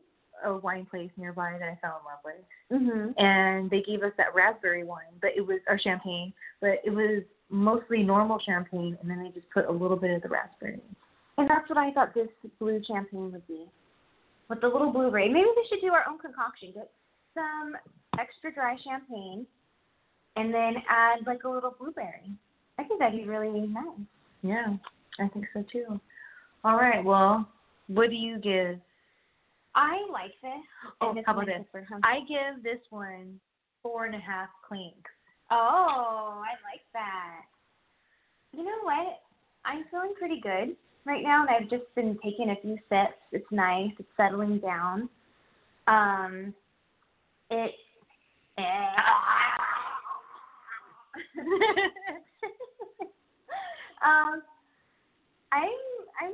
a 0.43 0.57
wine 0.57 0.85
place 0.85 1.11
nearby 1.17 1.57
that 1.59 1.69
I 1.69 1.75
fell 1.75 1.99
in 1.99 2.05
love 2.05 2.19
with 2.23 2.45
Mhm. 2.71 3.13
and 3.17 3.69
they 3.69 3.81
gave 3.81 4.03
us 4.03 4.13
that 4.17 4.33
raspberry 4.33 4.83
wine, 4.83 5.17
but 5.21 5.35
it 5.35 5.41
was 5.41 5.59
or 5.67 5.77
champagne, 5.77 6.33
but 6.59 6.79
it 6.83 6.89
was 6.89 7.23
mostly 7.49 8.03
normal 8.03 8.39
champagne, 8.39 8.97
and 8.99 9.09
then 9.09 9.23
they 9.23 9.29
just 9.29 9.49
put 9.51 9.65
a 9.65 9.71
little 9.71 9.97
bit 9.97 10.11
of 10.11 10.21
the 10.21 10.29
raspberry. 10.29 10.81
And 11.37 11.49
that's 11.49 11.67
what 11.69 11.77
I 11.77 11.91
thought 11.91 12.13
this 12.13 12.29
blue 12.59 12.83
champagne 12.83 13.31
would 13.31 13.47
be. 13.47 13.69
With 14.49 14.61
the 14.61 14.67
little 14.67 14.91
blueberry. 14.91 15.29
Maybe 15.29 15.47
we 15.55 15.67
should 15.67 15.81
do 15.81 15.93
our 15.93 16.07
own 16.07 16.19
concoction. 16.19 16.71
Get 16.73 16.91
some 17.33 17.77
extra 18.19 18.51
dry 18.53 18.75
champagne 18.77 19.47
and 20.35 20.53
then 20.53 20.83
add 20.89 21.25
like 21.25 21.43
a 21.43 21.49
little 21.49 21.71
blueberry. 21.71 22.31
I 22.77 22.83
think 22.83 22.99
that'd 22.99 23.17
be 23.17 23.27
really 23.27 23.67
nice. 23.67 23.85
Yeah, 24.41 24.75
I 25.19 25.27
think 25.29 25.47
so 25.53 25.63
too. 25.71 25.99
All 26.63 26.75
right, 26.75 27.03
well, 27.03 27.47
what 27.87 28.09
do 28.09 28.15
you 28.15 28.37
give? 28.37 28.79
I 29.75 30.05
like 30.11 30.33
this. 30.41 30.51
Oh, 31.01 31.15
how 31.25 31.33
about 31.33 31.47
this? 31.47 31.65
I 32.03 32.19
give 32.27 32.63
this 32.63 32.79
one 32.89 33.39
four 33.81 34.05
and 34.05 34.15
a 34.15 34.19
half 34.19 34.49
clinks. 34.67 35.11
Oh, 35.51 36.41
I 36.41 36.53
like 36.71 36.81
that. 36.93 37.41
You 38.53 38.63
know 38.63 38.79
what? 38.83 39.19
I'm 39.65 39.83
feeling 39.91 40.13
pretty 40.17 40.39
good 40.41 40.75
right 41.05 41.23
now, 41.23 41.45
and 41.45 41.49
I've 41.49 41.69
just 41.69 41.93
been 41.95 42.17
taking 42.23 42.49
a 42.49 42.55
few 42.61 42.77
sips. 42.89 43.17
It's 43.31 43.51
nice. 43.51 43.91
It's 43.99 44.07
settling 44.15 44.59
down. 44.59 45.09
Um, 45.87 46.53
it. 47.49 47.71
um, 54.05 54.41
I'm 55.51 55.69
I'm 56.21 56.33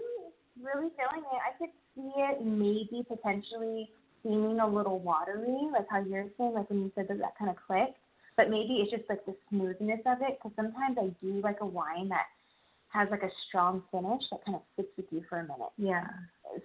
really 0.61 0.89
feeling 0.95 1.23
it. 1.23 1.41
I 1.41 1.57
could 1.57 1.69
see 1.99 2.11
it 2.17 2.45
maybe 2.45 3.03
potentially 3.07 3.89
seeming 4.23 4.59
a 4.59 4.67
little 4.67 4.99
watery, 4.99 5.69
like 5.71 5.87
how 5.89 6.01
you're 6.01 6.27
saying, 6.37 6.53
like 6.53 6.69
when 6.69 6.79
you 6.79 6.91
said 6.95 7.07
that 7.07 7.19
that 7.19 7.37
kind 7.37 7.51
of 7.51 7.57
clicked 7.67 7.97
but 8.39 8.49
maybe 8.49 8.75
it's 8.75 8.89
just 8.89 9.03
like 9.09 9.25
the 9.25 9.35
smoothness 9.49 9.99
of 10.05 10.19
it 10.21 10.39
because 10.39 10.55
sometimes 10.55 10.97
I 10.97 11.11
do 11.21 11.41
like 11.43 11.57
a 11.59 11.65
wine 11.65 12.07
that 12.07 12.27
has 12.87 13.09
like 13.11 13.21
a 13.21 13.29
strong 13.49 13.83
finish 13.91 14.21
that 14.31 14.45
kind 14.45 14.55
of 14.55 14.61
sticks 14.73 14.95
with 14.95 15.07
you 15.11 15.25
for 15.27 15.39
a 15.39 15.43
minute. 15.43 15.73
Yeah. 15.77 16.07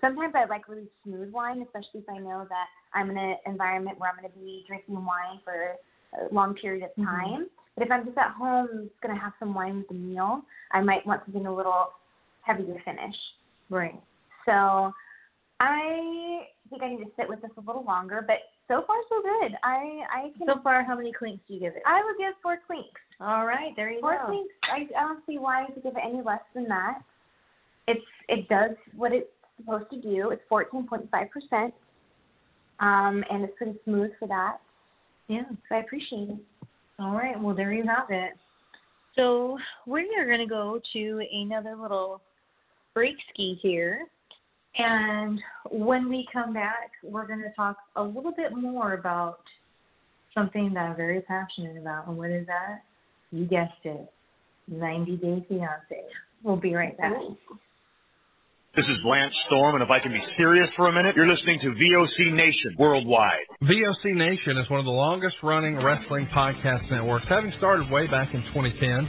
Sometimes 0.00 0.34
I 0.36 0.44
like 0.44 0.68
really 0.68 0.86
smooth 1.02 1.32
wine, 1.32 1.62
especially 1.62 2.06
if 2.06 2.08
I 2.08 2.18
know 2.18 2.46
that 2.48 2.66
I'm 2.94 3.10
in 3.10 3.18
an 3.18 3.38
environment 3.44 3.98
where 3.98 4.08
I'm 4.08 4.16
going 4.20 4.30
to 4.32 4.38
be 4.38 4.62
drinking 4.68 5.04
wine 5.04 5.40
for 5.42 5.74
a 6.14 6.32
long 6.32 6.54
period 6.54 6.84
of 6.84 6.94
Mhm. 6.94 7.06
time. 7.06 7.50
But 7.76 7.86
if 7.86 7.90
I'm 7.90 8.06
just 8.06 8.16
at 8.18 8.30
home, 8.30 8.88
going 9.02 9.12
to 9.12 9.20
have 9.20 9.32
some 9.40 9.52
wine 9.52 9.78
with 9.78 9.88
the 9.88 9.94
meal, 9.94 10.42
I 10.70 10.80
might 10.80 11.04
want 11.04 11.24
something 11.24 11.44
a 11.44 11.52
little 11.52 11.90
heavier 12.42 12.78
finish. 12.84 13.16
Right. 13.68 14.00
So 14.46 14.94
I 15.64 16.46
think 16.68 16.82
I 16.82 16.88
need 16.90 17.04
to 17.04 17.10
sit 17.16 17.28
with 17.28 17.40
this 17.42 17.50
a 17.56 17.60
little 17.60 17.84
longer, 17.84 18.22
but 18.26 18.36
so 18.68 18.84
far 18.86 18.96
so 19.08 19.22
good. 19.22 19.52
I 19.62 20.00
I 20.10 20.20
can. 20.36 20.46
So 20.46 20.60
far, 20.62 20.84
how 20.84 20.96
many 20.96 21.12
clinks 21.12 21.42
do 21.48 21.54
you 21.54 21.60
give 21.60 21.74
it? 21.74 21.82
I 21.86 22.02
would 22.04 22.16
give 22.18 22.34
four 22.42 22.58
clinks. 22.66 23.00
All 23.20 23.46
right, 23.46 23.72
there 23.76 23.90
you 23.90 24.00
Four 24.00 24.18
go. 24.18 24.26
clinks. 24.26 24.54
I, 24.64 24.78
I 24.98 25.02
don't 25.06 25.22
see 25.26 25.38
why 25.38 25.66
to 25.66 25.80
give 25.80 25.96
it 25.96 26.02
any 26.04 26.22
less 26.22 26.42
than 26.54 26.66
that. 26.68 26.98
It's 27.86 28.04
it 28.28 28.48
does 28.48 28.76
what 28.96 29.12
it's 29.12 29.30
supposed 29.56 29.88
to 29.90 30.00
do. 30.00 30.30
It's 30.30 30.42
fourteen 30.48 30.86
point 30.86 31.08
five 31.10 31.28
percent, 31.30 31.72
um, 32.80 33.24
and 33.30 33.44
it's 33.44 33.54
pretty 33.56 33.78
smooth 33.84 34.10
for 34.18 34.28
that. 34.28 34.56
Yeah. 35.28 35.44
So 35.68 35.76
I 35.76 35.78
appreciate 35.78 36.28
it. 36.30 36.38
All 36.98 37.14
right, 37.14 37.40
well, 37.40 37.54
there 37.56 37.72
you 37.72 37.84
have 37.86 38.10
it. 38.10 38.32
So 39.16 39.58
we 39.86 40.14
are 40.18 40.26
going 40.26 40.40
to 40.40 40.46
go 40.46 40.80
to 40.92 41.22
another 41.32 41.76
little 41.76 42.20
break 42.94 43.16
ski 43.32 43.58
here. 43.62 44.06
And 44.76 45.40
when 45.70 46.08
we 46.08 46.26
come 46.32 46.52
back, 46.52 46.90
we're 47.02 47.26
going 47.26 47.42
to 47.42 47.52
talk 47.54 47.76
a 47.96 48.02
little 48.02 48.32
bit 48.32 48.56
more 48.56 48.94
about 48.94 49.38
something 50.34 50.72
that 50.74 50.80
I'm 50.80 50.96
very 50.96 51.20
passionate 51.20 51.76
about. 51.76 52.08
And 52.08 52.16
what 52.16 52.30
is 52.30 52.46
that? 52.46 52.82
You 53.30 53.46
guessed 53.46 53.72
it 53.84 54.10
90 54.68 55.16
Day 55.16 55.46
Fiance. 55.48 56.02
We'll 56.42 56.56
be 56.56 56.74
right 56.74 56.96
back. 56.98 57.12
This 58.76 58.86
is 58.86 58.98
Lance 59.04 59.32
Storm, 59.46 59.76
and 59.76 59.84
if 59.84 59.90
I 59.90 60.00
can 60.00 60.10
be 60.10 60.20
serious 60.36 60.68
for 60.74 60.88
a 60.88 60.92
minute, 60.92 61.14
you're 61.14 61.28
listening 61.28 61.60
to 61.60 61.68
VOC 61.68 62.34
Nation 62.34 62.74
worldwide. 62.76 63.46
VOC 63.62 64.16
Nation 64.16 64.58
is 64.58 64.68
one 64.68 64.80
of 64.80 64.84
the 64.84 64.90
longest 64.90 65.36
running 65.44 65.76
wrestling 65.76 66.26
podcast 66.34 66.90
networks, 66.90 67.24
having 67.28 67.52
started 67.56 67.88
way 67.88 68.08
back 68.08 68.34
in 68.34 68.42
2010. 68.52 69.08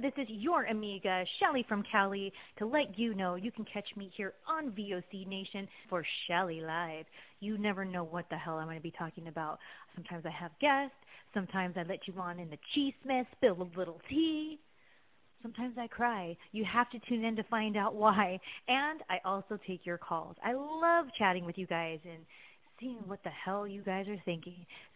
This 0.00 0.12
is 0.16 0.28
your 0.30 0.64
amiga, 0.64 1.24
Shelly 1.38 1.62
from 1.68 1.82
Cali, 1.92 2.32
to 2.58 2.64
let 2.64 2.98
you 2.98 3.12
know 3.12 3.34
you 3.34 3.52
can 3.52 3.66
catch 3.66 3.84
me 3.96 4.10
here 4.16 4.32
on 4.48 4.70
VOC 4.70 5.26
Nation 5.26 5.68
for 5.90 6.02
Shelly 6.26 6.62
Live. 6.62 7.04
You 7.40 7.58
never 7.58 7.84
know 7.84 8.04
what 8.04 8.24
the 8.30 8.36
hell 8.36 8.54
I'm 8.54 8.66
going 8.66 8.78
to 8.78 8.82
be 8.82 8.92
talking 8.92 9.28
about. 9.28 9.58
Sometimes 9.94 10.24
I 10.24 10.30
have 10.30 10.52
guests, 10.58 10.96
sometimes 11.34 11.74
I 11.76 11.82
let 11.82 12.08
you 12.08 12.14
on 12.18 12.38
in 12.38 12.48
the 12.48 12.56
cheese 12.74 12.94
mess, 13.04 13.26
spill 13.36 13.60
a 13.60 13.78
little 13.78 14.00
tea. 14.08 14.58
Sometimes 15.42 15.76
I 15.76 15.86
cry. 15.86 16.34
You 16.52 16.64
have 16.64 16.88
to 16.90 16.98
tune 17.06 17.24
in 17.24 17.36
to 17.36 17.42
find 17.44 17.76
out 17.76 17.94
why. 17.94 18.40
And 18.68 19.00
I 19.10 19.18
also 19.24 19.58
take 19.66 19.84
your 19.84 19.98
calls. 19.98 20.36
I 20.42 20.52
love 20.52 21.06
chatting 21.18 21.44
with 21.44 21.58
you 21.58 21.66
guys 21.66 21.98
and 22.04 22.24
seeing 22.80 22.98
what 23.06 23.22
the 23.22 23.30
hell 23.30 23.66
you 23.66 23.82
guys 23.82 24.08
are 24.08 24.22
thinking. 24.24 24.64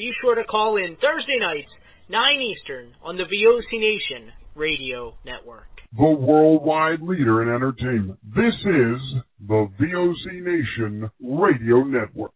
Be 0.00 0.14
sure 0.22 0.34
to 0.34 0.44
call 0.44 0.78
in 0.78 0.96
Thursday 0.96 1.38
nights, 1.38 1.68
9 2.08 2.40
Eastern, 2.40 2.94
on 3.02 3.18
the 3.18 3.24
VOC 3.24 3.78
Nation 3.78 4.32
Radio 4.54 5.12
Network. 5.26 5.66
The 5.94 6.08
worldwide 6.08 7.02
leader 7.02 7.42
in 7.42 7.54
entertainment. 7.54 8.18
This 8.34 8.54
is 8.54 9.20
the 9.46 9.68
VOC 9.78 10.42
Nation 10.42 11.10
Radio 11.22 11.84
Network. 11.84 12.32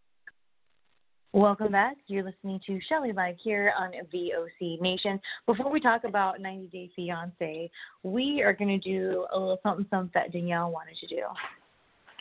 Welcome 1.33 1.71
back. 1.71 1.97
You're 2.05 2.21
listening 2.21 2.59
to 2.67 2.79
Shelly 2.87 3.13
Live 3.13 3.37
here 3.43 3.73
on 3.79 3.93
VOC 4.13 4.79
Nation. 4.79 5.19
Before 5.47 5.71
we 5.71 5.79
talk 5.79 6.03
about 6.03 6.39
90 6.39 6.67
Day 6.67 6.91
Fiance, 6.95 7.71
we 8.03 8.43
are 8.43 8.53
going 8.53 8.79
to 8.79 8.87
do 8.87 9.25
a 9.33 9.39
little 9.39 9.59
something 9.63 9.87
something 9.89 10.11
that 10.13 10.31
Danielle 10.31 10.71
wanted 10.71 10.97
to 10.97 11.07
do. 11.07 11.23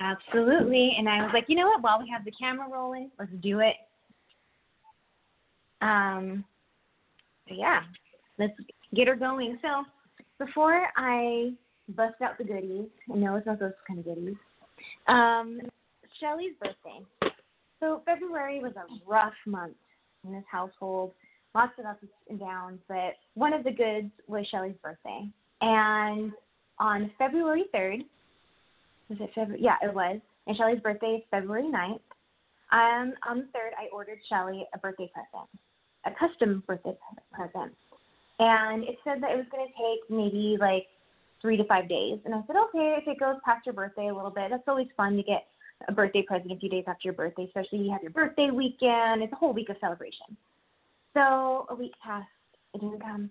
Absolutely. 0.01 0.97
And 0.99 1.07
I 1.07 1.19
was 1.19 1.33
like, 1.35 1.45
you 1.49 1.57
know 1.57 1.67
what? 1.67 1.83
While 1.83 1.99
we 2.01 2.09
have 2.09 2.25
the 2.25 2.33
camera 2.33 2.67
rolling, 2.73 3.11
let's 3.19 3.31
do 3.43 3.61
it. 3.61 3.75
Um, 5.85 6.45
yeah, 7.51 7.81
let's 8.39 8.55
get 8.95 9.07
her 9.07 9.17
going. 9.17 9.59
So 9.61 9.85
before 10.45 10.87
I 10.97 11.53
bust 11.91 12.15
out 12.23 12.39
the 12.39 12.45
goodies, 12.45 12.89
I 13.13 13.17
know 13.17 13.37
it's 13.37 13.47
not 13.47 13.61
those 13.61 13.73
kind 13.87 14.01
of 14.01 14.07
goodies. 14.07 14.37
Um, 15.09 15.61
Shelly's 16.21 16.55
birthday. 16.61 17.35
So 17.81 18.03
February 18.07 18.61
was 18.61 18.73
a 18.77 18.87
rough 19.07 19.35
month 19.47 19.77
in 20.25 20.33
this 20.33 20.45
household. 20.51 21.13
Lots 21.55 21.73
of 21.79 21.85
ups 21.85 22.05
and 22.31 22.41
downs, 22.41 22.81
but 22.89 23.15
one 23.35 23.53
of 23.53 23.63
the 23.63 23.71
goods 23.71 24.11
was 24.27 24.47
Shelly's 24.51 24.75
birthday. 24.83 25.29
And 25.61 26.33
on 26.79 27.11
February 27.19 27.65
3rd, 27.75 28.05
was 29.09 29.19
it 29.21 29.31
February? 29.35 29.63
Yeah, 29.63 29.77
it 29.83 29.95
was. 29.95 30.19
And 30.47 30.57
Shelly's 30.57 30.81
birthday 30.81 31.19
is 31.19 31.23
February 31.31 31.65
9th. 31.65 32.01
Um, 32.73 33.13
on 33.29 33.39
the 33.39 33.45
3rd, 33.45 33.75
I 33.79 33.89
ordered 33.93 34.19
Shelly 34.29 34.67
a 34.75 34.79
birthday 34.79 35.11
present 35.13 35.49
a 36.07 36.11
custom 36.13 36.63
birthday 36.67 36.95
present. 37.33 37.73
And 38.39 38.85
it 38.85 38.99
said 39.05 39.23
that 39.23 39.31
it 39.33 39.37
was 39.37 39.47
going 39.51 39.67
to 39.67 39.73
take 39.73 40.11
maybe 40.11 40.57
like 40.61 40.87
three 41.41 41.57
to 41.57 41.65
five 41.65 41.89
days. 41.89 42.19
And 42.25 42.35
I 42.35 42.43
said, 42.47 42.57
okay, 42.57 42.97
if 43.01 43.07
it 43.07 43.21
goes 43.21 43.37
past 43.45 43.67
your 43.67 43.75
birthday 43.75 44.09
a 44.09 44.15
little 44.15 44.31
bit, 44.31 44.51
that's 44.51 44.67
always 44.67 44.89
fun 44.97 45.17
to 45.17 45.23
get 45.23 45.47
a 45.89 45.93
birthday 45.93 46.23
present 46.23 46.51
a 46.53 46.57
few 46.57 46.69
days 46.69 46.85
after 46.87 47.03
your 47.05 47.15
birthday, 47.15 47.45
especially 47.45 47.79
you 47.79 47.93
have 47.93 48.03
your 48.03 48.11
birthday 48.11 48.51
weekend. 48.51 49.23
It's 49.23 49.33
a 49.33 49.37
whole 49.37 49.53
week 49.53 49.69
of 49.69 49.77
celebration. 49.81 50.37
So 51.13 51.67
a 51.71 51.75
week 51.75 51.93
passed. 52.03 52.27
It 52.75 52.81
didn't 52.81 53.01
come. 53.01 53.31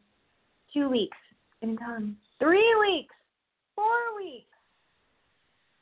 Two 0.74 0.90
weeks. 0.90 1.18
It 1.62 1.66
didn't 1.66 1.80
come. 1.80 2.18
Three 2.40 2.76
weeks. 2.80 3.14
Four 3.76 4.16
weeks. 4.18 4.46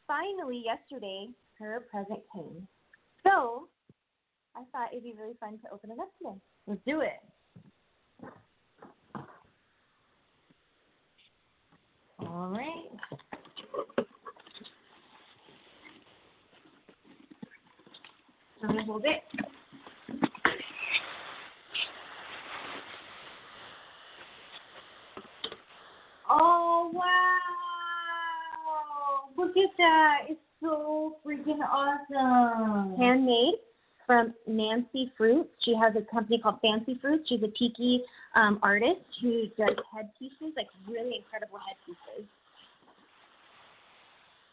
Finally, 0.07 0.63
yesterday, 0.65 1.27
her 1.59 1.85
present 1.91 2.19
came. 2.33 2.67
So 3.23 3.67
I 4.55 4.63
thought 4.71 4.89
it'd 4.91 5.03
be 5.03 5.13
really 5.17 5.35
fun 5.39 5.57
to 5.63 5.71
open 5.71 5.91
it 5.91 5.99
up 5.99 6.09
today. 6.17 6.39
Let's 6.67 6.81
do 6.85 7.01
it. 7.01 7.19
All 12.19 12.49
right. 12.49 12.91
Let 18.61 18.75
me 18.75 18.83
hold 18.85 19.05
it. 19.05 19.23
Oh 26.29 26.91
wow! 26.93 27.03
Look 29.35 29.57
at 29.57 29.77
that! 29.77 30.19
It's 30.29 30.39
so 30.61 31.17
freaking 31.25 31.59
awesome. 31.59 32.95
Handmade 32.97 33.55
from 34.05 34.33
Nancy 34.47 35.11
Fruits. 35.17 35.49
She 35.63 35.75
has 35.75 35.93
a 35.95 36.01
company 36.13 36.39
called 36.39 36.59
Fancy 36.61 36.97
Fruits. 37.01 37.27
She's 37.29 37.43
a 37.43 37.47
tiki 37.47 38.03
um, 38.35 38.59
artist 38.61 39.01
who 39.21 39.47
does 39.57 39.75
headpieces, 39.93 40.53
like 40.55 40.67
really 40.87 41.17
incredible 41.17 41.59
headpieces. 41.59 42.27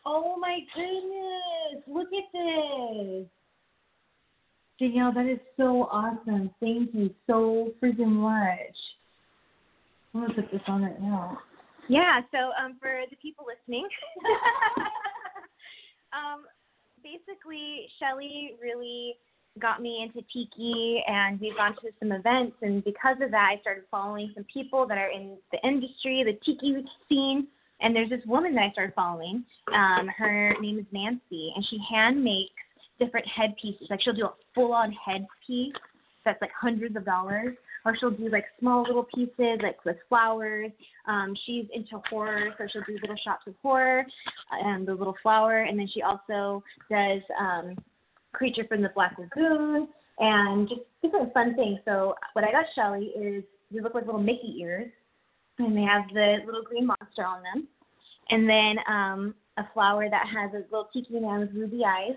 Oh 0.06 0.36
my 0.38 0.60
goodness! 0.74 1.84
Look 1.86 2.08
at 2.08 2.32
this. 2.32 3.26
Danielle, 4.78 5.12
that 5.12 5.26
is 5.26 5.40
so 5.56 5.88
awesome. 5.90 6.50
Thank 6.60 6.94
you 6.94 7.10
so 7.26 7.72
freaking 7.82 8.08
much. 8.08 8.76
I'm 10.14 10.22
gonna 10.22 10.34
put 10.34 10.50
this 10.52 10.60
on 10.66 10.82
right 10.82 11.00
now. 11.00 11.38
Yeah, 11.88 12.20
so 12.30 12.50
um, 12.62 12.76
for 12.80 13.02
the 13.10 13.16
people 13.16 13.44
listening, 13.48 13.86
um, 16.12 16.44
basically, 17.02 17.88
Shelly 17.98 18.52
really 18.62 19.16
got 19.60 19.82
me 19.82 20.02
into 20.02 20.26
tiki, 20.32 21.02
and 21.06 21.40
we've 21.40 21.56
gone 21.56 21.74
to 21.76 21.90
some 21.98 22.12
events, 22.12 22.56
and 22.62 22.84
because 22.84 23.16
of 23.22 23.30
that, 23.30 23.50
I 23.56 23.60
started 23.60 23.84
following 23.90 24.32
some 24.34 24.44
people 24.52 24.86
that 24.86 24.98
are 24.98 25.10
in 25.10 25.36
the 25.52 25.58
industry, 25.66 26.24
the 26.24 26.38
tiki 26.44 26.84
scene. 27.08 27.48
And 27.80 27.94
there's 27.94 28.10
this 28.10 28.22
woman 28.26 28.54
that 28.56 28.62
I 28.62 28.70
started 28.72 28.92
following. 28.94 29.44
Um, 29.72 30.08
her 30.08 30.54
name 30.60 30.80
is 30.80 30.86
Nancy, 30.90 31.52
and 31.54 31.64
she 31.70 31.78
hand 31.88 32.22
makes 32.22 32.50
different 32.98 33.26
headpieces. 33.28 33.86
Like 33.88 34.00
she'll 34.02 34.14
do 34.14 34.26
a 34.26 34.34
full-on 34.54 34.92
headpiece 34.92 35.74
that's 36.24 36.40
like 36.42 36.50
hundreds 36.60 36.96
of 36.96 37.04
dollars, 37.04 37.56
or 37.84 37.96
she'll 37.96 38.10
do 38.10 38.28
like 38.30 38.44
small 38.58 38.82
little 38.82 39.06
pieces 39.14 39.60
like 39.62 39.84
with 39.84 39.96
flowers. 40.08 40.72
Um, 41.06 41.36
she's 41.46 41.66
into 41.72 42.02
horror, 42.10 42.50
so 42.58 42.66
she'll 42.72 42.82
do 42.86 42.98
little 43.00 43.16
shots 43.24 43.42
of 43.46 43.54
horror 43.62 44.04
and 44.50 44.86
the 44.86 44.94
little 44.94 45.16
flower, 45.22 45.62
and 45.62 45.78
then 45.78 45.88
she 45.92 46.02
also 46.02 46.62
does 46.90 47.22
um, 47.40 47.76
creature 48.32 48.64
from 48.68 48.82
the 48.82 48.90
Black 48.90 49.16
Lagoon 49.18 49.88
and 50.18 50.68
just 50.68 50.80
different 51.02 51.32
fun 51.32 51.54
things. 51.54 51.78
So 51.84 52.14
what 52.32 52.44
I 52.44 52.52
got 52.52 52.66
Shelly 52.74 53.06
is 53.16 53.44
they 53.70 53.80
look 53.80 53.94
like 53.94 54.06
little 54.06 54.20
Mickey 54.20 54.56
ears, 54.60 54.90
and 55.58 55.76
they 55.76 55.82
have 55.82 56.02
the 56.12 56.38
little 56.46 56.62
green 56.62 56.86
monster 56.86 57.24
on 57.24 57.42
them, 57.42 57.68
and 58.30 58.48
then 58.48 58.76
um, 58.88 59.34
a 59.58 59.62
flower 59.74 60.08
that 60.08 60.26
has 60.26 60.52
a 60.52 60.64
little 60.70 60.88
tiki 60.92 61.18
man 61.18 61.40
with 61.40 61.52
ruby 61.52 61.82
eyes. 61.84 62.16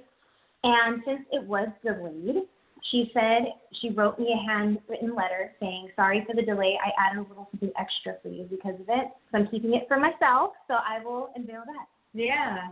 And 0.64 1.02
since 1.06 1.22
it 1.32 1.44
was 1.44 1.70
delayed, 1.84 2.44
she 2.90 3.12
said 3.14 3.54
she 3.82 3.90
wrote 3.90 4.20
me 4.20 4.34
a 4.34 4.52
handwritten 4.52 5.16
letter 5.16 5.52
saying, 5.60 5.90
Sorry 5.96 6.24
for 6.28 6.36
the 6.36 6.42
delay. 6.42 6.78
I 6.84 6.92
added 7.00 7.20
a 7.20 7.28
little 7.28 7.48
something 7.52 7.72
extra 7.80 8.16
for 8.22 8.30
you 8.30 8.44
because 8.44 8.76
of 8.80 8.88
it. 8.90 9.08
So 9.32 9.40
I'm 9.40 9.48
keeping 9.48 9.74
it 9.74 9.88
for 9.88 9.98
myself. 9.98 10.54
So 10.68 10.76
I 10.76 11.04
will 11.04 11.30
unveil 11.36 11.64
that. 11.66 11.86
Yeah. 12.14 12.70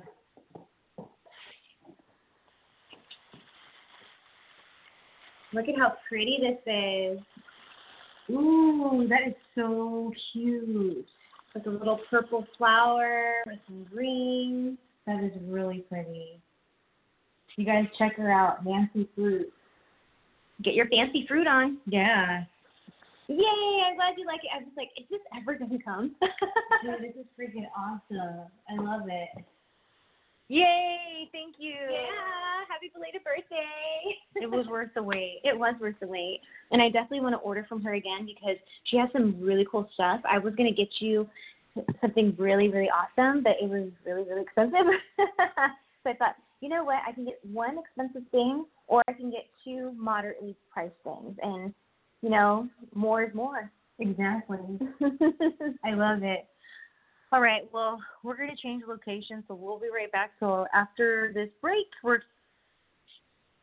Look 5.54 5.68
at 5.68 5.78
how 5.78 5.93
pretty 6.08 6.38
this 6.41 6.74
is. 6.74 7.20
Ooh, 8.30 9.08
that 9.10 9.28
is 9.28 9.34
so 9.56 10.12
cute. 10.32 11.08
With 11.56 11.66
a 11.66 11.70
little 11.70 12.00
purple 12.10 12.45
flower 12.58 13.34
with 13.47 13.58
some 13.68 13.86
green. 13.91 14.78
That 15.08 15.24
is 15.24 15.32
really 15.47 15.84
pretty. 15.89 16.39
You 17.56 17.66
guys 17.66 17.86
check 17.97 18.16
her 18.18 18.32
out, 18.32 18.64
Nancy 18.64 19.10
Fruit. 19.16 19.52
Get 20.64 20.76
your 20.76 20.88
fancy 20.88 21.26
fruit 21.28 21.47
on. 21.47 21.80
Yeah. 21.88 22.43
Yay! 23.28 23.84
I'm 23.88 23.95
glad 23.95 24.16
you 24.18 24.26
like 24.26 24.41
it. 24.43 24.50
I 24.56 24.60
was 24.60 24.74
like, 24.76 24.89
is 24.97 25.06
this 25.10 25.20
ever 25.39 25.56
gonna 25.56 25.82
come? 25.84 26.16
Dude, 26.84 27.02
this 27.02 27.16
is 27.16 27.26
freaking 27.39 27.68
awesome. 27.78 28.50
I 28.70 28.82
love 28.82 29.08
it. 29.08 29.43
Yay! 30.50 31.30
Thank 31.32 31.56
you. 31.60 31.72
Yeah. 31.72 32.66
Happy 32.68 32.91
belated 32.93 33.24
birthday. 33.24 33.64
It 34.36 34.50
was 34.50 34.68
worth 34.70 34.89
the 34.95 35.04
wait. 35.04 35.41
It 35.43 35.58
was 35.58 35.76
worth 35.80 35.95
the 36.02 36.08
wait. 36.08 36.41
And 36.72 36.82
I 36.82 36.89
definitely 36.89 37.22
want 37.22 37.34
to 37.34 37.39
order 37.39 37.66
from 37.70 37.82
her 37.84 37.93
again 37.93 38.26
because 38.26 38.58
she 38.86 38.97
has 38.97 39.10
some 39.14 39.39
really 39.39 39.66
cool 39.72 39.88
stuff. 39.93 40.22
I 40.30 40.39
was 40.39 40.54
gonna 40.56 40.74
get 40.74 40.89
you 41.00 41.28
something 42.02 42.36
really, 42.38 42.68
really 42.68 42.89
awesome, 42.89 43.43
but 43.43 43.54
it 43.62 43.70
was 43.70 43.89
really, 44.06 44.24
really 44.28 44.41
expensive. 44.41 44.86
so 45.18 46.10
I 46.10 46.14
thought, 46.14 46.36
you 46.62 46.70
know 46.70 46.84
what, 46.84 47.00
I 47.08 47.12
can 47.12 47.26
get 47.26 47.39
one 47.43 47.78
expensive 47.78 48.30
thing 48.32 48.66
or 48.88 49.04
I 49.08 49.14
can 49.14 49.30
get 49.30 49.45
two 49.64 49.93
moderately 49.95 50.56
priced 50.74 50.95
things 51.04 51.38
and 51.41 51.74
you 52.22 52.30
know, 52.30 52.68
more 52.95 53.24
is 53.24 53.34
more. 53.34 53.72
Exactly. 54.00 54.60
I 55.84 55.93
love 55.93 56.24
it. 56.24 56.47
All 57.32 57.41
right, 57.41 57.61
well, 57.71 58.01
we're 58.23 58.36
going 58.36 58.49
to 58.49 58.55
change 58.55 58.84
location, 58.88 59.43
so 59.47 59.53
we'll 59.53 59.80
be 59.80 59.89
right 59.93 60.11
back. 60.11 60.32
So 60.39 60.65
after 60.73 61.32
this 61.34 61.49
break, 61.61 61.86
we're 62.03 62.21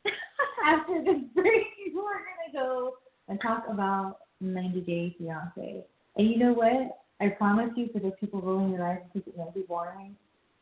after 0.65 1.03
this 1.03 1.23
break, 1.35 1.67
we're 1.95 2.03
going 2.03 2.47
to 2.47 2.53
go 2.53 2.95
and 3.29 3.41
talk 3.41 3.65
about 3.69 4.19
90 4.41 4.81
Day 4.83 5.17
Fiance. 5.19 5.85
And 6.17 6.31
you 6.31 6.39
know 6.39 6.53
what? 6.53 6.99
I 7.21 7.31
promise 7.31 7.71
you, 7.77 7.89
for 7.93 7.99
those 7.99 8.13
people 8.21 8.41
rolling 8.41 8.73
their 8.73 8.87
eyes 8.87 9.01
because 9.13 9.27
it 9.27 9.37
might 9.37 9.53
be 9.53 9.63
boring, 9.63 10.15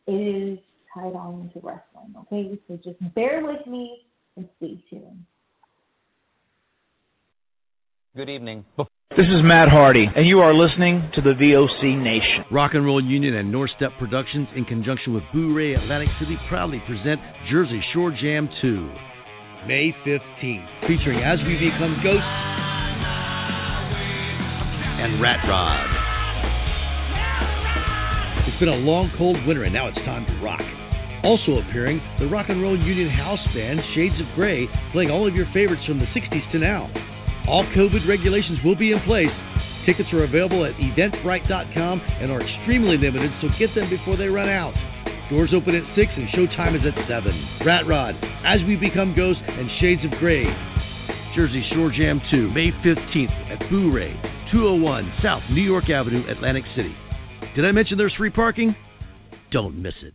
it 0.06 0.12
is 0.12 0.58
tied 0.94 1.14
on 1.14 1.42
into 1.42 1.66
wrestling. 1.66 2.14
Okay, 2.22 2.58
so 2.68 2.78
just 2.82 2.96
bear 3.14 3.44
with 3.44 3.66
me 3.66 4.06
and 4.36 4.48
stay 4.56 4.82
tuned. 4.88 5.24
Good 8.16 8.30
evening. 8.30 8.64
This 9.10 9.26
is 9.26 9.44
Matt 9.44 9.68
Hardy, 9.68 10.10
and 10.16 10.26
you 10.26 10.40
are 10.40 10.52
listening 10.52 11.08
to 11.14 11.20
the 11.20 11.34
VOC 11.34 12.02
Nation. 12.02 12.44
Rock 12.50 12.74
and 12.74 12.84
Roll 12.84 13.00
Union 13.00 13.36
and 13.36 13.52
North 13.52 13.70
Step 13.76 13.92
Productions, 13.96 14.48
in 14.56 14.64
conjunction 14.64 15.14
with 15.14 15.22
Bourré 15.32 15.80
Atlantic 15.80 16.08
City, 16.18 16.36
proudly 16.48 16.82
present 16.84 17.20
Jersey 17.48 17.80
Shore 17.92 18.10
Jam 18.10 18.48
2, 18.60 18.90
May 19.68 19.94
15th, 20.04 20.88
featuring 20.88 21.22
As 21.22 21.38
We 21.46 21.54
Become 21.54 22.00
Ghosts 22.02 22.26
and 24.98 25.22
Rat 25.22 25.38
Rod. 25.48 25.86
It's 28.48 28.58
been 28.58 28.68
a 28.68 28.74
long, 28.74 29.12
cold 29.16 29.36
winter, 29.46 29.62
and 29.62 29.72
now 29.72 29.86
it's 29.86 29.98
time 29.98 30.26
to 30.26 30.32
rock. 30.42 30.60
Also 31.22 31.58
appearing, 31.58 32.02
the 32.18 32.26
Rock 32.26 32.46
and 32.48 32.60
Roll 32.60 32.76
Union 32.76 33.10
House 33.10 33.38
Band, 33.54 33.78
Shades 33.94 34.20
of 34.20 34.26
Grey, 34.34 34.66
playing 34.90 35.12
all 35.12 35.28
of 35.28 35.36
your 35.36 35.46
favorites 35.54 35.84
from 35.86 36.00
the 36.00 36.06
60s 36.06 36.50
to 36.50 36.58
now. 36.58 36.90
All 37.46 37.64
COVID 37.76 38.08
regulations 38.08 38.58
will 38.64 38.76
be 38.76 38.92
in 38.92 39.00
place. 39.00 39.32
Tickets 39.86 40.08
are 40.12 40.24
available 40.24 40.64
at 40.64 40.74
eventbrite.com 40.76 42.00
and 42.00 42.30
are 42.30 42.40
extremely 42.40 42.96
limited, 42.96 43.30
so 43.40 43.48
get 43.58 43.74
them 43.74 43.90
before 43.90 44.16
they 44.16 44.28
run 44.28 44.48
out. 44.48 44.72
Doors 45.30 45.52
open 45.54 45.74
at 45.74 45.84
6 45.96 46.12
and 46.16 46.28
showtime 46.30 46.74
is 46.74 46.86
at 46.86 47.08
7. 47.08 47.60
Rat 47.66 47.86
Rod, 47.86 48.14
As 48.44 48.62
We 48.66 48.76
Become 48.76 49.14
Ghosts, 49.14 49.42
and 49.46 49.70
Shades 49.80 50.04
of 50.04 50.10
Grey. 50.18 50.44
Jersey 51.34 51.64
Shore 51.74 51.90
Jam 51.90 52.20
2, 52.30 52.50
May 52.52 52.70
15th 52.70 53.50
at 53.50 53.58
Bourré, 53.70 54.14
201 54.52 55.12
South 55.22 55.42
New 55.50 55.62
York 55.62 55.90
Avenue, 55.90 56.24
Atlantic 56.30 56.64
City. 56.76 56.94
Did 57.56 57.64
I 57.64 57.72
mention 57.72 57.98
there's 57.98 58.14
free 58.14 58.30
parking? 58.30 58.74
Don't 59.50 59.80
miss 59.80 59.94
it. 60.02 60.14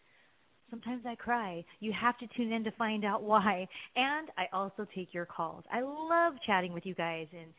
Sometimes 0.71 1.03
I 1.05 1.15
cry. 1.15 1.65
You 1.81 1.91
have 1.91 2.17
to 2.19 2.27
tune 2.35 2.53
in 2.53 2.63
to 2.63 2.71
find 2.71 3.03
out 3.03 3.21
why. 3.23 3.67
And 3.97 4.29
I 4.37 4.45
also 4.53 4.87
take 4.95 5.13
your 5.13 5.25
calls. 5.25 5.65
I 5.71 5.81
love 5.81 6.35
chatting 6.45 6.71
with 6.71 6.85
you 6.85 6.95
guys 6.95 7.27
and 7.33 7.51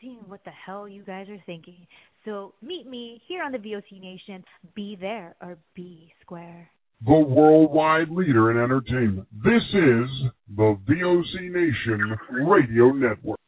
seeing 0.00 0.20
what 0.26 0.42
the 0.44 0.50
hell 0.50 0.88
you 0.88 1.02
guys 1.02 1.28
are 1.28 1.42
thinking. 1.44 1.86
So 2.24 2.54
meet 2.62 2.88
me 2.88 3.20
here 3.28 3.42
on 3.44 3.52
the 3.52 3.58
VOC 3.58 4.00
Nation. 4.00 4.42
Be 4.74 4.96
there 4.98 5.36
or 5.42 5.58
be 5.74 6.10
square. 6.22 6.70
The 7.06 7.12
worldwide 7.12 8.08
leader 8.08 8.50
in 8.50 8.56
entertainment. 8.56 9.28
This 9.44 9.62
is 9.62 10.08
the 10.56 10.78
VOC 10.88 11.52
Nation 11.52 12.16
Radio 12.30 12.92
Network. 12.92 13.38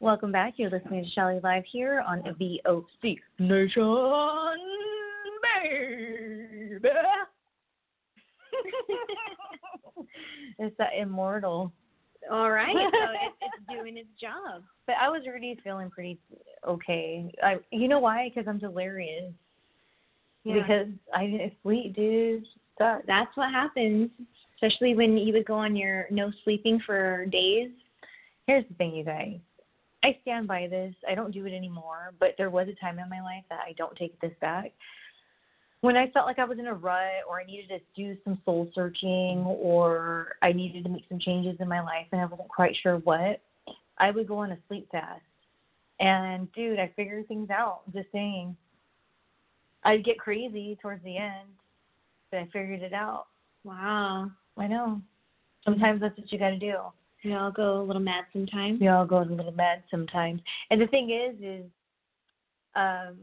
Welcome 0.00 0.32
back. 0.32 0.54
You're 0.56 0.70
listening 0.70 1.04
to 1.04 1.10
Shelly 1.10 1.40
Live 1.42 1.64
here 1.70 2.02
on 2.08 2.22
VOC 2.22 3.18
Nation, 3.38 4.56
baby. 5.42 6.88
it's 10.58 10.76
that 10.78 10.90
immortal. 10.98 11.72
All 12.30 12.50
right, 12.50 12.74
so 12.74 12.82
it's, 12.82 13.36
it's 13.40 13.78
doing 13.78 13.96
its 13.96 14.08
job. 14.20 14.62
But 14.86 14.96
I 15.00 15.08
was 15.08 15.22
already 15.26 15.58
feeling 15.64 15.90
pretty 15.90 16.18
okay. 16.66 17.32
I, 17.42 17.56
you 17.70 17.88
know 17.88 17.98
why? 17.98 18.28
Because 18.28 18.48
I'm 18.48 18.58
delirious. 18.58 19.32
Yeah. 20.44 20.54
Because 20.54 20.88
I 21.14 21.26
didn't 21.26 21.52
sleep, 21.62 21.94
dude. 21.94 22.46
That, 22.78 23.02
That's 23.06 23.34
what 23.36 23.50
happens, 23.50 24.10
especially 24.54 24.94
when 24.94 25.16
you 25.18 25.32
would 25.34 25.44
go 25.44 25.54
on 25.54 25.76
your 25.76 26.06
no 26.10 26.32
sleeping 26.44 26.80
for 26.84 27.26
days. 27.26 27.70
Here's 28.46 28.64
the 28.68 28.74
thing, 28.74 28.94
you 28.94 29.04
guys. 29.04 29.38
I 30.02 30.16
stand 30.22 30.48
by 30.48 30.66
this. 30.66 30.94
I 31.08 31.14
don't 31.14 31.30
do 31.30 31.44
it 31.44 31.52
anymore, 31.52 32.12
but 32.18 32.34
there 32.38 32.48
was 32.48 32.68
a 32.68 32.80
time 32.80 32.98
in 32.98 33.08
my 33.10 33.20
life 33.20 33.44
that 33.50 33.60
I 33.66 33.74
don't 33.76 33.94
take 33.96 34.18
this 34.20 34.32
back. 34.40 34.72
When 35.82 35.96
I 35.96 36.10
felt 36.10 36.26
like 36.26 36.38
I 36.38 36.44
was 36.44 36.58
in 36.58 36.66
a 36.66 36.74
rut 36.74 37.24
or 37.28 37.40
I 37.40 37.44
needed 37.44 37.68
to 37.68 37.80
do 37.96 38.16
some 38.24 38.38
soul 38.44 38.70
searching 38.74 39.38
or 39.46 40.34
I 40.42 40.52
needed 40.52 40.84
to 40.84 40.90
make 40.90 41.04
some 41.08 41.18
changes 41.18 41.56
in 41.58 41.68
my 41.68 41.80
life 41.80 42.06
and 42.12 42.20
I 42.20 42.26
wasn't 42.26 42.48
quite 42.48 42.76
sure 42.82 42.98
what, 42.98 43.40
I 43.98 44.10
would 44.10 44.28
go 44.28 44.38
on 44.38 44.52
a 44.52 44.58
sleep 44.68 44.88
fast. 44.92 45.22
And 45.98 46.52
dude, 46.52 46.78
I 46.78 46.92
figured 46.96 47.28
things 47.28 47.50
out. 47.50 47.80
Just 47.92 48.08
saying. 48.12 48.56
I'd 49.82 50.04
get 50.04 50.18
crazy 50.18 50.78
towards 50.82 51.02
the 51.04 51.16
end, 51.16 51.48
but 52.30 52.40
I 52.40 52.44
figured 52.52 52.82
it 52.82 52.92
out. 52.92 53.26
Wow. 53.64 54.30
I 54.58 54.66
know. 54.66 55.00
Sometimes 55.64 56.00
that's 56.00 56.16
what 56.18 56.30
you 56.30 56.38
got 56.38 56.50
to 56.50 56.58
do. 56.58 56.76
We 57.24 57.34
all 57.34 57.50
go 57.50 57.80
a 57.80 57.84
little 57.84 58.02
mad 58.02 58.24
sometimes. 58.32 58.80
We 58.80 58.88
all 58.88 59.06
go 59.06 59.18
a 59.18 59.24
little 59.24 59.52
mad 59.52 59.82
sometimes. 59.90 60.40
And 60.70 60.80
the 60.80 60.86
thing 60.86 61.10
is, 61.10 61.36
is 61.42 61.64
um, 62.74 63.16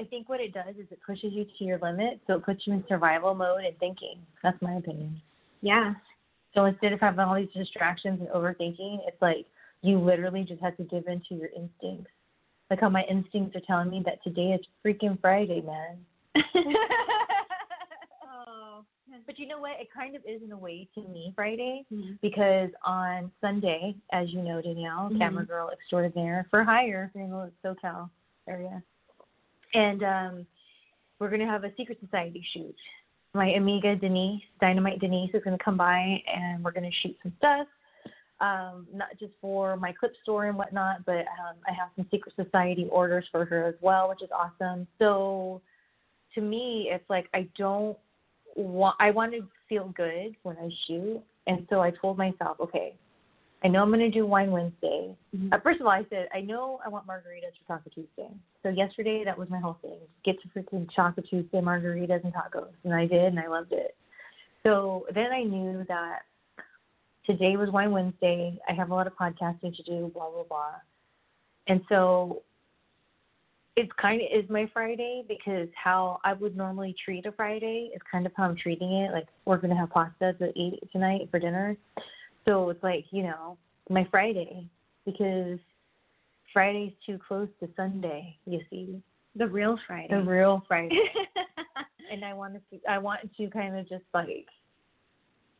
I 0.00 0.04
think 0.04 0.30
what 0.30 0.40
it 0.40 0.54
does 0.54 0.76
is 0.78 0.86
it 0.90 0.98
pushes 1.04 1.34
you 1.34 1.44
to 1.58 1.64
your 1.64 1.78
limit, 1.78 2.20
so 2.26 2.32
it 2.34 2.44
puts 2.44 2.66
you 2.66 2.72
in 2.72 2.82
survival 2.88 3.34
mode 3.34 3.64
and 3.66 3.76
thinking. 3.78 4.16
That's 4.42 4.60
my 4.62 4.76
opinion. 4.76 5.20
Yeah. 5.60 5.92
So 6.54 6.64
instead 6.64 6.94
of 6.94 7.00
having 7.00 7.20
all 7.20 7.34
these 7.34 7.52
distractions 7.54 8.18
and 8.20 8.30
overthinking, 8.30 9.00
it's 9.06 9.20
like 9.20 9.44
you 9.82 9.98
literally 9.98 10.42
just 10.44 10.62
have 10.62 10.74
to 10.78 10.84
give 10.84 11.06
in 11.06 11.20
to 11.28 11.34
your 11.34 11.48
instincts. 11.54 12.10
Like 12.70 12.80
how 12.80 12.88
my 12.88 13.02
instincts 13.10 13.54
are 13.56 13.60
telling 13.66 13.90
me 13.90 14.02
that 14.06 14.24
today 14.24 14.52
is 14.58 14.60
freaking 14.84 15.20
Friday, 15.20 15.60
man. 15.60 15.98
oh. 18.24 18.84
But 19.26 19.38
you 19.38 19.46
know 19.46 19.60
what? 19.60 19.72
It 19.78 19.88
kind 19.92 20.16
of 20.16 20.22
is 20.26 20.40
in 20.42 20.52
a 20.52 20.56
way 20.56 20.88
to 20.94 21.02
me 21.02 21.34
Friday 21.36 21.84
Mhm. 21.92 22.18
because 22.22 22.70
on 22.86 23.30
Sunday, 23.42 23.94
as 24.12 24.32
you 24.32 24.40
know, 24.40 24.62
Danielle, 24.62 25.10
Mhm. 25.10 25.18
camera 25.18 25.44
girl 25.44 25.68
extraordinaire 25.68 26.46
for 26.50 26.64
hire 26.64 27.10
in 27.14 27.30
the 27.30 27.52
SoCal 27.62 28.08
area, 28.48 28.82
and 29.74 30.02
um, 30.02 30.46
we're 31.18 31.30
gonna 31.30 31.46
have 31.46 31.64
a 31.64 31.72
secret 31.76 31.98
society 32.04 32.44
shoot. 32.52 32.74
My 33.34 33.50
amiga 33.50 33.94
Denise, 33.96 34.42
Dynamite 34.60 35.00
Denise, 35.00 35.30
is 35.34 35.42
gonna 35.44 35.58
come 35.58 35.76
by 35.76 36.22
and 36.32 36.64
we're 36.64 36.72
gonna 36.72 36.90
shoot 37.02 37.16
some 37.22 37.32
stuff. 37.38 37.66
Um, 38.40 38.86
not 38.92 39.10
just 39.18 39.32
for 39.40 39.76
my 39.76 39.92
clip 39.92 40.14
store 40.22 40.46
and 40.46 40.56
whatnot, 40.56 41.04
but 41.04 41.18
um, 41.18 41.56
I 41.68 41.72
have 41.72 41.90
some 41.94 42.06
secret 42.10 42.34
society 42.36 42.88
orders 42.90 43.26
for 43.30 43.44
her 43.44 43.66
as 43.66 43.74
well, 43.82 44.08
which 44.08 44.22
is 44.22 44.30
awesome. 44.34 44.86
So 44.98 45.60
to 46.34 46.40
me, 46.40 46.88
it's 46.90 47.08
like 47.10 47.28
I 47.34 47.48
don't 47.58 47.98
want. 48.56 48.96
I 48.98 49.10
want 49.10 49.32
to 49.32 49.46
feel 49.68 49.92
good 49.94 50.34
when 50.42 50.56
I 50.56 50.70
shoot, 50.86 51.22
and 51.46 51.66
so 51.68 51.80
I 51.80 51.90
told 51.90 52.16
myself, 52.16 52.58
okay, 52.60 52.94
I 53.62 53.68
know 53.68 53.82
I'm 53.82 53.90
going 53.90 54.00
to 54.00 54.10
do 54.10 54.26
Wine 54.26 54.50
Wednesday. 54.50 55.14
Mhm. 55.36 55.52
Uh, 55.52 55.60
first 55.60 55.80
of 55.80 55.86
all, 55.86 55.92
I 55.92 56.04
said 56.08 56.28
I 56.32 56.40
know 56.40 56.80
I 56.84 56.88
want 56.88 57.06
margaritas 57.06 57.56
for 57.58 57.64
Taco 57.66 57.90
Tuesday. 57.90 58.30
So 58.62 58.70
yesterday, 58.70 59.22
that 59.24 59.36
was 59.36 59.50
my 59.50 59.58
whole 59.58 59.78
thing: 59.82 59.98
get 60.24 60.40
to 60.42 60.48
freaking 60.48 60.88
Taco 60.94 61.20
Tuesday 61.22 61.60
margaritas 61.60 62.24
and 62.24 62.32
tacos, 62.32 62.72
and 62.84 62.94
I 62.94 63.06
did, 63.06 63.24
and 63.24 63.38
I 63.38 63.48
loved 63.48 63.72
it. 63.72 63.96
So 64.62 65.06
then 65.14 65.32
I 65.32 65.42
knew 65.42 65.84
that 65.88 66.20
today 67.26 67.56
was 67.56 67.70
Wine 67.70 67.92
Wednesday. 67.92 68.58
I 68.68 68.72
have 68.72 68.90
a 68.90 68.94
lot 68.94 69.06
of 69.06 69.14
podcasting 69.14 69.76
to 69.76 69.82
do, 69.82 70.10
blah 70.14 70.30
blah 70.30 70.44
blah, 70.44 70.74
and 71.66 71.82
so 71.88 72.42
it's 73.76 73.92
kind 74.00 74.20
of 74.20 74.26
is 74.32 74.48
my 74.50 74.68
Friday 74.72 75.24
because 75.28 75.68
how 75.74 76.20
I 76.24 76.32
would 76.32 76.56
normally 76.56 76.94
treat 77.04 77.24
a 77.26 77.32
Friday 77.32 77.90
is 77.94 78.00
kind 78.10 78.26
of 78.26 78.32
how 78.36 78.44
I'm 78.44 78.56
treating 78.56 78.92
it. 78.92 79.12
Like 79.12 79.28
we're 79.44 79.58
gonna 79.58 79.76
have 79.76 79.90
pasta 79.90 80.34
at 80.40 80.42
eight 80.56 80.80
tonight 80.92 81.28
for 81.30 81.38
dinner, 81.38 81.76
so 82.44 82.70
it's 82.70 82.82
like 82.82 83.04
you 83.10 83.22
know 83.22 83.56
my 83.88 84.06
Friday 84.10 84.68
because 85.04 85.58
Friday's 86.52 86.92
too 87.06 87.18
close 87.26 87.48
to 87.60 87.68
Sunday. 87.76 88.36
You 88.46 88.60
see, 88.70 89.00
The 89.36 89.46
real 89.46 89.78
Friday. 89.86 90.08
the 90.14 90.22
real 90.22 90.62
Friday, 90.68 90.98
and 92.12 92.24
I 92.24 92.34
wanted 92.34 92.62
to 92.70 92.80
I 92.88 92.98
want 92.98 93.20
to 93.36 93.50
kind 93.50 93.78
of 93.78 93.88
just 93.88 94.04
like 94.14 94.46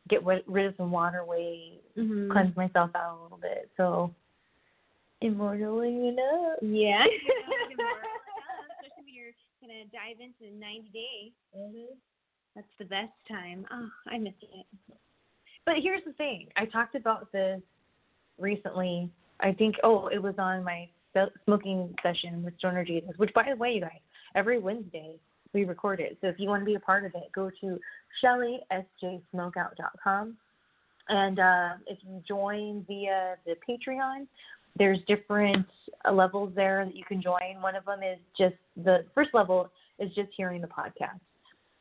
get 0.08 0.24
rid 0.26 0.66
of 0.66 0.74
some 0.76 0.90
water 0.90 1.24
weight, 1.24 1.80
Mhm. 1.96 2.30
cleanse 2.32 2.56
myself 2.56 2.90
out 2.96 3.18
a 3.18 3.22
little 3.22 3.38
bit. 3.38 3.70
So 3.76 4.12
immortaling 5.22 6.12
it 6.12 6.18
up. 6.18 6.58
Yeah. 6.62 7.04
Especially 7.70 9.04
when 9.04 9.14
you're 9.14 9.32
gonna 9.60 9.84
dive 9.92 10.20
into 10.20 10.50
the 10.52 10.58
90 10.58 10.88
days. 10.90 11.32
Mm-hmm. 11.56 11.94
That's 12.56 12.66
the 12.78 12.84
best 12.86 13.12
time. 13.28 13.66
Oh, 13.70 13.88
I 14.08 14.18
miss 14.18 14.32
it. 14.42 14.66
But 15.70 15.78
here's 15.84 16.02
the 16.04 16.12
thing. 16.14 16.48
I 16.56 16.64
talked 16.64 16.96
about 16.96 17.30
this 17.30 17.60
recently. 18.40 19.08
I 19.38 19.52
think, 19.52 19.76
oh, 19.84 20.08
it 20.08 20.20
was 20.20 20.34
on 20.36 20.64
my 20.64 20.88
smoking 21.44 21.94
session 22.02 22.42
with 22.42 22.58
Stoner 22.58 22.84
Jesus, 22.84 23.10
which, 23.18 23.32
by 23.34 23.44
the 23.48 23.54
way, 23.54 23.74
you 23.74 23.80
guys, 23.80 24.00
every 24.34 24.58
Wednesday 24.58 25.14
we 25.52 25.64
record 25.64 26.00
it. 26.00 26.18
So 26.20 26.26
if 26.26 26.40
you 26.40 26.48
want 26.48 26.62
to 26.62 26.64
be 26.64 26.74
a 26.74 26.80
part 26.80 27.04
of 27.04 27.14
it, 27.14 27.30
go 27.32 27.52
to 27.60 27.78
ShellySJSmokeout.com. 28.20 30.36
And 31.08 31.38
uh, 31.38 31.68
if 31.86 31.98
you 32.02 32.20
join 32.26 32.84
via 32.88 33.36
the 33.46 33.54
Patreon, 33.68 34.26
there's 34.76 34.98
different 35.06 35.66
levels 36.12 36.52
there 36.56 36.84
that 36.84 36.96
you 36.96 37.04
can 37.04 37.22
join. 37.22 37.60
One 37.60 37.76
of 37.76 37.84
them 37.84 38.02
is 38.02 38.18
just 38.36 38.56
the 38.76 39.04
first 39.14 39.30
level 39.34 39.70
is 40.00 40.12
just 40.16 40.30
hearing 40.36 40.62
the 40.62 40.66
podcast. 40.66 41.20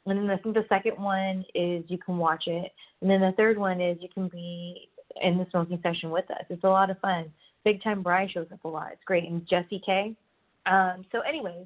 And 0.09 0.19
then 0.19 0.29
I 0.29 0.37
think 0.37 0.55
the 0.55 0.65
second 0.69 1.01
one 1.01 1.45
is 1.53 1.83
you 1.87 1.97
can 1.97 2.17
watch 2.17 2.43
it. 2.47 2.71
And 3.01 3.09
then 3.09 3.21
the 3.21 3.33
third 3.37 3.57
one 3.57 3.81
is 3.81 3.97
you 4.01 4.09
can 4.13 4.27
be 4.27 4.89
in 5.21 5.37
the 5.37 5.47
smoking 5.51 5.79
session 5.83 6.09
with 6.09 6.29
us. 6.31 6.43
It's 6.49 6.63
a 6.63 6.69
lot 6.69 6.89
of 6.89 6.99
fun. 6.99 7.31
Big 7.63 7.83
Time 7.83 8.01
Bry 8.01 8.27
shows 8.31 8.47
up 8.53 8.63
a 8.63 8.67
lot. 8.67 8.89
It's 8.93 9.03
great. 9.05 9.25
And 9.25 9.47
Jesse 9.47 9.81
K. 9.85 10.15
Um, 10.65 11.05
so, 11.11 11.19
anyways, 11.21 11.65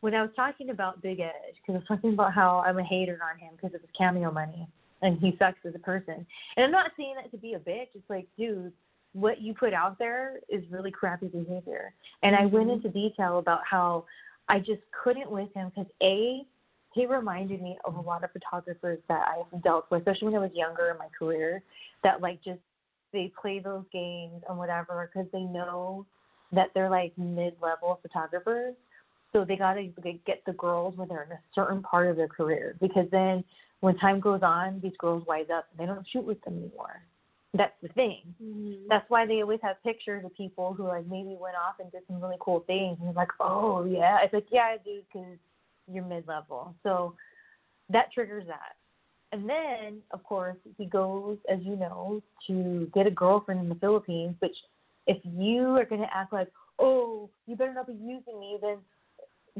when 0.00 0.14
I 0.14 0.22
was 0.22 0.30
talking 0.36 0.70
about 0.70 1.02
Big 1.02 1.20
Ed, 1.20 1.32
because 1.54 1.74
I 1.74 1.78
was 1.78 1.84
talking 1.88 2.12
about 2.12 2.32
how 2.32 2.62
I'm 2.66 2.78
a 2.78 2.84
hater 2.84 3.18
on 3.22 3.38
him 3.38 3.54
because 3.56 3.74
of 3.74 3.80
his 3.80 3.90
cameo 3.96 4.30
money 4.30 4.66
and 5.02 5.18
he 5.18 5.36
sucks 5.38 5.58
as 5.66 5.74
a 5.74 5.78
person. 5.78 6.26
And 6.56 6.64
I'm 6.64 6.70
not 6.70 6.92
saying 6.96 7.14
that 7.16 7.30
to 7.30 7.38
be 7.38 7.54
a 7.54 7.58
bitch. 7.58 7.88
It's 7.94 8.08
like, 8.08 8.26
dude, 8.36 8.72
what 9.12 9.40
you 9.40 9.54
put 9.54 9.72
out 9.72 9.98
there 9.98 10.40
is 10.48 10.62
really 10.70 10.90
crappy 10.90 11.28
behavior. 11.28 11.92
And 12.22 12.36
I 12.36 12.46
went 12.46 12.70
into 12.70 12.88
detail 12.88 13.38
about 13.38 13.60
how 13.68 14.04
I 14.48 14.58
just 14.58 14.82
couldn't 15.02 15.30
with 15.30 15.52
him 15.54 15.70
because 15.74 15.90
A, 16.02 16.42
he 16.92 17.06
reminded 17.06 17.62
me 17.62 17.76
of 17.84 17.96
a 17.96 18.00
lot 18.00 18.24
of 18.24 18.30
photographers 18.32 18.98
that 19.08 19.24
I've 19.28 19.62
dealt 19.62 19.86
with, 19.90 20.00
especially 20.00 20.28
when 20.28 20.36
I 20.36 20.38
was 20.46 20.50
younger 20.54 20.90
in 20.90 20.98
my 20.98 21.08
career, 21.16 21.62
that 22.02 22.20
like 22.20 22.42
just 22.42 22.60
they 23.12 23.32
play 23.40 23.58
those 23.58 23.84
games 23.92 24.42
and 24.48 24.58
whatever 24.58 25.10
because 25.12 25.30
they 25.32 25.42
know 25.42 26.06
that 26.52 26.68
they're 26.74 26.90
like 26.90 27.16
mid-level 27.16 28.00
photographers. 28.02 28.74
So 29.32 29.44
they 29.44 29.56
gotta 29.56 29.88
get 30.26 30.42
the 30.44 30.52
girls 30.52 30.96
when 30.96 31.08
they're 31.08 31.22
in 31.22 31.32
a 31.32 31.40
certain 31.54 31.82
part 31.82 32.08
of 32.08 32.16
their 32.16 32.28
career 32.28 32.74
because 32.80 33.06
then 33.12 33.44
when 33.78 33.96
time 33.96 34.18
goes 34.18 34.40
on, 34.42 34.80
these 34.82 34.96
girls 34.98 35.24
wise 35.26 35.46
up 35.54 35.66
and 35.70 35.78
they 35.78 35.92
don't 35.92 36.06
shoot 36.12 36.24
with 36.24 36.42
them 36.42 36.58
anymore. 36.58 37.02
That's 37.54 37.72
the 37.82 37.88
thing. 37.88 38.20
Mm-hmm. 38.42 38.88
That's 38.88 39.08
why 39.08 39.26
they 39.26 39.42
always 39.42 39.60
have 39.62 39.82
pictures 39.82 40.24
of 40.24 40.34
people 40.36 40.72
who 40.72 40.84
like 40.88 41.06
maybe 41.06 41.36
went 41.40 41.56
off 41.56 41.76
and 41.80 41.90
did 41.90 42.02
some 42.08 42.20
really 42.20 42.36
cool 42.40 42.60
things. 42.66 42.98
And 43.00 43.08
it's 43.08 43.16
like, 43.16 43.30
oh 43.38 43.84
yeah, 43.84 44.18
it's 44.22 44.34
like 44.34 44.46
yeah, 44.50 44.74
I 44.74 44.76
do 44.84 45.00
because 45.12 45.38
you're 45.92 46.04
mid 46.04 46.26
level. 46.26 46.74
So 46.82 47.14
that 47.90 48.12
triggers 48.12 48.46
that. 48.46 48.76
And 49.32 49.48
then, 49.48 49.98
of 50.10 50.24
course, 50.24 50.56
he 50.76 50.86
goes, 50.86 51.38
as 51.50 51.60
you 51.62 51.76
know, 51.76 52.22
to 52.48 52.90
get 52.92 53.06
a 53.06 53.10
girlfriend 53.10 53.60
in 53.60 53.68
the 53.68 53.76
Philippines. 53.76 54.34
Which, 54.40 54.56
if 55.06 55.18
you 55.24 55.76
are 55.76 55.84
going 55.84 56.00
to 56.00 56.08
act 56.12 56.32
like, 56.32 56.48
oh, 56.78 57.30
you 57.46 57.56
better 57.56 57.74
not 57.74 57.86
be 57.86 57.92
using 57.92 58.40
me, 58.40 58.58
then, 58.60 58.78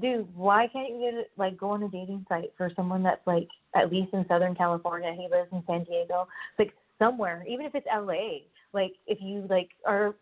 dude, 0.00 0.28
why 0.34 0.66
can't 0.72 0.90
you 0.90 1.12
get 1.12 1.30
like 1.36 1.56
go 1.56 1.70
on 1.70 1.82
a 1.82 1.88
dating 1.88 2.26
site 2.28 2.52
for 2.56 2.70
someone 2.74 3.02
that's 3.02 3.24
like 3.26 3.48
at 3.76 3.92
least 3.92 4.12
in 4.12 4.24
Southern 4.28 4.54
California? 4.54 5.12
He 5.12 5.28
lives 5.30 5.48
in 5.52 5.62
San 5.66 5.84
Diego, 5.84 6.26
like 6.58 6.72
somewhere, 6.98 7.44
even 7.48 7.66
if 7.66 7.74
it's 7.74 7.86
L.A. 7.92 8.44
Like 8.72 8.92
if 9.06 9.18
you 9.20 9.46
like 9.48 9.70
are 9.86 10.14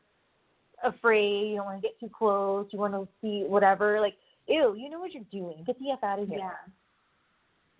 afraid, 0.84 1.50
you 1.50 1.56
don't 1.56 1.66
want 1.66 1.82
to 1.82 1.88
get 1.88 1.98
too 2.00 2.10
close, 2.16 2.66
you 2.70 2.78
want 2.78 2.94
to 2.94 3.08
see 3.20 3.44
whatever, 3.46 4.00
like 4.00 4.14
ew, 4.48 4.74
you 4.76 4.90
know 4.90 4.98
what 4.98 5.12
you're 5.12 5.22
doing. 5.30 5.62
Get 5.66 5.78
the 5.78 5.90
F 5.92 6.02
out 6.02 6.18
of 6.18 6.28
here. 6.28 6.38
Yeah. 6.38 6.72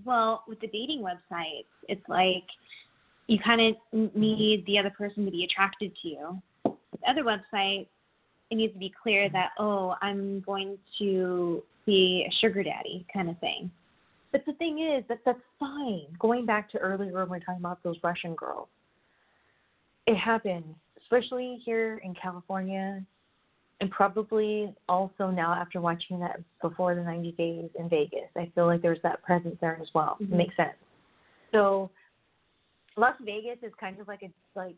Well, 0.05 0.45
with 0.47 0.61
the 0.61 0.69
dating 0.69 1.03
websites, 1.03 1.67
it's 1.89 2.09
like 2.09 2.45
you 3.27 3.39
kind 3.39 3.61
of 3.61 4.15
need 4.15 4.65
the 4.67 4.79
other 4.79 4.91
person 4.91 5.25
to 5.25 5.31
be 5.31 5.45
attracted 5.45 5.93
to 6.03 6.09
you. 6.09 6.43
With 6.65 7.03
other 7.07 7.25
websites, 7.25 7.89
it 8.51 8.55
needs 8.55 8.73
to 8.73 8.79
be 8.79 8.93
clear 9.03 9.29
that, 9.31 9.51
oh, 9.59 9.95
I'm 10.01 10.41
going 10.41 10.79
to 10.99 11.63
be 11.85 12.27
a 12.27 12.33
sugar 12.41 12.63
daddy 12.63 13.07
kind 13.13 13.29
of 13.29 13.39
thing. 13.39 13.71
But 14.33 14.45
the 14.47 14.53
thing 14.55 14.81
is 14.81 15.05
that 15.09 15.19
that's 15.25 15.39
fine. 15.59 16.07
Going 16.19 16.47
back 16.47 16.71
to 16.71 16.79
earlier 16.79 17.13
when 17.13 17.25
we 17.25 17.31
were 17.31 17.41
talking 17.41 17.61
about 17.61 17.83
those 17.83 17.97
Russian 18.03 18.35
girls, 18.35 18.69
it 20.07 20.17
happens, 20.17 20.77
especially 21.03 21.61
here 21.65 22.01
in 22.05 22.15
California, 22.15 23.03
and 23.81 23.91
probably 23.91 24.75
also 24.89 25.31
now 25.31 25.53
after 25.55 25.81
watching 25.81 26.19
that 26.21 26.41
before 26.63 26.95
the 26.95 27.03
90 27.03 27.33
days 27.33 27.71
in 27.79 27.89
Vegas, 27.89 28.29
I 28.37 28.51
feel 28.55 28.67
like 28.67 28.83
there's 28.83 29.01
that 29.03 29.23
presence 29.23 29.57
there 29.61 29.79
as 29.81 29.89
well. 29.95 30.17
Mhm. 30.21 30.33
It 30.33 30.37
makes 30.37 30.57
sense. 30.57 30.77
So 31.53 31.91
Las 32.97 33.15
Vegas 33.21 33.59
is 33.63 33.73
kind 33.81 33.99
of 34.01 34.09
like 34.09 34.23
it's 34.23 34.35
like 34.57 34.77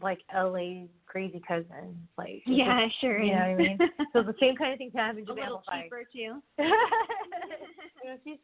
like 0.00 0.20
LA's 0.34 0.88
crazy 1.06 1.40
cousin. 1.46 2.08
Like 2.16 2.42
Yeah, 2.46 2.86
just- 2.86 3.00
sure 3.00 3.20
You 3.22 3.32
know 3.34 3.40
what 3.40 3.44
I 3.50 3.54
mean? 3.56 3.78
so 4.12 4.22
the 4.22 4.34
same 4.40 4.56
kind 4.56 4.72
of 4.72 4.78
things 4.78 4.92
happen 4.94 5.24
to 5.26 5.32
a 5.32 5.34
little 5.34 5.62
cheaper 5.72 6.02
too. 6.12 6.42
you 6.58 6.64
know, 8.04 8.16
she's 8.24 8.38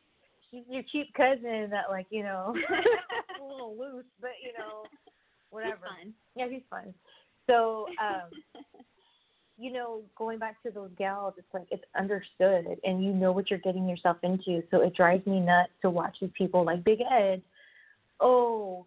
she's 0.51 0.65
your 0.69 0.83
cheap 0.93 1.13
cousin 1.15 1.71
that 1.71 1.87
like 1.91 2.07
you 2.11 2.23
know 2.23 2.55
a 3.41 3.43
little 3.43 3.75
loose, 3.77 4.05
but 4.21 4.31
you 4.45 4.53
know 4.59 4.85
whatever. 5.51 5.87
fun. 5.87 6.13
Yeah, 6.37 6.49
he's 6.49 6.63
fun. 6.71 6.93
So 7.47 7.87
um, 8.01 8.31
you 9.59 9.73
know, 9.73 10.03
going 10.17 10.39
back 10.39 10.63
to 10.63 10.71
those 10.71 10.91
gals, 10.97 11.35
it's 11.37 11.53
like 11.53 11.67
it's 11.71 11.83
understood, 11.99 12.79
and 12.85 13.05
you 13.05 13.13
know 13.13 13.33
what 13.33 13.51
you're 13.51 13.59
getting 13.59 13.89
yourself 13.89 14.17
into. 14.23 14.63
So 14.71 14.83
it 14.83 14.95
drives 14.95 15.27
me 15.27 15.41
nuts 15.41 15.73
to 15.83 15.91
watch 15.91 16.17
these 16.21 16.31
people 16.39 16.65
like 16.65 16.85
Big 16.85 17.01
Ed. 17.01 17.43
Oh, 18.21 18.87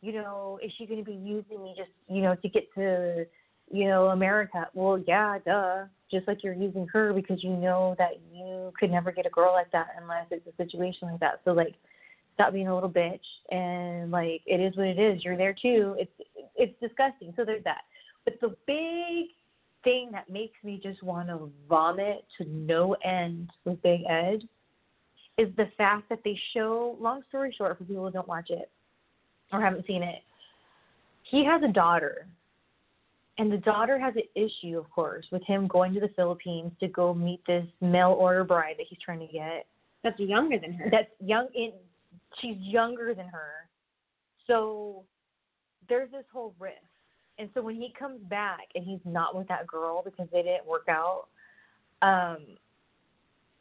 you 0.00 0.12
know, 0.12 0.58
is 0.62 0.72
she 0.76 0.86
going 0.86 1.02
to 1.02 1.08
be 1.08 1.16
using 1.16 1.62
me 1.62 1.74
just 1.76 1.90
you 2.08 2.22
know 2.22 2.34
to 2.34 2.48
get 2.48 2.64
to 2.74 3.24
you 3.70 3.86
know 3.86 4.08
America? 4.08 4.68
Well, 4.74 5.02
yeah, 5.06 5.38
duh. 5.44 5.84
Just 6.10 6.26
like 6.26 6.42
you're 6.42 6.54
using 6.54 6.88
her 6.92 7.12
because 7.12 7.42
you 7.42 7.50
know 7.50 7.94
that 7.98 8.20
you 8.32 8.72
could 8.78 8.90
never 8.90 9.12
get 9.12 9.26
a 9.26 9.30
girl 9.30 9.52
like 9.52 9.70
that 9.70 9.88
unless 10.00 10.26
it's 10.30 10.46
a 10.46 10.62
situation 10.62 11.08
like 11.08 11.20
that. 11.20 11.40
So 11.44 11.52
like, 11.52 11.74
stop 12.34 12.52
being 12.52 12.68
a 12.68 12.74
little 12.74 12.90
bitch 12.90 13.20
and 13.50 14.10
like 14.10 14.42
it 14.44 14.60
is 14.60 14.76
what 14.76 14.88
it 14.88 14.98
is. 14.98 15.24
You're 15.24 15.36
there 15.36 15.54
too. 15.54 15.94
It's 15.98 16.12
it's 16.56 16.74
disgusting. 16.80 17.32
So 17.36 17.44
there's 17.44 17.64
that. 17.64 17.82
But 18.24 18.40
the 18.40 18.56
big 18.66 19.28
thing 19.84 20.10
that 20.12 20.28
makes 20.28 20.56
me 20.64 20.80
just 20.82 21.02
want 21.02 21.28
to 21.28 21.50
vomit 21.68 22.24
to 22.38 22.44
no 22.48 22.96
end 23.04 23.50
with 23.64 23.80
Big 23.82 24.00
Ed 24.08 24.42
is 25.38 25.48
the 25.56 25.66
fact 25.76 26.08
that 26.08 26.20
they 26.24 26.38
show. 26.52 26.96
Long 27.00 27.22
story 27.28 27.54
short, 27.56 27.78
for 27.78 27.84
people 27.84 28.04
who 28.04 28.10
don't 28.10 28.28
watch 28.28 28.50
it 28.50 28.70
or 29.52 29.60
haven't 29.60 29.86
seen 29.86 30.02
it, 30.02 30.20
he 31.22 31.44
has 31.44 31.62
a 31.62 31.72
daughter. 31.72 32.26
And 33.36 33.50
the 33.50 33.58
daughter 33.58 33.98
has 33.98 34.14
an 34.14 34.22
issue, 34.36 34.78
of 34.78 34.88
course, 34.90 35.26
with 35.32 35.42
him 35.44 35.66
going 35.66 35.92
to 35.94 36.00
the 36.00 36.10
Philippines 36.14 36.70
to 36.78 36.86
go 36.86 37.12
meet 37.12 37.40
this 37.46 37.66
mail 37.80 38.16
order 38.18 38.44
bride 38.44 38.76
that 38.78 38.86
he's 38.88 38.98
trying 39.04 39.18
to 39.20 39.32
get. 39.32 39.66
That's 40.04 40.18
younger 40.20 40.58
than 40.58 40.72
her. 40.74 40.88
That's 40.90 41.10
young. 41.18 41.48
In 41.54 41.72
she's 42.40 42.56
younger 42.58 43.14
than 43.14 43.26
her, 43.26 43.68
so 44.46 45.02
there's 45.88 46.10
this 46.12 46.24
whole 46.32 46.54
rift. 46.60 46.78
And 47.38 47.48
so 47.54 47.62
when 47.62 47.76
he 47.76 47.92
comes 47.98 48.20
back 48.28 48.68
and 48.74 48.84
he's 48.84 49.00
not 49.04 49.36
with 49.36 49.48
that 49.48 49.66
girl 49.66 50.02
because 50.04 50.28
they 50.32 50.42
didn't 50.42 50.66
work 50.66 50.86
out, 50.88 51.26
um, 52.02 52.38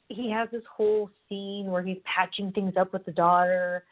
he 0.10 0.30
has 0.32 0.50
this 0.52 0.64
whole 0.72 1.10
scene 1.28 1.68
where 1.68 1.82
he's 1.82 1.98
patching 2.06 2.52
things 2.52 2.74
up 2.78 2.94
with 2.94 3.06
the 3.06 3.12
daughter. 3.12 3.84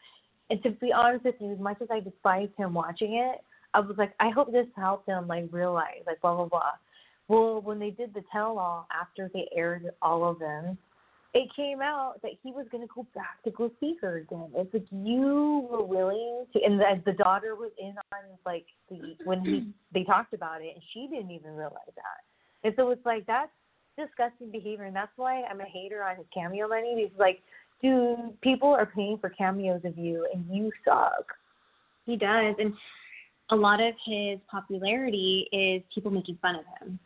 And 0.50 0.62
to 0.62 0.70
be 0.70 0.92
honest 0.92 1.24
with 1.24 1.34
you, 1.40 1.52
as 1.52 1.58
much 1.58 1.78
as 1.80 1.88
I 1.90 2.00
despised 2.00 2.52
him 2.56 2.74
watching 2.74 3.14
it, 3.14 3.42
I 3.74 3.80
was 3.80 3.96
like, 3.96 4.14
I 4.20 4.30
hope 4.30 4.52
this 4.52 4.66
helped 4.76 5.08
him 5.08 5.26
like 5.26 5.48
realize 5.50 6.02
like 6.06 6.20
blah 6.20 6.36
blah 6.36 6.46
blah. 6.46 6.72
Well, 7.28 7.62
when 7.62 7.78
they 7.78 7.90
did 7.90 8.12
the 8.12 8.22
tell 8.30 8.58
all 8.58 8.86
after 8.92 9.30
they 9.32 9.48
aired 9.56 9.90
all 10.02 10.28
of 10.28 10.38
them, 10.38 10.76
it 11.34 11.48
came 11.56 11.80
out 11.80 12.16
that 12.22 12.32
he 12.42 12.52
was 12.52 12.66
going 12.70 12.86
to 12.86 12.94
go 12.94 13.06
back 13.14 13.42
to 13.44 13.50
go 13.50 13.70
see 13.80 13.96
her 14.02 14.18
again. 14.18 14.50
It's 14.54 14.72
like 14.72 14.86
you 14.90 15.66
were 15.70 15.82
willing 15.82 16.44
to, 16.52 16.62
and 16.62 16.78
the, 16.78 17.02
the 17.06 17.12
daughter 17.12 17.54
was 17.54 17.70
in 17.78 17.94
on 18.12 18.20
like 18.44 18.66
the 18.90 19.16
when 19.24 19.40
he 19.40 19.72
they 19.94 20.04
talked 20.04 20.34
about 20.34 20.60
it, 20.60 20.72
and 20.74 20.82
she 20.92 21.08
didn't 21.10 21.30
even 21.30 21.54
realize 21.54 21.94
that. 21.96 22.64
And 22.64 22.74
so 22.76 22.90
it's 22.90 23.04
like 23.06 23.26
that's 23.26 23.50
disgusting 23.98 24.50
behavior, 24.50 24.84
and 24.84 24.94
that's 24.94 25.12
why 25.16 25.42
I'm 25.44 25.60
a 25.60 25.64
hater 25.64 26.02
on 26.02 26.16
his 26.16 26.26
cameo 26.34 26.68
money. 26.68 26.94
Because 26.96 27.18
like, 27.18 27.40
dude, 27.80 28.38
people 28.42 28.68
are 28.68 28.86
paying 28.86 29.16
for 29.18 29.30
cameos 29.30 29.80
of 29.84 29.96
you, 29.96 30.26
and 30.34 30.44
you 30.50 30.70
suck. 30.84 31.24
He 32.04 32.16
does, 32.16 32.56
and 32.58 32.74
a 33.50 33.56
lot 33.56 33.80
of 33.80 33.94
his 34.04 34.38
popularity 34.50 35.48
is 35.50 35.82
people 35.94 36.10
making 36.10 36.38
fun 36.42 36.56
of 36.56 36.64
him, 36.78 36.98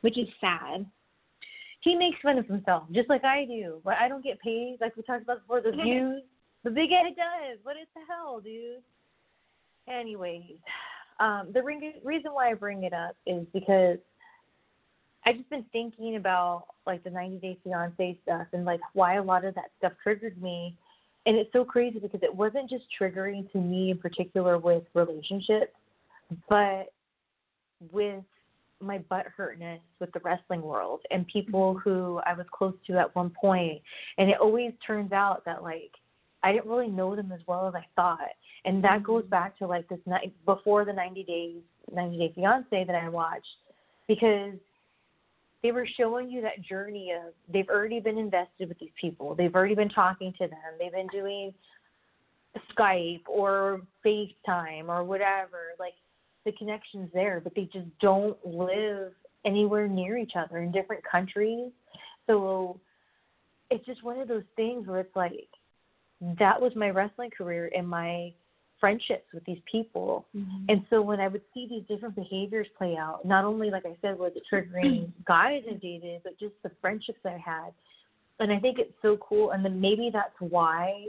which 0.00 0.18
is 0.18 0.28
sad. 0.40 0.86
He 1.86 1.94
makes 1.94 2.18
fun 2.20 2.36
of 2.36 2.46
himself, 2.46 2.82
just 2.90 3.08
like 3.08 3.22
I 3.22 3.44
do. 3.44 3.80
But 3.84 3.94
I 4.00 4.08
don't 4.08 4.24
get 4.24 4.40
paid, 4.40 4.78
like 4.80 4.96
we 4.96 5.04
talked 5.04 5.22
about 5.22 5.42
before, 5.42 5.60
the 5.60 5.70
views. 5.84 6.24
The 6.64 6.70
big 6.70 6.90
Ed 6.90 7.14
does. 7.14 7.58
What 7.62 7.76
is 7.76 7.86
the 7.94 8.00
hell, 8.08 8.40
dude? 8.40 8.82
Anyways, 9.88 10.58
um, 11.20 11.50
the 11.54 11.62
ring, 11.62 11.92
reason 12.02 12.32
why 12.32 12.50
I 12.50 12.54
bring 12.54 12.82
it 12.82 12.92
up 12.92 13.14
is 13.24 13.46
because 13.54 13.98
I've 15.24 15.36
just 15.36 15.48
been 15.48 15.64
thinking 15.70 16.16
about 16.16 16.64
like 16.88 17.04
the 17.04 17.10
90 17.10 17.36
Day 17.36 17.56
Fiance 17.62 18.18
stuff 18.24 18.48
and 18.52 18.64
like 18.64 18.80
why 18.94 19.14
a 19.14 19.22
lot 19.22 19.44
of 19.44 19.54
that 19.54 19.70
stuff 19.78 19.92
triggered 20.02 20.42
me. 20.42 20.76
And 21.24 21.36
it's 21.36 21.52
so 21.52 21.64
crazy 21.64 22.00
because 22.00 22.24
it 22.24 22.34
wasn't 22.34 22.68
just 22.68 22.86
triggering 23.00 23.48
to 23.52 23.58
me 23.58 23.92
in 23.92 23.98
particular 23.98 24.58
with 24.58 24.82
relationships, 24.92 25.72
but 26.48 26.92
with 27.92 28.24
my 28.80 28.98
butt 28.98 29.26
hurtness 29.36 29.80
with 30.00 30.12
the 30.12 30.20
wrestling 30.20 30.62
world 30.62 31.00
and 31.10 31.26
people 31.28 31.74
mm-hmm. 31.74 31.88
who 31.88 32.20
I 32.26 32.34
was 32.34 32.46
close 32.52 32.74
to 32.86 32.98
at 32.98 33.14
one 33.14 33.30
point. 33.30 33.80
And 34.18 34.30
it 34.30 34.38
always 34.40 34.72
turns 34.86 35.12
out 35.12 35.44
that 35.46 35.62
like 35.62 35.92
I 36.42 36.52
didn't 36.52 36.70
really 36.70 36.88
know 36.88 37.16
them 37.16 37.32
as 37.32 37.40
well 37.46 37.66
as 37.66 37.74
I 37.74 37.84
thought. 37.96 38.18
And 38.64 38.82
that 38.84 39.02
goes 39.02 39.22
mm-hmm. 39.22 39.30
back 39.30 39.58
to 39.58 39.66
like 39.66 39.88
this 39.88 39.98
night 40.06 40.32
before 40.44 40.84
the 40.84 40.92
90 40.92 41.24
days 41.24 41.62
90 41.92 42.18
Day 42.18 42.32
Fiance 42.34 42.84
that 42.84 42.94
I 42.94 43.08
watched 43.08 43.46
because 44.08 44.54
they 45.62 45.72
were 45.72 45.88
showing 45.96 46.30
you 46.30 46.42
that 46.42 46.62
journey 46.62 47.12
of 47.12 47.32
they've 47.52 47.68
already 47.68 48.00
been 48.00 48.18
invested 48.18 48.68
with 48.68 48.78
these 48.78 48.90
people. 49.00 49.34
They've 49.34 49.54
already 49.54 49.74
been 49.74 49.88
talking 49.88 50.32
to 50.38 50.46
them. 50.46 50.58
They've 50.78 50.92
been 50.92 51.08
doing 51.08 51.52
Skype 52.76 53.22
or 53.26 53.80
FaceTime 54.04 54.88
or 54.88 55.04
whatever. 55.04 55.74
Like 55.78 55.94
the 56.46 56.52
connection's 56.52 57.10
there, 57.12 57.40
but 57.42 57.54
they 57.54 57.68
just 57.72 57.86
don't 58.00 58.38
live 58.46 59.12
anywhere 59.44 59.88
near 59.88 60.16
each 60.16 60.32
other 60.34 60.58
in 60.58 60.72
different 60.72 61.02
countries. 61.04 61.70
So 62.26 62.80
it's 63.70 63.84
just 63.84 64.02
one 64.02 64.18
of 64.18 64.28
those 64.28 64.44
things 64.54 64.86
where 64.86 65.00
it's 65.00 65.14
like 65.14 65.48
that 66.38 66.60
was 66.60 66.72
my 66.74 66.88
wrestling 66.88 67.30
career 67.36 67.70
and 67.76 67.86
my 67.86 68.32
friendships 68.80 69.26
with 69.34 69.44
these 69.44 69.60
people. 69.70 70.26
Mm-hmm. 70.36 70.64
And 70.68 70.84
so 70.88 71.02
when 71.02 71.20
I 71.20 71.28
would 71.28 71.42
see 71.52 71.66
these 71.68 71.82
different 71.88 72.14
behaviors 72.14 72.66
play 72.78 72.96
out, 72.96 73.24
not 73.24 73.44
only 73.44 73.70
like 73.70 73.84
I 73.84 73.96
said, 74.00 74.18
was 74.18 74.32
it 74.36 74.42
triggering 74.52 75.10
guys 75.26 75.62
I 75.68 75.74
dated, 75.74 76.22
but 76.24 76.38
just 76.38 76.54
the 76.62 76.70
friendships 76.80 77.20
I 77.24 77.38
had. 77.44 77.72
And 78.38 78.52
I 78.52 78.58
think 78.58 78.78
it's 78.78 78.92
so 79.02 79.16
cool. 79.16 79.52
And 79.52 79.64
then 79.64 79.80
maybe 79.80 80.10
that's 80.12 80.34
why 80.38 81.06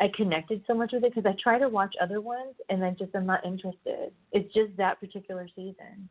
I 0.00 0.10
connected 0.16 0.62
so 0.66 0.74
much 0.74 0.90
with 0.92 1.04
it 1.04 1.14
because 1.14 1.28
I 1.28 1.36
try 1.42 1.58
to 1.58 1.68
watch 1.68 1.94
other 2.00 2.20
ones 2.20 2.54
and 2.68 2.80
then 2.80 2.96
just 2.98 3.14
I'm 3.14 3.26
not 3.26 3.44
interested. 3.44 4.12
It's 4.32 4.52
just 4.54 4.76
that 4.76 5.00
particular 5.00 5.48
season. 5.56 6.08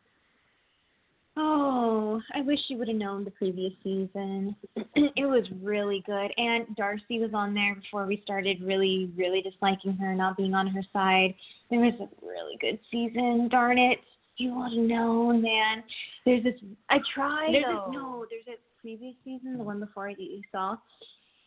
Oh, 1.39 2.19
I 2.33 2.41
wish 2.41 2.59
you 2.67 2.77
would 2.77 2.87
have 2.87 2.97
known 2.97 3.23
the 3.23 3.31
previous 3.31 3.71
season. 3.83 4.55
it 4.75 5.27
was 5.27 5.45
really 5.61 6.03
good. 6.07 6.31
And 6.35 6.75
Darcy 6.75 7.19
was 7.19 7.29
on 7.35 7.53
there 7.53 7.75
before 7.75 8.07
we 8.07 8.21
started 8.23 8.59
really, 8.59 9.11
really 9.15 9.43
disliking 9.43 9.93
her, 9.97 10.15
not 10.15 10.35
being 10.35 10.55
on 10.55 10.65
her 10.65 10.81
side. 10.91 11.35
It 11.69 11.77
was 11.77 11.93
a 12.01 12.25
really 12.25 12.57
good 12.59 12.79
season. 12.91 13.49
Darn 13.51 13.77
it. 13.77 13.99
You 14.37 14.55
would 14.55 14.73
have 14.73 14.83
known, 14.83 15.43
man. 15.43 15.83
There's 16.25 16.43
this. 16.43 16.55
I 16.89 16.97
tried. 17.13 17.53
There's 17.53 17.65
though. 17.65 17.85
this, 17.87 17.95
no, 17.95 18.25
there's 18.31 18.57
a 18.57 18.81
previous 18.81 19.15
season, 19.23 19.59
the 19.59 19.63
one 19.63 19.79
before 19.79 20.09
that 20.09 20.19
you 20.19 20.41
saw. 20.51 20.75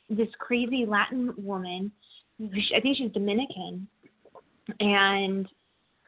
This 0.08 0.28
crazy 0.38 0.86
Latin 0.86 1.34
woman. 1.36 1.90
I 2.42 2.80
think 2.80 2.96
she's 2.96 3.12
Dominican, 3.12 3.86
and 4.80 5.48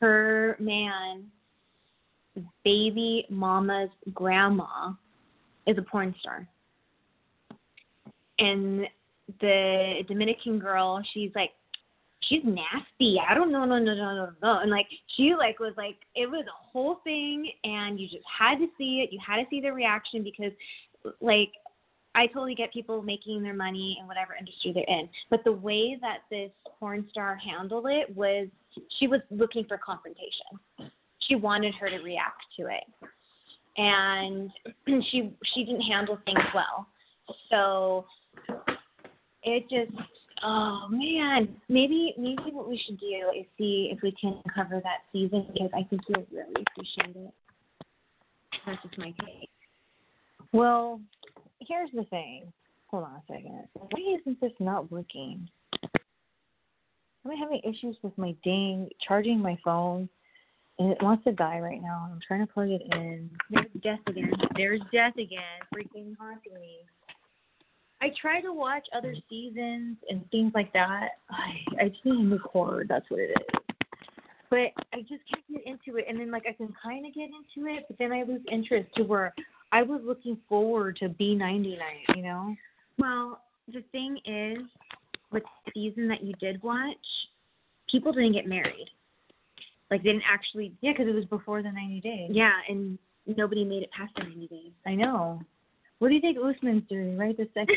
her 0.00 0.56
man 0.58 1.30
baby 2.64 3.26
mama's 3.28 3.90
grandma 4.14 4.92
is 5.66 5.76
a 5.78 5.82
porn 5.82 6.14
star. 6.20 6.46
And 8.38 8.86
the 9.40 10.02
Dominican 10.08 10.58
girl, 10.58 11.02
she's 11.12 11.30
like, 11.34 11.50
she's 12.20 12.42
nasty. 12.44 13.20
I 13.28 13.34
don't 13.34 13.52
know, 13.52 13.64
no, 13.64 13.78
no, 13.78 13.94
no, 13.94 14.14
no, 14.14 14.30
no. 14.42 14.58
And 14.60 14.70
like, 14.70 14.86
she 15.16 15.34
like 15.34 15.60
was 15.60 15.74
like, 15.76 15.96
it 16.16 16.28
was 16.28 16.44
a 16.46 16.66
whole 16.72 17.00
thing, 17.04 17.50
and 17.64 18.00
you 18.00 18.08
just 18.08 18.24
had 18.38 18.58
to 18.58 18.66
see 18.78 19.00
it. 19.00 19.12
You 19.12 19.20
had 19.24 19.36
to 19.36 19.44
see 19.50 19.60
the 19.60 19.72
reaction 19.72 20.22
because, 20.24 20.52
like, 21.20 21.52
I 22.14 22.26
totally 22.26 22.54
get 22.54 22.72
people 22.72 23.02
making 23.02 23.42
their 23.42 23.54
money 23.54 23.96
in 24.00 24.06
whatever 24.06 24.34
industry 24.38 24.72
they're 24.74 24.84
in, 24.86 25.08
but 25.30 25.44
the 25.44 25.52
way 25.52 25.96
that 26.00 26.18
this 26.30 26.50
porn 26.78 27.06
star 27.10 27.36
handled 27.36 27.86
it 27.88 28.14
was 28.14 28.48
she 28.98 29.06
was 29.06 29.20
looking 29.30 29.64
for 29.64 29.78
confrontation. 29.78 30.90
She 31.28 31.36
wanted 31.36 31.74
her 31.76 31.88
to 31.88 31.98
react 31.98 32.42
to 32.58 32.66
it. 32.66 32.84
And 33.76 34.50
she 35.10 35.32
she 35.54 35.64
didn't 35.64 35.82
handle 35.82 36.18
things 36.24 36.44
well. 36.54 36.86
So 37.50 38.04
it 39.42 39.62
just 39.70 39.98
oh 40.42 40.88
man. 40.90 41.48
Maybe 41.68 42.14
maybe 42.18 42.50
what 42.52 42.68
we 42.68 42.82
should 42.84 43.00
do 43.00 43.30
is 43.38 43.46
see 43.56 43.90
if 43.92 44.02
we 44.02 44.14
can 44.20 44.42
cover 44.54 44.80
that 44.82 45.00
season 45.12 45.46
because 45.52 45.70
i 45.74 45.82
think 45.84 46.02
you'll 46.08 46.26
really 46.30 46.64
appreciate 46.70 47.16
it. 47.16 47.34
That's 48.66 48.82
just 48.82 48.98
my 48.98 49.14
take. 49.24 49.48
Well, 50.52 51.00
here's 51.68 51.90
the 51.92 52.04
thing. 52.04 52.52
Hold 52.88 53.04
on 53.04 53.14
a 53.14 53.22
second. 53.26 53.68
Why 53.74 54.18
isn't 54.20 54.40
this 54.40 54.52
not 54.60 54.90
working? 54.90 55.48
Am 57.24 57.30
I'm 57.30 57.36
having 57.36 57.60
issues 57.64 57.96
with 58.02 58.16
my 58.18 58.34
dang 58.44 58.88
charging 59.06 59.40
my 59.40 59.56
phone, 59.64 60.08
and 60.78 60.90
it 60.90 61.02
wants 61.02 61.24
to 61.24 61.32
die 61.32 61.60
right 61.60 61.80
now. 61.80 62.10
I'm 62.12 62.20
trying 62.26 62.46
to 62.46 62.52
plug 62.52 62.68
it 62.68 62.82
in. 62.92 63.30
there's 63.50 63.66
death 63.82 64.00
again 64.08 64.32
There's 64.56 64.80
death 64.92 65.14
again, 65.16 65.60
freaking 65.74 66.16
haunting 66.18 66.54
me. 66.54 66.78
I 68.00 68.08
try 68.20 68.40
to 68.40 68.52
watch 68.52 68.84
other 68.94 69.14
seasons 69.30 69.96
and 70.10 70.28
things 70.32 70.52
like 70.54 70.72
that. 70.72 71.10
I 71.30 71.84
I 71.84 71.88
just 71.88 72.04
need 72.04 72.18
a 72.18 72.22
new 72.24 72.38
cord. 72.40 72.88
That's 72.88 73.08
what 73.08 73.20
it 73.20 73.30
is. 73.30 73.60
But 74.50 74.72
I 74.92 75.00
just 75.02 75.22
can't 75.32 75.48
get 75.48 75.66
into 75.66 75.98
it, 75.98 76.06
and 76.08 76.18
then 76.18 76.30
like 76.30 76.44
I 76.48 76.52
can 76.52 76.74
kind 76.82 77.06
of 77.06 77.14
get 77.14 77.30
into 77.30 77.70
it, 77.70 77.84
but 77.88 77.96
then 77.98 78.12
I 78.12 78.24
lose 78.24 78.42
interest 78.50 78.88
to 78.96 79.04
where 79.04 79.32
I 79.72 79.82
was 79.82 80.00
looking 80.04 80.36
forward 80.48 80.96
to 80.98 81.08
B90 81.08 81.78
night. 81.78 82.16
You 82.16 82.22
know? 82.22 82.54
Well, 82.98 83.40
the 83.72 83.82
thing 83.90 84.18
is, 84.26 84.58
with 85.32 85.42
the 85.64 85.72
season 85.72 86.08
that 86.08 86.22
you 86.22 86.34
did 86.34 86.62
watch, 86.62 86.96
people 87.90 88.12
didn't 88.12 88.34
get 88.34 88.46
married. 88.46 88.90
Like, 89.90 90.02
they 90.02 90.10
didn't 90.10 90.24
actually. 90.30 90.72
Yeah, 90.82 90.92
because 90.92 91.08
it 91.08 91.14
was 91.14 91.24
before 91.24 91.62
the 91.62 91.72
90 91.72 92.00
days. 92.00 92.30
Yeah, 92.32 92.52
and 92.68 92.98
nobody 93.26 93.64
made 93.64 93.82
it 93.82 93.90
past 93.96 94.12
the 94.16 94.24
90 94.24 94.46
days. 94.48 94.72
I 94.86 94.94
know. 94.94 95.40
What 95.98 96.08
do 96.08 96.14
you 96.14 96.20
think 96.20 96.36
Usman's 96.36 96.82
doing 96.88 97.16
right 97.16 97.36
this 97.36 97.48
second? 97.54 97.76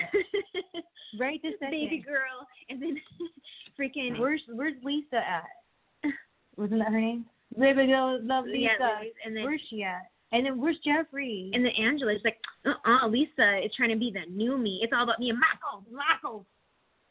right 1.20 1.40
this 1.44 1.54
second. 1.60 1.72
Baby 1.72 2.04
girl, 2.06 2.48
and 2.70 2.82
then 2.82 3.00
freaking. 3.80 4.20
Where's 4.20 4.42
Where's 4.52 4.74
Lisa 4.84 5.18
at? 5.18 6.12
Wasn't 6.58 6.80
that 6.80 6.92
her 6.92 7.00
name? 7.00 7.26
Baby 7.58 7.88
girl, 7.88 8.20
love 8.24 8.46
Lisa. 8.46 8.60
Yeah, 8.80 9.00
and 9.26 9.36
then 9.36 9.44
where's 9.44 9.62
she 9.70 9.84
at? 9.84 10.10
And 10.36 10.46
then 10.46 10.60
where's 10.60 10.76
Jeffrey? 10.84 11.50
and 11.54 11.64
then 11.64 11.72
Angela's 11.80 12.20
like, 12.26 12.38
uh-uh, 12.66 13.08
Lisa 13.08 13.64
is 13.64 13.72
trying 13.74 13.92
to 13.92 13.96
be 13.96 14.12
the 14.12 14.30
new 14.30 14.58
me. 14.58 14.82
It's 14.84 14.92
all 14.94 15.04
about 15.04 15.18
me 15.18 15.30
and 15.30 15.40
Michael, 15.40 15.86
Michael. 15.90 16.46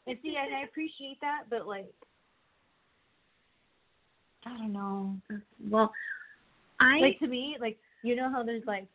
And 0.06 0.18
see, 0.22 0.36
and 0.38 0.54
I 0.54 0.64
appreciate 0.64 1.18
that, 1.22 1.44
but 1.48 1.66
like, 1.66 1.86
I 4.44 4.50
don't 4.58 4.74
know. 4.74 5.16
Well, 5.70 5.90
I 6.80 6.98
like 6.98 7.18
to 7.20 7.26
me, 7.26 7.56
like 7.58 7.78
you 8.02 8.14
know 8.14 8.30
how 8.30 8.42
there's 8.42 8.66
like 8.66 8.86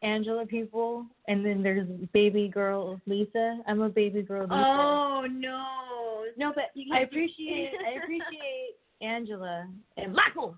Angela 0.00 0.46
people, 0.46 1.04
and 1.28 1.44
then 1.44 1.62
there's 1.62 1.86
baby 2.14 2.48
girl 2.48 2.98
Lisa. 3.06 3.58
I'm 3.68 3.82
a 3.82 3.90
baby 3.90 4.22
girl 4.22 4.44
Lisa. 4.44 4.54
Oh 4.54 5.26
no, 5.30 6.24
no, 6.38 6.52
but 6.54 6.70
You 6.72 6.94
I 6.94 7.00
appreciate 7.00 7.72
I 7.86 7.98
appreciate 8.02 8.76
Angela 9.02 9.68
and 9.98 10.14
Michael, 10.14 10.56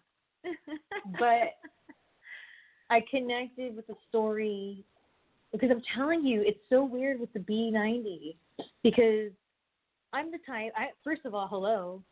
but 1.18 1.56
I 2.90 3.04
connected 3.10 3.76
with 3.76 3.86
the 3.86 3.96
story 4.08 4.84
because 5.52 5.70
I'm 5.70 5.82
telling 5.96 6.24
you, 6.24 6.42
it's 6.44 6.60
so 6.68 6.84
weird 6.84 7.20
with 7.20 7.32
the 7.32 7.40
B90 7.40 8.34
because 8.82 9.30
I'm 10.12 10.30
the 10.30 10.38
type. 10.46 10.72
I 10.76 10.88
first 11.04 11.22
of 11.24 11.34
all, 11.34 11.48
hello. 11.48 12.02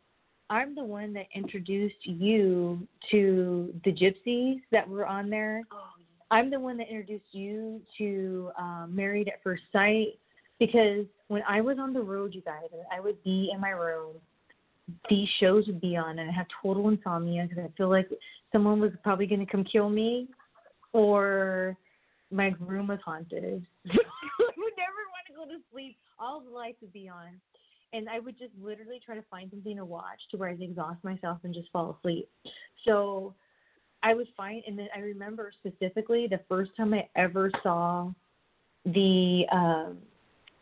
I'm 0.49 0.75
the 0.75 0.83
one 0.83 1.13
that 1.13 1.25
introduced 1.35 2.05
you 2.05 2.87
to 3.11 3.73
the 3.83 3.91
gypsies 3.91 4.61
that 4.71 4.87
were 4.87 5.05
on 5.05 5.29
there. 5.29 5.63
I'm 6.31 6.49
the 6.49 6.59
one 6.59 6.77
that 6.77 6.87
introduced 6.87 7.33
you 7.33 7.81
to 7.97 8.51
um, 8.57 8.91
Married 8.93 9.27
at 9.27 9.43
First 9.43 9.63
Sight 9.73 10.17
because 10.59 11.05
when 11.27 11.41
I 11.47 11.61
was 11.61 11.77
on 11.79 11.93
the 11.93 12.01
road, 12.01 12.33
you 12.33 12.41
guys, 12.41 12.69
I 12.95 12.99
would 12.99 13.21
be 13.23 13.51
in 13.53 13.59
my 13.59 13.71
room, 13.71 14.15
these 15.09 15.27
shows 15.39 15.67
would 15.67 15.81
be 15.81 15.97
on, 15.97 16.19
and 16.19 16.29
I 16.29 16.33
have 16.33 16.47
total 16.61 16.89
insomnia 16.89 17.45
because 17.47 17.63
I 17.63 17.77
feel 17.77 17.89
like 17.89 18.09
someone 18.51 18.79
was 18.79 18.91
probably 19.03 19.27
going 19.27 19.45
to 19.45 19.51
come 19.51 19.65
kill 19.65 19.89
me, 19.89 20.27
or 20.97 21.77
my 22.31 22.53
room 22.59 22.87
was 22.87 22.99
haunted. 23.05 23.65
I 23.85 23.93
would 24.57 24.73
never 24.75 25.03
want 25.13 25.27
to 25.27 25.33
go 25.35 25.45
to 25.45 25.61
sleep. 25.71 25.95
All 26.19 26.41
the 26.41 26.49
lights 26.49 26.81
would 26.81 26.91
be 26.91 27.07
on, 27.07 27.39
and 27.93 28.09
I 28.09 28.19
would 28.19 28.37
just 28.37 28.51
literally 28.59 28.99
try 29.05 29.15
to 29.15 29.23
find 29.29 29.51
something 29.51 29.75
to 29.77 29.85
watch 29.85 30.19
to 30.31 30.37
where 30.37 30.49
I'd 30.49 30.61
exhaust 30.61 31.03
myself 31.03 31.37
and 31.43 31.53
just 31.53 31.71
fall 31.71 31.95
asleep. 31.99 32.27
So 32.83 33.35
I 34.01 34.15
would 34.15 34.27
find, 34.35 34.63
and 34.65 34.77
then 34.77 34.87
I 34.95 34.99
remember 34.99 35.51
specifically 35.59 36.27
the 36.27 36.39
first 36.49 36.71
time 36.75 36.95
I 36.95 37.07
ever 37.15 37.51
saw 37.61 38.11
the 38.85 39.43
um, 39.51 39.97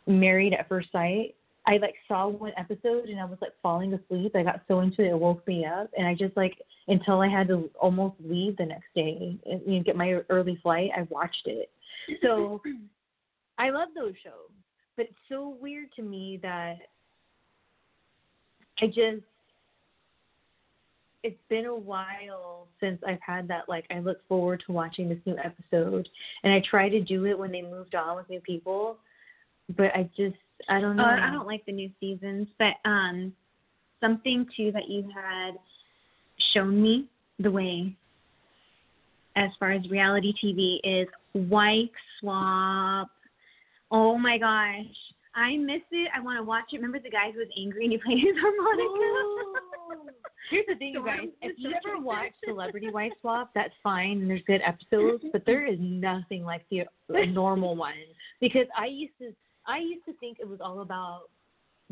Married 0.06 0.54
at 0.54 0.68
First 0.68 0.92
Sight. 0.92 1.36
I 1.68 1.78
like 1.78 1.96
saw 2.08 2.28
one 2.28 2.52
episode 2.58 3.10
and 3.10 3.20
I 3.20 3.26
was 3.26 3.40
like 3.42 3.54
falling 3.64 3.94
asleep. 3.94 4.36
I 4.36 4.44
got 4.44 4.62
so 4.68 4.82
into 4.82 5.04
it, 5.04 5.10
it 5.10 5.20
woke 5.20 5.46
me 5.48 5.66
up, 5.66 5.90
and 5.98 6.08
I 6.08 6.14
just 6.14 6.36
like 6.38 6.58
until 6.88 7.22
I 7.22 7.28
had 7.28 7.48
to 7.48 7.70
almost 7.80 8.16
leave 8.24 8.58
the 8.58 8.66
next 8.66 8.94
day 8.96 9.38
and 9.46 9.62
you 9.66 9.78
know, 9.78 9.84
get 9.84 9.96
my 9.96 10.22
early 10.30 10.60
flight. 10.62 10.92
I 10.96 11.04
watched 11.10 11.48
it. 11.48 11.70
So 12.22 12.62
I 13.58 13.70
love 13.72 13.90
those 13.96 14.14
shows, 14.24 14.52
but 14.96 15.08
it's 15.08 15.16
so 15.30 15.58
weird 15.60 15.88
to 15.96 16.04
me 16.04 16.40
that 16.44 16.78
I 18.82 18.88
just 18.88 19.24
it's 21.24 21.42
been 21.50 21.66
a 21.66 21.76
while 21.76 22.68
since 22.80 23.02
I've 23.08 23.22
had 23.26 23.48
that 23.48 23.68
like 23.68 23.86
I 23.90 23.98
look 23.98 24.20
forward 24.28 24.62
to 24.68 24.72
watching 24.72 25.10
this 25.10 25.18
new 25.26 25.36
episode 25.44 26.08
and 26.44 26.54
I 26.54 26.62
try 26.70 26.88
to 26.88 27.02
do 27.02 27.26
it 27.26 27.38
when 27.38 27.52
they 27.52 27.64
moved 27.64 27.96
on 27.96 28.16
with 28.16 28.30
new 28.30 28.42
people 28.42 28.98
but 29.76 29.88
I 29.96 30.08
just 30.16 30.36
I 30.70 30.80
don't 30.82 30.96
know. 30.96 31.04
Uh, 31.04 31.18
I 31.22 31.32
don't 31.32 31.48
like 31.48 31.66
the 31.66 31.72
new 31.72 31.90
seasons, 32.00 32.48
but 32.58 32.74
um, 32.86 33.34
something 34.02 34.46
too 34.56 34.72
that 34.72 34.90
you 34.90 35.04
had 35.14 35.56
shown 36.54 36.82
me 36.82 37.08
the 37.40 37.52
way 37.52 37.96
as 39.36 39.50
far 39.60 39.72
as 39.72 39.88
reality 39.90 40.34
TV 40.44 40.80
is 40.84 41.08
Wife 41.34 41.90
Swap. 42.20 43.10
Oh 43.92 44.18
my 44.18 44.38
gosh. 44.38 44.96
I 45.36 45.58
miss 45.58 45.82
it. 45.92 46.10
I 46.16 46.22
want 46.22 46.40
to 46.40 46.44
watch 46.44 46.66
it. 46.72 46.78
Remember 46.78 47.00
the 47.00 47.10
guy 47.10 47.32
who 47.32 47.40
was 47.40 47.50
angry 47.60 47.84
and 47.84 47.92
he 47.92 47.98
played 48.06 48.20
his 48.20 48.36
harmonica? 48.40 50.12
Here's 50.50 50.66
the 50.68 50.76
thing, 50.76 50.94
Storm 50.94 51.06
guys. 51.06 51.28
If 51.42 51.56
you 51.58 51.74
ever 51.86 52.00
watch 52.00 52.32
Celebrity 52.46 52.90
Wife 52.92 53.12
Swap, 53.22 53.52
that's 53.56 53.74
fine, 53.84 54.22
and 54.22 54.30
there's 54.30 54.44
good 54.46 54.62
episodes, 54.66 55.24
but 55.32 55.44
there 55.46 55.66
is 55.66 55.78
nothing 55.80 56.44
like 56.44 56.64
the 56.70 56.84
the 57.10 57.26
normal 57.26 57.76
one 57.76 57.94
because 58.40 58.68
I 58.78 58.86
used 58.86 59.14
to 59.20 59.34
I 59.68 59.80
used 59.80 60.06
to 60.06 60.14
think 60.14 60.38
it 60.40 60.48
was 60.48 60.60
all 60.62 60.82
about 60.82 61.24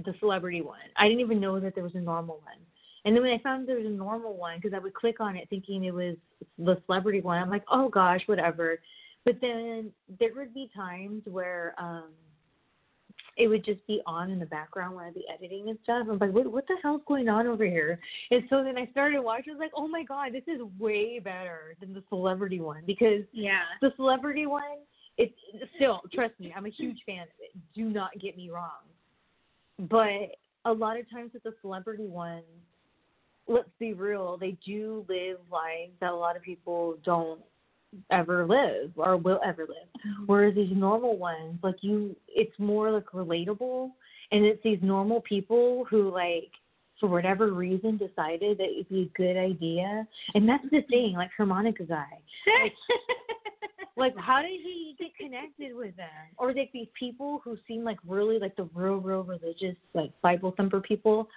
the 0.03 0.13
celebrity 0.19 0.61
one. 0.61 0.79
I 0.97 1.07
didn't 1.07 1.21
even 1.21 1.39
know 1.39 1.59
that 1.59 1.75
there 1.75 1.83
was 1.83 1.95
a 1.95 1.99
normal 1.99 2.35
one. 2.43 2.57
And 3.05 3.15
then 3.15 3.21
when 3.21 3.33
I 3.33 3.39
found 3.39 3.67
there 3.67 3.77
was 3.77 3.85
a 3.85 3.89
normal 3.89 4.37
one, 4.37 4.57
because 4.57 4.73
I 4.73 4.79
would 4.79 4.93
click 4.93 5.19
on 5.19 5.35
it 5.35 5.49
thinking 5.49 5.83
it 5.83 5.93
was 5.93 6.15
the 6.57 6.81
celebrity 6.85 7.21
one, 7.21 7.41
I'm 7.41 7.49
like, 7.49 7.65
oh 7.69 7.89
gosh, 7.89 8.21
whatever. 8.27 8.79
But 9.25 9.35
then 9.41 9.91
there 10.19 10.31
would 10.35 10.53
be 10.53 10.69
times 10.75 11.23
where 11.25 11.75
um 11.77 12.09
it 13.35 13.47
would 13.47 13.65
just 13.65 13.85
be 13.87 14.01
on 14.05 14.29
in 14.29 14.39
the 14.39 14.45
background 14.45 14.95
when 14.95 15.05
I'd 15.05 15.13
be 15.15 15.25
editing 15.33 15.69
and 15.69 15.79
stuff. 15.83 16.07
I'm 16.09 16.19
like, 16.19 16.31
what, 16.31 16.51
what 16.51 16.67
the 16.67 16.75
hell's 16.83 17.01
going 17.07 17.29
on 17.29 17.47
over 17.47 17.65
here? 17.65 17.99
And 18.29 18.43
so 18.49 18.63
then 18.63 18.77
I 18.77 18.85
started 18.91 19.21
watching. 19.21 19.53
I 19.53 19.55
was 19.55 19.59
like, 19.59 19.71
oh 19.75 19.87
my 19.87 20.03
god, 20.03 20.33
this 20.33 20.43
is 20.47 20.61
way 20.79 21.19
better 21.19 21.75
than 21.79 21.93
the 21.93 22.03
celebrity 22.09 22.59
one 22.59 22.83
because 22.85 23.23
yeah, 23.31 23.61
the 23.81 23.91
celebrity 23.95 24.45
one, 24.45 24.77
it's 25.17 25.33
still 25.75 26.01
trust 26.13 26.33
me, 26.39 26.53
I'm 26.55 26.65
a 26.65 26.69
huge 26.69 26.99
fan 27.05 27.23
of 27.23 27.27
it. 27.39 27.51
Do 27.75 27.85
not 27.85 28.11
get 28.19 28.37
me 28.37 28.49
wrong, 28.49 28.83
but 29.89 30.37
a 30.65 30.71
lot 30.71 30.99
of 30.99 31.09
times 31.09 31.31
with 31.33 31.43
the 31.43 31.53
celebrity 31.61 32.07
ones, 32.07 32.43
let's 33.47 33.69
be 33.79 33.93
real, 33.93 34.37
they 34.37 34.57
do 34.65 35.05
live 35.09 35.37
lives 35.51 35.91
that 35.99 36.11
a 36.11 36.15
lot 36.15 36.35
of 36.35 36.41
people 36.41 36.97
don't 37.03 37.41
ever 38.11 38.45
live 38.45 38.91
or 38.95 39.17
will 39.17 39.39
ever 39.45 39.63
live. 39.63 39.87
Whereas 40.25 40.55
these 40.55 40.71
normal 40.73 41.17
ones, 41.17 41.59
like 41.61 41.75
you, 41.81 42.15
it's 42.27 42.57
more 42.57 42.91
like 42.91 43.05
relatable, 43.07 43.91
and 44.31 44.45
it's 44.45 44.63
these 44.63 44.79
normal 44.81 45.21
people 45.21 45.85
who 45.89 46.09
like 46.11 46.49
for 46.99 47.09
whatever 47.09 47.51
reason 47.51 47.97
decided 47.97 48.57
that 48.57 48.69
it'd 48.71 48.89
be 48.89 49.11
a 49.13 49.17
good 49.17 49.37
idea. 49.37 50.07
And 50.35 50.47
that's 50.47 50.63
the 50.71 50.81
thing, 50.89 51.13
like 51.17 51.31
harmonica 51.35 51.83
guy. 51.83 52.05
Like, 52.63 52.73
like 53.95 54.13
how 54.17 54.41
did 54.41 54.51
he 54.61 54.95
get 54.99 55.15
connected 55.15 55.75
with 55.75 55.95
them? 55.95 56.07
Or 56.37 56.53
like 56.53 56.71
these 56.73 56.87
people 56.97 57.41
who 57.43 57.57
seem 57.67 57.83
like 57.83 57.97
really 58.07 58.39
like 58.39 58.55
the 58.55 58.67
real, 58.73 58.95
real 58.97 59.23
religious, 59.23 59.75
like 59.93 60.11
Bible 60.21 60.53
thumper 60.57 60.81
people. 60.81 61.27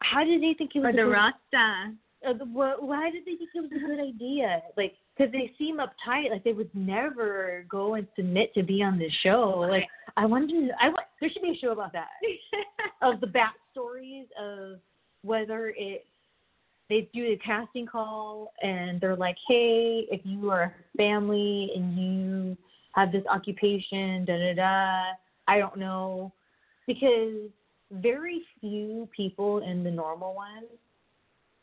How 0.00 0.24
did 0.24 0.42
they 0.42 0.54
think 0.56 0.72
it 0.74 0.80
was 0.80 0.88
Or 0.88 0.92
the 0.92 1.02
good- 1.02 1.10
Rasta. 1.12 1.94
uh, 2.26 2.76
why 2.80 3.10
did 3.10 3.24
they 3.24 3.36
think 3.36 3.50
it 3.54 3.60
was 3.60 3.70
a 3.72 3.78
good 3.86 4.00
idea? 4.00 4.62
Like, 4.76 4.94
because 5.16 5.30
they 5.32 5.52
seem 5.58 5.78
uptight, 5.78 6.30
like 6.30 6.42
they 6.44 6.52
would 6.54 6.70
never 6.74 7.64
go 7.68 7.94
and 7.94 8.06
submit 8.16 8.52
to 8.54 8.62
be 8.62 8.82
on 8.82 8.98
this 8.98 9.12
show. 9.22 9.50
Like, 9.68 9.86
I 10.16 10.24
wonder, 10.26 10.68
I 10.80 10.88
wa- 10.88 11.02
there 11.20 11.30
should 11.30 11.42
be 11.42 11.50
a 11.50 11.56
show 11.60 11.72
about 11.72 11.92
that 11.92 12.08
of 13.02 13.20
the 13.20 13.26
backstories 13.26 14.26
of 14.40 14.78
whether 15.22 15.72
it's 15.76 16.06
they 16.92 17.08
do 17.14 17.26
the 17.30 17.38
casting 17.42 17.86
call 17.86 18.52
and 18.62 19.00
they're 19.00 19.16
like, 19.16 19.36
hey, 19.48 20.06
if 20.10 20.20
you 20.24 20.50
are 20.50 20.64
a 20.64 20.96
family 20.96 21.70
and 21.74 21.96
you 21.98 22.56
have 22.94 23.10
this 23.10 23.24
occupation, 23.30 24.26
da 24.26 24.36
da 24.36 24.54
da, 24.54 25.02
I 25.48 25.58
don't 25.58 25.78
know, 25.78 26.34
because 26.86 27.48
very 27.92 28.42
few 28.60 29.08
people 29.16 29.62
in 29.62 29.82
the 29.82 29.90
normal 29.90 30.34
one 30.34 30.64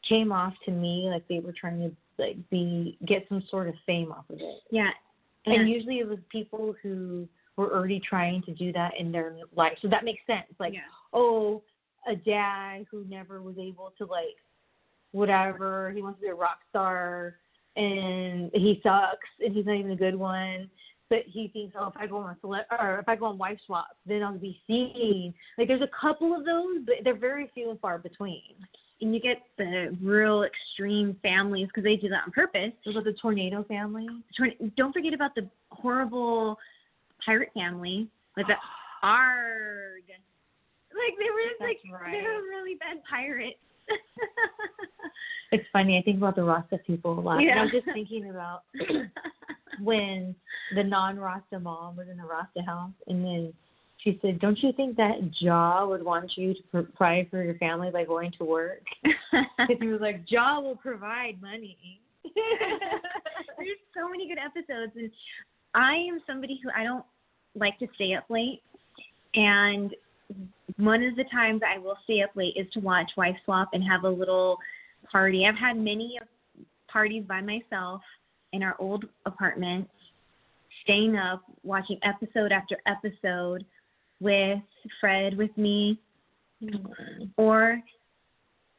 came 0.08 0.32
off 0.32 0.54
to 0.66 0.72
me 0.72 1.08
like 1.12 1.28
they 1.28 1.40
were 1.40 1.54
trying 1.54 1.80
to 1.80 1.96
like 2.18 2.38
be 2.50 2.98
get 3.06 3.28
some 3.30 3.44
sort 3.52 3.68
of 3.68 3.76
fame 3.86 4.12
off 4.12 4.28
of 4.32 4.40
it. 4.40 4.62
Yeah. 4.72 4.90
And 5.46 5.68
Yeah. 5.70 5.76
usually 5.76 6.00
it 6.00 6.08
was 6.08 6.18
people 6.32 6.74
who 6.82 7.28
were 7.56 7.72
already 7.72 8.00
trying 8.00 8.42
to 8.44 8.54
do 8.54 8.74
that 8.74 8.94
in 8.98 9.12
their 9.12 9.36
life. 9.56 9.78
So 9.84 9.90
that 9.90 10.04
makes 10.04 10.26
sense. 10.26 10.48
Like, 10.60 10.74
oh, 11.14 11.62
a 12.08 12.16
dad 12.16 12.88
who 12.90 13.04
never 13.06 13.44
was 13.44 13.58
able 13.60 13.94
to 14.00 14.06
like 14.06 14.38
whatever, 15.12 15.92
he 15.96 16.02
wants 16.02 16.20
to 16.20 16.24
be 16.24 16.30
a 16.30 16.36
rock 16.36 16.60
star 16.70 17.36
and 17.76 18.52
he 18.54 18.80
sucks 18.84 19.28
and 19.40 19.56
he's 19.56 19.66
not 19.66 19.76
even 19.76 19.92
a 19.92 19.96
good 19.96 20.16
one. 20.16 20.70
But 21.10 21.24
he 21.26 21.48
thinks, 21.48 21.76
oh, 21.80 21.88
if 21.88 21.98
I 21.98 22.06
go 22.06 22.18
on 22.18 22.38
cele- 22.40 22.66
or 22.80 23.00
if 23.00 23.10
I 23.10 23.16
go 23.16 23.26
on 23.26 23.40
wife 23.40 23.58
swap, 23.66 23.88
then 24.06 24.22
I'll 24.22 24.38
be 24.38 24.62
seen. 24.68 25.34
Like, 25.58 25.68
there's 25.68 25.82
a 25.82 25.90
couple 26.00 26.36
of 26.36 26.46
those, 26.46 26.86
but 26.86 26.98
they're 27.04 27.18
very 27.18 27.50
few 27.56 27.72
and 27.72 27.80
far 27.80 27.98
between. 27.98 28.44
And 29.02 29.16
you 29.16 29.20
get 29.20 29.42
the 29.58 29.98
real 30.04 30.44
extreme 30.44 31.16
families 31.24 31.68
because 31.68 31.84
they 31.84 31.96
do 31.96 32.10
that 32.10 32.24
on 32.28 32.32
purpose. 32.32 32.74
What 32.84 32.92
about 32.92 33.06
the 33.06 33.14
tornado 33.14 33.64
family? 33.64 34.08
Torn- 34.38 34.72
don't 34.78 34.94
forget 34.94 35.14
about 35.16 35.34
the 35.34 35.50
horrible 35.72 36.60
pirate 37.26 37.50
family, 37.56 38.08
like 38.38 38.46
the 38.46 38.56
Arg. 39.02 40.04
Like 40.94 41.16
they 41.18 41.30
were 41.30 41.46
just, 41.50 41.62
like 41.62 41.80
right. 41.90 42.12
they 42.12 42.22
were 42.24 42.42
really 42.50 42.76
bad 42.76 43.02
pirates. 43.10 43.60
It's 45.52 45.66
funny. 45.74 45.98
I 45.98 46.04
think 46.04 46.18
about 46.18 46.36
the 46.36 46.44
Rasta 46.44 46.78
people 46.86 47.18
a 47.18 47.22
lot. 47.22 47.40
And 47.40 47.50
I 47.52 47.64
was 47.64 47.72
Yeah. 47.74 47.80
just 47.80 47.92
thinking 47.92 48.30
about 48.30 48.62
when 49.82 50.36
the 50.76 50.84
non-Rasta 50.84 51.60
mom 51.60 51.96
was 51.98 52.08
in 52.08 52.18
the 52.18 52.24
Rasta 52.24 52.62
house, 52.62 52.92
and 53.08 53.26
then 53.26 53.54
she 53.98 54.20
said, 54.22 54.40
"Don't 54.40 54.62
you 54.62 54.72
think 54.74 54.96
that 54.98 55.32
Jah 55.32 55.88
would 55.88 56.04
want 56.04 56.38
you 56.38 56.54
to 56.54 56.62
provide 56.70 57.30
for 57.32 57.42
your 57.44 57.56
family 57.56 57.90
by 57.90 58.06
going 58.06 58.32
to 58.38 58.44
work?" 58.44 58.84
Because 59.32 59.78
he 59.82 59.88
was 59.88 60.02
like, 60.02 60.26
"Jah 60.28 60.60
will 60.62 60.76
provide 60.76 61.42
money." 61.42 62.00
There's 62.24 63.80
so 63.98 64.08
many 64.08 64.28
good 64.28 64.38
episodes, 64.38 64.92
and 64.96 65.10
I 65.74 65.96
am 65.96 66.22
somebody 66.28 66.60
who 66.62 66.70
I 66.76 66.84
don't 66.84 67.06
like 67.56 67.80
to 67.80 67.88
stay 67.96 68.14
up 68.14 68.26
late, 68.30 68.62
and 69.34 69.96
one 70.80 71.04
of 71.04 71.16
the 71.16 71.26
times 71.26 71.62
I 71.68 71.78
will 71.78 71.98
stay 72.06 72.22
up 72.22 72.32
late 72.36 72.56
is 72.56 72.66
to 72.74 72.80
watch 72.80 73.12
Wife 73.18 73.36
Swap 73.44 73.70
and 73.74 73.84
have 73.84 74.06
a 74.06 74.10
little 74.10 74.58
party. 75.12 75.46
I've 75.46 75.58
had 75.58 75.78
many 75.78 76.18
parties 76.88 77.24
by 77.28 77.42
myself 77.42 78.02
in 78.54 78.64
our 78.64 78.76
old 78.80 79.06
apartment, 79.26 79.90
staying 80.84 81.18
up, 81.18 81.44
watching 81.64 82.00
episode 82.04 82.52
after 82.52 82.78
episode 82.88 83.66
with 84.22 84.60
Fred 85.02 85.38
with 85.38 85.56
me, 85.58 86.00
mm-hmm. 86.64 87.26
or 87.38 87.82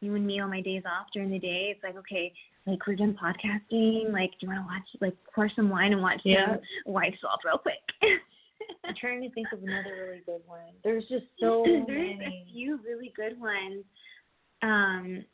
you 0.00 0.14
and 0.14 0.26
me 0.26 0.40
on 0.40 0.50
my 0.50 0.62
days 0.62 0.82
off 0.86 1.06
during 1.12 1.30
the 1.30 1.38
day. 1.38 1.74
It's 1.74 1.84
like, 1.84 1.96
okay, 1.98 2.32
like 2.66 2.86
we're 2.86 2.96
done 2.96 3.16
podcasting. 3.22 4.12
Like, 4.12 4.30
do 4.40 4.46
you 4.46 4.48
want 4.48 4.60
to 4.60 4.66
watch, 4.66 4.88
like, 5.00 5.16
pour 5.34 5.50
some 5.54 5.68
wine 5.68 5.92
and 5.92 6.00
watch 6.02 6.20
Yeah. 6.24 6.56
some 6.56 6.60
Wife 6.86 7.14
Swap 7.20 7.40
real 7.44 7.58
quick? 7.58 7.74
I'm 8.84 8.94
trying 9.00 9.22
to 9.22 9.30
think 9.30 9.48
of 9.52 9.62
another 9.62 9.94
really 10.06 10.22
good 10.26 10.42
one. 10.46 10.60
There's 10.84 11.04
just 11.08 11.24
so 11.40 11.62
There's 11.64 11.86
many. 11.88 12.44
a 12.48 12.52
few 12.52 12.78
really 12.84 13.12
good 13.16 13.40
ones. 13.40 13.84
Um, 14.62 15.24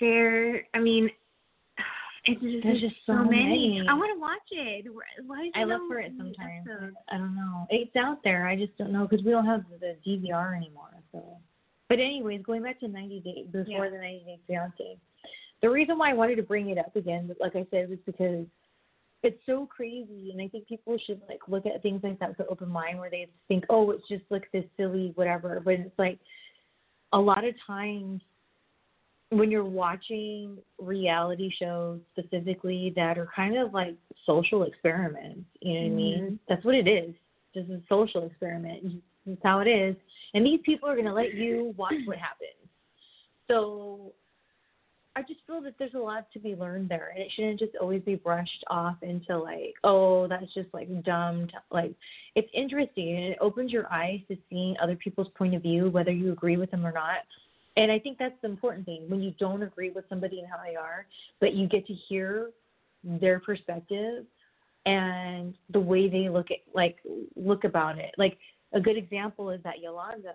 there, 0.00 0.66
I 0.74 0.78
mean, 0.80 1.08
it's 2.24 2.40
just, 2.40 2.62
There's 2.64 2.80
just 2.80 2.94
so 3.06 3.14
many. 3.14 3.78
many. 3.78 3.86
I 3.88 3.94
want 3.94 4.14
to 4.16 4.20
watch 4.20 4.40
it. 4.50 4.86
Why 5.26 5.44
is 5.46 5.52
I 5.54 5.64
look 5.64 5.82
for 5.88 5.98
it 6.00 6.12
sometimes. 6.16 6.66
episode? 6.68 6.94
I 7.10 7.18
don't 7.18 7.34
know. 7.36 7.66
It's 7.70 7.94
out 7.96 8.18
there. 8.24 8.46
I 8.46 8.56
just 8.56 8.76
don't 8.78 8.92
know 8.92 9.06
because 9.08 9.24
we 9.24 9.30
don't 9.30 9.46
have 9.46 9.64
the 9.80 9.96
DVR 10.06 10.56
anymore. 10.56 10.90
So, 11.12 11.22
but 11.88 11.98
anyways, 11.98 12.42
going 12.42 12.62
back 12.62 12.80
to 12.80 12.88
90 12.88 13.20
days 13.20 13.46
before 13.52 13.84
Yeah. 13.86 13.90
the 13.90 13.98
90 13.98 14.24
Day 14.24 14.38
Fiance, 14.46 14.96
the 15.60 15.70
reason 15.70 15.98
why 15.98 16.10
I 16.10 16.14
wanted 16.14 16.36
to 16.36 16.42
bring 16.42 16.70
it 16.70 16.78
up 16.78 16.96
again, 16.96 17.30
like 17.38 17.54
I 17.54 17.64
said, 17.70 17.88
was 17.90 17.98
because 18.04 18.46
it's 19.22 19.40
so 19.46 19.66
crazy, 19.66 20.30
and 20.32 20.40
I 20.40 20.48
think 20.48 20.66
people 20.66 20.96
should 21.06 21.20
like 21.28 21.40
look 21.48 21.66
at 21.66 21.82
things 21.82 22.02
like 22.02 22.18
that 22.18 22.30
with 22.30 22.40
an 22.40 22.46
open 22.50 22.68
mind, 22.68 22.98
where 22.98 23.10
they 23.10 23.28
think, 23.48 23.64
oh, 23.70 23.90
it's 23.90 24.06
just 24.08 24.24
like 24.30 24.50
this 24.52 24.64
silly 24.76 25.12
whatever, 25.14 25.60
but 25.64 25.74
it's 25.74 25.98
like 25.98 26.18
a 27.12 27.18
lot 27.18 27.44
of 27.44 27.54
times 27.66 28.22
when 29.30 29.50
you're 29.50 29.64
watching 29.64 30.58
reality 30.78 31.50
shows 31.58 32.00
specifically 32.10 32.92
that 32.96 33.16
are 33.16 33.28
kind 33.34 33.56
of 33.56 33.72
like 33.72 33.96
social 34.26 34.64
experiments, 34.64 35.46
you 35.60 35.72
know 35.72 35.80
what 35.80 35.84
I 35.84 35.88
mm-hmm. 35.88 35.96
mean? 35.96 36.38
That's 36.48 36.64
what 36.64 36.74
it 36.74 36.86
is. 36.86 37.14
Just 37.54 37.70
a 37.70 37.80
social 37.88 38.26
experiment. 38.26 39.02
That's 39.26 39.40
how 39.42 39.60
it 39.60 39.68
is. 39.68 39.96
And 40.34 40.44
these 40.44 40.60
people 40.64 40.88
are 40.88 40.94
going 40.94 41.06
to 41.06 41.14
let 41.14 41.34
you 41.34 41.74
watch 41.76 41.94
what 42.04 42.18
happens. 42.18 42.50
So 43.48 44.12
I 45.14 45.22
just 45.22 45.40
feel 45.46 45.60
that 45.62 45.74
there's 45.78 45.94
a 45.94 45.98
lot 45.98 46.26
to 46.32 46.38
be 46.38 46.54
learned 46.54 46.88
there, 46.88 47.12
and 47.14 47.22
it 47.22 47.30
shouldn't 47.34 47.58
just 47.58 47.76
always 47.80 48.02
be 48.02 48.14
brushed 48.14 48.64
off 48.68 48.96
into 49.02 49.36
like, 49.38 49.74
oh, 49.84 50.26
that's 50.26 50.52
just 50.54 50.72
like 50.72 50.88
dumb. 51.04 51.48
t- 51.48 51.54
Like, 51.70 51.92
it's 52.34 52.48
interesting 52.54 53.16
and 53.16 53.24
it 53.26 53.38
opens 53.40 53.72
your 53.72 53.92
eyes 53.92 54.20
to 54.28 54.36
seeing 54.48 54.74
other 54.82 54.96
people's 54.96 55.28
point 55.36 55.54
of 55.54 55.62
view, 55.62 55.90
whether 55.90 56.10
you 56.10 56.32
agree 56.32 56.56
with 56.56 56.70
them 56.70 56.86
or 56.86 56.92
not. 56.92 57.18
And 57.76 57.90
I 57.92 57.98
think 57.98 58.18
that's 58.18 58.34
the 58.42 58.48
important 58.48 58.86
thing 58.86 59.04
when 59.08 59.22
you 59.22 59.34
don't 59.38 59.62
agree 59.62 59.90
with 59.90 60.04
somebody 60.08 60.38
and 60.40 60.48
how 60.48 60.62
they 60.64 60.76
are, 60.76 61.06
but 61.40 61.54
you 61.54 61.66
get 61.66 61.86
to 61.86 61.94
hear 61.94 62.50
their 63.04 63.40
perspective 63.40 64.24
and 64.86 65.54
the 65.70 65.80
way 65.80 66.08
they 66.08 66.28
look 66.28 66.50
at 66.50 66.58
like 66.74 66.96
look 67.36 67.64
about 67.64 67.98
it. 67.98 68.12
Like 68.18 68.38
a 68.72 68.80
good 68.80 68.96
example 68.96 69.50
is 69.50 69.62
that 69.62 69.80
Yolanda 69.80 70.34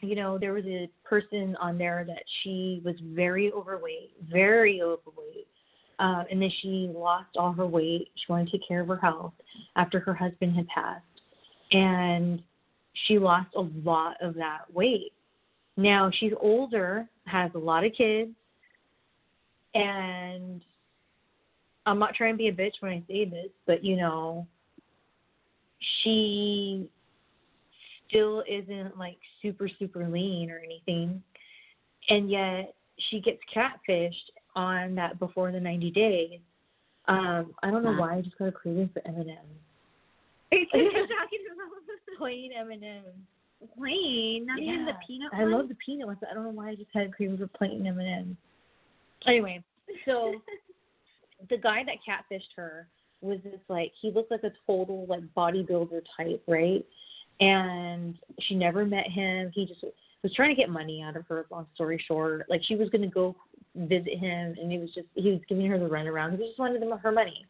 you 0.00 0.14
know, 0.14 0.38
there 0.38 0.52
was 0.52 0.64
a 0.66 0.88
person 1.04 1.56
on 1.60 1.76
there 1.78 2.04
that 2.06 2.22
she 2.42 2.80
was 2.84 2.94
very 3.02 3.52
overweight, 3.52 4.12
very 4.30 4.82
overweight. 4.82 5.46
uh, 6.00 6.24
and 6.30 6.40
then 6.40 6.50
she 6.62 6.90
lost 6.94 7.36
all 7.36 7.52
her 7.52 7.66
weight. 7.66 8.08
She 8.14 8.32
wanted 8.32 8.46
to 8.46 8.58
take 8.58 8.66
care 8.66 8.80
of 8.80 8.88
her 8.88 8.96
health 8.96 9.34
after 9.76 10.00
her 10.00 10.14
husband 10.14 10.56
had 10.56 10.66
passed, 10.68 11.04
and 11.72 12.42
she 13.06 13.18
lost 13.18 13.50
a 13.54 13.68
lot 13.84 14.16
of 14.22 14.34
that 14.34 14.60
weight. 14.72 15.12
Now 15.76 16.10
she's 16.18 16.32
older, 16.40 17.06
has 17.26 17.50
a 17.54 17.58
lot 17.58 17.84
of 17.84 17.92
kids, 17.92 18.30
and 19.74 20.62
I'm 21.84 21.98
not 21.98 22.14
trying 22.14 22.34
to 22.34 22.38
be 22.38 22.48
a 22.48 22.52
bitch 22.52 22.74
when 22.80 22.92
I 22.92 23.02
say 23.06 23.26
this, 23.26 23.50
but 23.66 23.84
you 23.84 23.96
know, 23.96 24.46
she 26.02 26.88
still 28.10 28.42
isn't 28.48 28.98
like 28.98 29.16
super 29.40 29.68
super 29.78 30.06
lean 30.06 30.50
or 30.50 30.58
anything, 30.58 31.22
and 32.10 32.30
yet 32.30 32.74
she 33.10 33.20
gets 33.20 33.38
catfished 33.54 34.12
on 34.54 34.94
that 34.96 35.18
before 35.18 35.50
the 35.52 35.60
90 35.60 35.90
days. 35.92 36.40
Um, 37.06 37.54
I 37.62 37.70
don't 37.70 37.82
know 37.82 37.92
why 37.94 38.16
I 38.16 38.20
just 38.20 38.36
got 38.38 38.48
a 38.48 38.52
craving 38.52 38.90
for 38.92 39.00
M&M's. 39.06 39.28
Plain 42.18 42.52
M&M's. 42.52 43.04
plain, 43.78 44.46
not 44.46 44.58
even 44.58 44.84
the 44.84 44.92
Yeah. 44.92 44.96
peanut 45.06 45.30
I 45.32 45.42
one. 45.42 45.52
love 45.52 45.68
the 45.68 45.76
peanut 45.76 46.06
ones. 46.06 46.18
I 46.30 46.34
don't 46.34 46.44
know 46.44 46.50
why 46.50 46.70
I 46.70 46.74
just 46.74 46.90
had 46.92 47.06
a 47.06 47.10
craving 47.10 47.38
for 47.38 47.46
plain 47.46 47.86
M&M's. 47.86 48.36
Anyway, 49.26 49.62
so 50.04 50.34
the 51.48 51.56
guy 51.56 51.82
that 51.84 51.96
catfished 52.06 52.52
her 52.56 52.86
was 53.22 53.38
this 53.44 53.60
like 53.68 53.92
he 54.00 54.10
looked 54.10 54.30
like 54.30 54.44
a 54.44 54.52
total 54.66 55.06
like 55.06 55.22
bodybuilder 55.36 56.02
type, 56.16 56.42
right? 56.46 56.84
And 57.40 58.18
she 58.40 58.54
never 58.54 58.84
met 58.84 59.08
him. 59.08 59.50
He 59.54 59.66
just 59.66 59.82
was 60.22 60.34
trying 60.34 60.54
to 60.54 60.60
get 60.60 60.68
money 60.68 61.02
out 61.02 61.16
of 61.16 61.26
her. 61.26 61.46
Long 61.50 61.66
story 61.74 62.02
short, 62.06 62.46
like 62.48 62.60
she 62.66 62.76
was 62.76 62.90
going 62.90 63.02
to 63.02 63.08
go 63.08 63.34
visit 63.74 64.18
him, 64.18 64.56
and 64.60 64.70
he 64.70 64.78
was 64.78 64.90
just 64.94 65.06
he 65.14 65.30
was 65.30 65.40
giving 65.48 65.66
her 65.66 65.78
the 65.78 65.88
runaround. 65.88 66.32
He 66.38 66.46
just 66.46 66.58
wanted 66.58 66.82
them 66.82 66.96
her 66.96 67.12
money. 67.12 67.46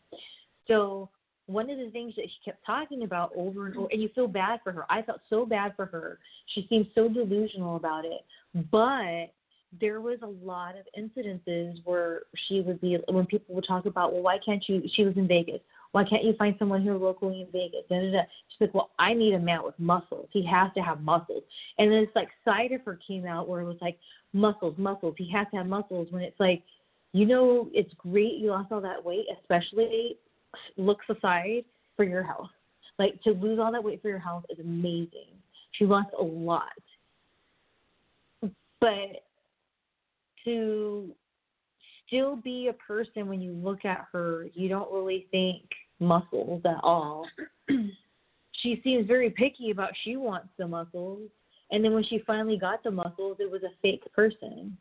So 0.68 1.08
one 1.46 1.68
of 1.68 1.78
the 1.78 1.90
things 1.90 2.14
that 2.16 2.26
she 2.26 2.50
kept 2.50 2.64
talking 2.64 3.02
about 3.02 3.32
over 3.34 3.66
and 3.66 3.76
over, 3.76 3.88
and 3.90 4.00
you 4.00 4.08
feel 4.14 4.28
bad 4.28 4.60
for 4.62 4.70
her. 4.72 4.84
I 4.88 5.02
felt 5.02 5.20
so 5.28 5.44
bad 5.44 5.74
for 5.74 5.86
her. 5.86 6.18
She 6.54 6.66
seemed 6.68 6.86
so 6.94 7.08
delusional 7.08 7.76
about 7.76 8.04
it, 8.04 8.24
but 8.70 9.32
there 9.80 10.00
was 10.00 10.18
a 10.22 10.26
lot 10.44 10.74
of 10.76 10.86
incidences 10.98 11.74
where 11.84 12.22
she 12.48 12.60
would 12.60 12.80
be 12.80 12.98
when 13.08 13.26
people 13.26 13.54
would 13.54 13.66
talk 13.66 13.86
about, 13.86 14.12
well, 14.12 14.22
why 14.22 14.38
can't 14.44 14.64
you? 14.68 14.82
She 14.94 15.04
was 15.04 15.16
in 15.16 15.28
Vegas. 15.28 15.60
Why 15.92 16.04
can't 16.04 16.24
you 16.24 16.34
find 16.38 16.54
someone 16.58 16.82
here 16.82 16.94
locally 16.94 17.40
in 17.40 17.48
Vegas? 17.50 17.80
Da, 17.88 18.00
da, 18.00 18.12
da. 18.12 18.22
She's 18.48 18.60
like, 18.60 18.74
well, 18.74 18.90
I 18.98 19.12
need 19.12 19.34
a 19.34 19.40
man 19.40 19.64
with 19.64 19.78
muscles. 19.78 20.28
He 20.32 20.46
has 20.46 20.70
to 20.76 20.82
have 20.82 21.00
muscles. 21.00 21.42
And 21.78 21.90
then 21.90 22.02
this 22.02 22.10
like 22.14 22.28
her 22.46 22.98
came 23.06 23.26
out 23.26 23.48
where 23.48 23.60
it 23.60 23.66
was 23.66 23.78
like 23.80 23.98
muscles, 24.32 24.76
muscles. 24.78 25.14
He 25.18 25.30
has 25.32 25.48
to 25.50 25.56
have 25.56 25.66
muscles. 25.66 26.08
When 26.10 26.22
it's 26.22 26.38
like, 26.38 26.62
you 27.12 27.26
know, 27.26 27.68
it's 27.72 27.92
great 27.94 28.34
you 28.34 28.50
lost 28.50 28.70
all 28.70 28.80
that 28.82 29.04
weight, 29.04 29.26
especially 29.40 30.16
looks 30.76 31.06
aside 31.08 31.64
for 31.96 32.04
your 32.04 32.22
health. 32.22 32.50
Like 32.98 33.20
to 33.22 33.30
lose 33.30 33.58
all 33.58 33.72
that 33.72 33.82
weight 33.82 34.00
for 34.00 34.08
your 34.08 34.18
health 34.18 34.44
is 34.48 34.60
amazing. 34.60 35.34
She 35.72 35.86
lost 35.86 36.10
a 36.18 36.22
lot. 36.22 36.64
But 38.80 39.24
to 40.44 41.10
still 42.06 42.36
be 42.36 42.68
a 42.68 42.72
person 42.72 43.28
when 43.28 43.40
you 43.40 43.52
look 43.52 43.84
at 43.84 44.06
her, 44.12 44.46
you 44.54 44.68
don't 44.68 44.92
really 44.92 45.26
think 45.30 45.62
muscles 46.00 46.62
at 46.64 46.80
all. 46.82 47.26
she 48.62 48.80
seems 48.82 49.06
very 49.06 49.30
picky 49.30 49.70
about 49.70 49.90
she 50.04 50.16
wants 50.16 50.48
the 50.58 50.66
muscles. 50.66 51.28
And 51.70 51.84
then 51.84 51.92
when 51.92 52.04
she 52.04 52.22
finally 52.26 52.58
got 52.58 52.82
the 52.82 52.90
muscles, 52.90 53.36
it 53.38 53.50
was 53.50 53.62
a 53.62 53.70
fake 53.80 54.02
person. 54.12 54.76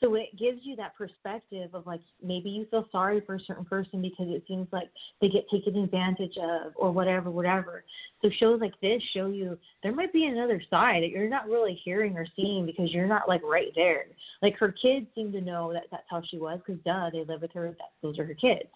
So 0.00 0.14
it 0.16 0.36
gives 0.36 0.58
you 0.64 0.76
that 0.76 0.96
perspective 0.96 1.70
of 1.72 1.86
like 1.86 2.00
maybe 2.22 2.50
you 2.50 2.66
feel 2.70 2.86
sorry 2.90 3.22
for 3.24 3.36
a 3.36 3.40
certain 3.40 3.64
person 3.64 4.02
because 4.02 4.26
it 4.28 4.44
seems 4.46 4.66
like 4.72 4.90
they 5.20 5.28
get 5.28 5.48
taken 5.50 5.76
advantage 5.76 6.36
of 6.36 6.72
or 6.74 6.90
whatever, 6.90 7.30
whatever. 7.30 7.84
So 8.20 8.28
shows 8.38 8.60
like 8.60 8.78
this 8.82 9.00
show 9.14 9.28
you 9.28 9.56
there 9.82 9.94
might 9.94 10.12
be 10.12 10.26
another 10.26 10.60
side 10.68 11.02
that 11.02 11.10
you're 11.10 11.28
not 11.28 11.48
really 11.48 11.80
hearing 11.84 12.18
or 12.18 12.26
seeing 12.34 12.66
because 12.66 12.92
you're 12.92 13.06
not 13.06 13.28
like 13.28 13.42
right 13.44 13.72
there. 13.76 14.06
Like 14.42 14.58
her 14.58 14.72
kids 14.72 15.06
seem 15.14 15.32
to 15.32 15.40
know 15.40 15.72
that 15.72 15.84
that's 15.90 16.04
how 16.10 16.22
she 16.28 16.38
was 16.38 16.60
because 16.66 16.82
duh, 16.84 17.10
they 17.10 17.24
live 17.24 17.42
with 17.42 17.52
her. 17.52 17.68
That 17.78 17.92
those 18.02 18.18
are 18.18 18.26
her 18.26 18.34
kids. 18.34 18.68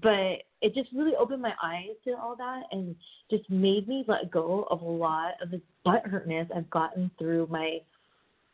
But 0.00 0.44
it 0.62 0.74
just 0.74 0.90
really 0.94 1.14
opened 1.16 1.42
my 1.42 1.52
eyes 1.62 1.90
to 2.04 2.12
all 2.12 2.34
that 2.36 2.62
and 2.72 2.96
just 3.30 3.48
made 3.50 3.86
me 3.86 4.04
let 4.08 4.30
go 4.30 4.66
of 4.70 4.80
a 4.80 4.88
lot 4.88 5.34
of 5.42 5.50
the 5.50 5.60
butt 5.84 6.06
hurtness 6.06 6.48
I've 6.54 6.70
gotten 6.70 7.10
through 7.18 7.48
my 7.50 7.80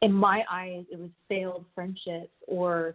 in 0.00 0.12
my 0.12 0.44
eyes, 0.50 0.84
it 0.90 0.98
was 0.98 1.10
failed 1.28 1.64
friendships 1.74 2.30
or 2.46 2.94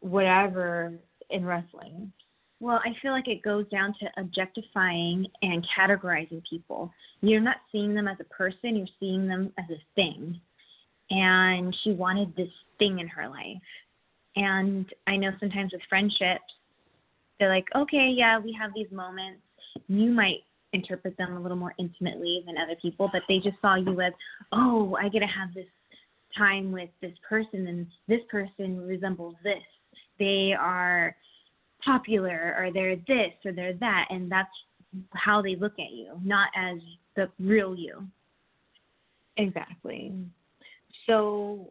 whatever 0.00 0.92
in 1.30 1.44
wrestling. 1.44 2.12
Well, 2.58 2.80
I 2.84 2.96
feel 3.02 3.12
like 3.12 3.28
it 3.28 3.42
goes 3.42 3.68
down 3.68 3.94
to 4.00 4.20
objectifying 4.20 5.26
and 5.42 5.66
categorizing 5.78 6.42
people. 6.48 6.90
You're 7.20 7.40
not 7.40 7.58
seeing 7.70 7.94
them 7.94 8.08
as 8.08 8.16
a 8.20 8.24
person, 8.24 8.76
you're 8.76 8.86
seeing 8.98 9.28
them 9.28 9.52
as 9.58 9.66
a 9.70 9.80
thing. 9.94 10.40
And 11.10 11.76
she 11.84 11.92
wanted 11.92 12.34
this 12.34 12.50
thing 12.78 12.98
in 12.98 13.08
her 13.08 13.28
life. 13.28 13.62
And 14.36 14.86
I 15.06 15.16
know 15.16 15.30
sometimes 15.38 15.72
with 15.72 15.82
friendships, 15.88 16.42
they're 17.38 17.48
like, 17.48 17.66
okay, 17.74 18.12
yeah, 18.14 18.38
we 18.38 18.56
have 18.58 18.72
these 18.74 18.90
moments. 18.90 19.40
You 19.88 20.10
might 20.10 20.40
interpret 20.72 21.16
them 21.16 21.36
a 21.36 21.40
little 21.40 21.56
more 21.56 21.74
intimately 21.78 22.42
than 22.46 22.56
other 22.58 22.76
people, 22.80 23.08
but 23.12 23.22
they 23.28 23.38
just 23.38 23.60
saw 23.60 23.76
you 23.76 24.00
as, 24.00 24.12
oh, 24.52 24.96
I 25.00 25.08
get 25.08 25.20
to 25.20 25.26
have 25.26 25.54
this 25.54 25.66
time 26.36 26.72
with 26.72 26.90
this 27.00 27.12
person, 27.28 27.66
and 27.66 27.86
this 28.08 28.20
person 28.30 28.86
resembles 28.86 29.34
this. 29.42 29.62
They 30.18 30.54
are 30.58 31.16
popular, 31.84 32.54
or 32.58 32.70
they're 32.72 32.96
this, 32.96 33.32
or 33.44 33.52
they're 33.52 33.74
that, 33.74 34.06
and 34.10 34.30
that's 34.30 34.50
how 35.12 35.42
they 35.42 35.56
look 35.56 35.74
at 35.74 35.92
you, 35.92 36.20
not 36.24 36.48
as 36.56 36.78
the 37.16 37.30
real 37.38 37.74
you. 37.74 38.06
Exactly. 39.36 40.12
So 41.06 41.70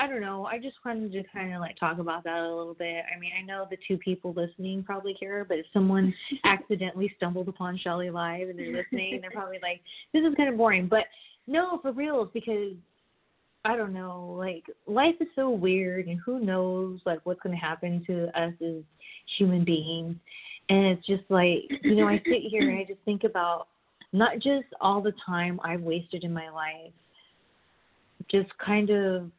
I 0.00 0.06
don't 0.06 0.22
know. 0.22 0.46
I 0.46 0.56
just 0.58 0.76
wanted 0.82 1.12
to 1.12 1.22
kind 1.30 1.52
of 1.52 1.60
like 1.60 1.76
talk 1.76 1.98
about 1.98 2.24
that 2.24 2.38
a 2.38 2.56
little 2.56 2.72
bit. 2.72 3.04
I 3.14 3.18
mean, 3.18 3.32
I 3.38 3.44
know 3.44 3.66
the 3.68 3.76
two 3.86 3.98
people 3.98 4.32
listening 4.32 4.82
probably 4.82 5.12
care, 5.12 5.44
but 5.44 5.58
if 5.58 5.66
someone 5.74 6.14
accidentally 6.44 7.12
stumbled 7.18 7.48
upon 7.48 7.76
Shelly 7.76 8.08
Live 8.08 8.48
and 8.48 8.58
they're 8.58 8.72
listening, 8.92 9.20
they're 9.20 9.30
probably 9.30 9.58
like, 9.62 9.82
this 10.14 10.22
is 10.22 10.34
kind 10.36 10.48
of 10.48 10.56
boring. 10.56 10.88
But 10.88 11.04
no, 11.46 11.80
for 11.82 11.92
real, 11.92 12.30
because 12.32 12.72
I 13.66 13.76
don't 13.76 13.92
know, 13.92 14.36
like 14.38 14.64
life 14.86 15.16
is 15.20 15.28
so 15.36 15.50
weird 15.50 16.06
and 16.06 16.18
who 16.18 16.40
knows 16.40 17.00
like 17.04 17.20
what's 17.24 17.42
going 17.42 17.54
to 17.54 17.60
happen 17.60 18.02
to 18.06 18.28
us 18.28 18.54
as 18.66 18.82
human 19.36 19.66
beings. 19.66 20.16
And 20.70 20.86
it's 20.86 21.06
just 21.06 21.24
like, 21.28 21.64
you 21.82 21.96
know, 21.96 22.08
I 22.08 22.22
sit 22.24 22.44
here 22.48 22.70
and 22.70 22.78
I 22.78 22.84
just 22.84 23.00
think 23.04 23.24
about 23.24 23.68
not 24.14 24.36
just 24.36 24.68
all 24.80 25.02
the 25.02 25.12
time 25.26 25.60
I've 25.62 25.82
wasted 25.82 26.24
in 26.24 26.32
my 26.32 26.48
life, 26.48 26.92
just 28.30 28.48
kind 28.64 28.88
of 28.88 29.30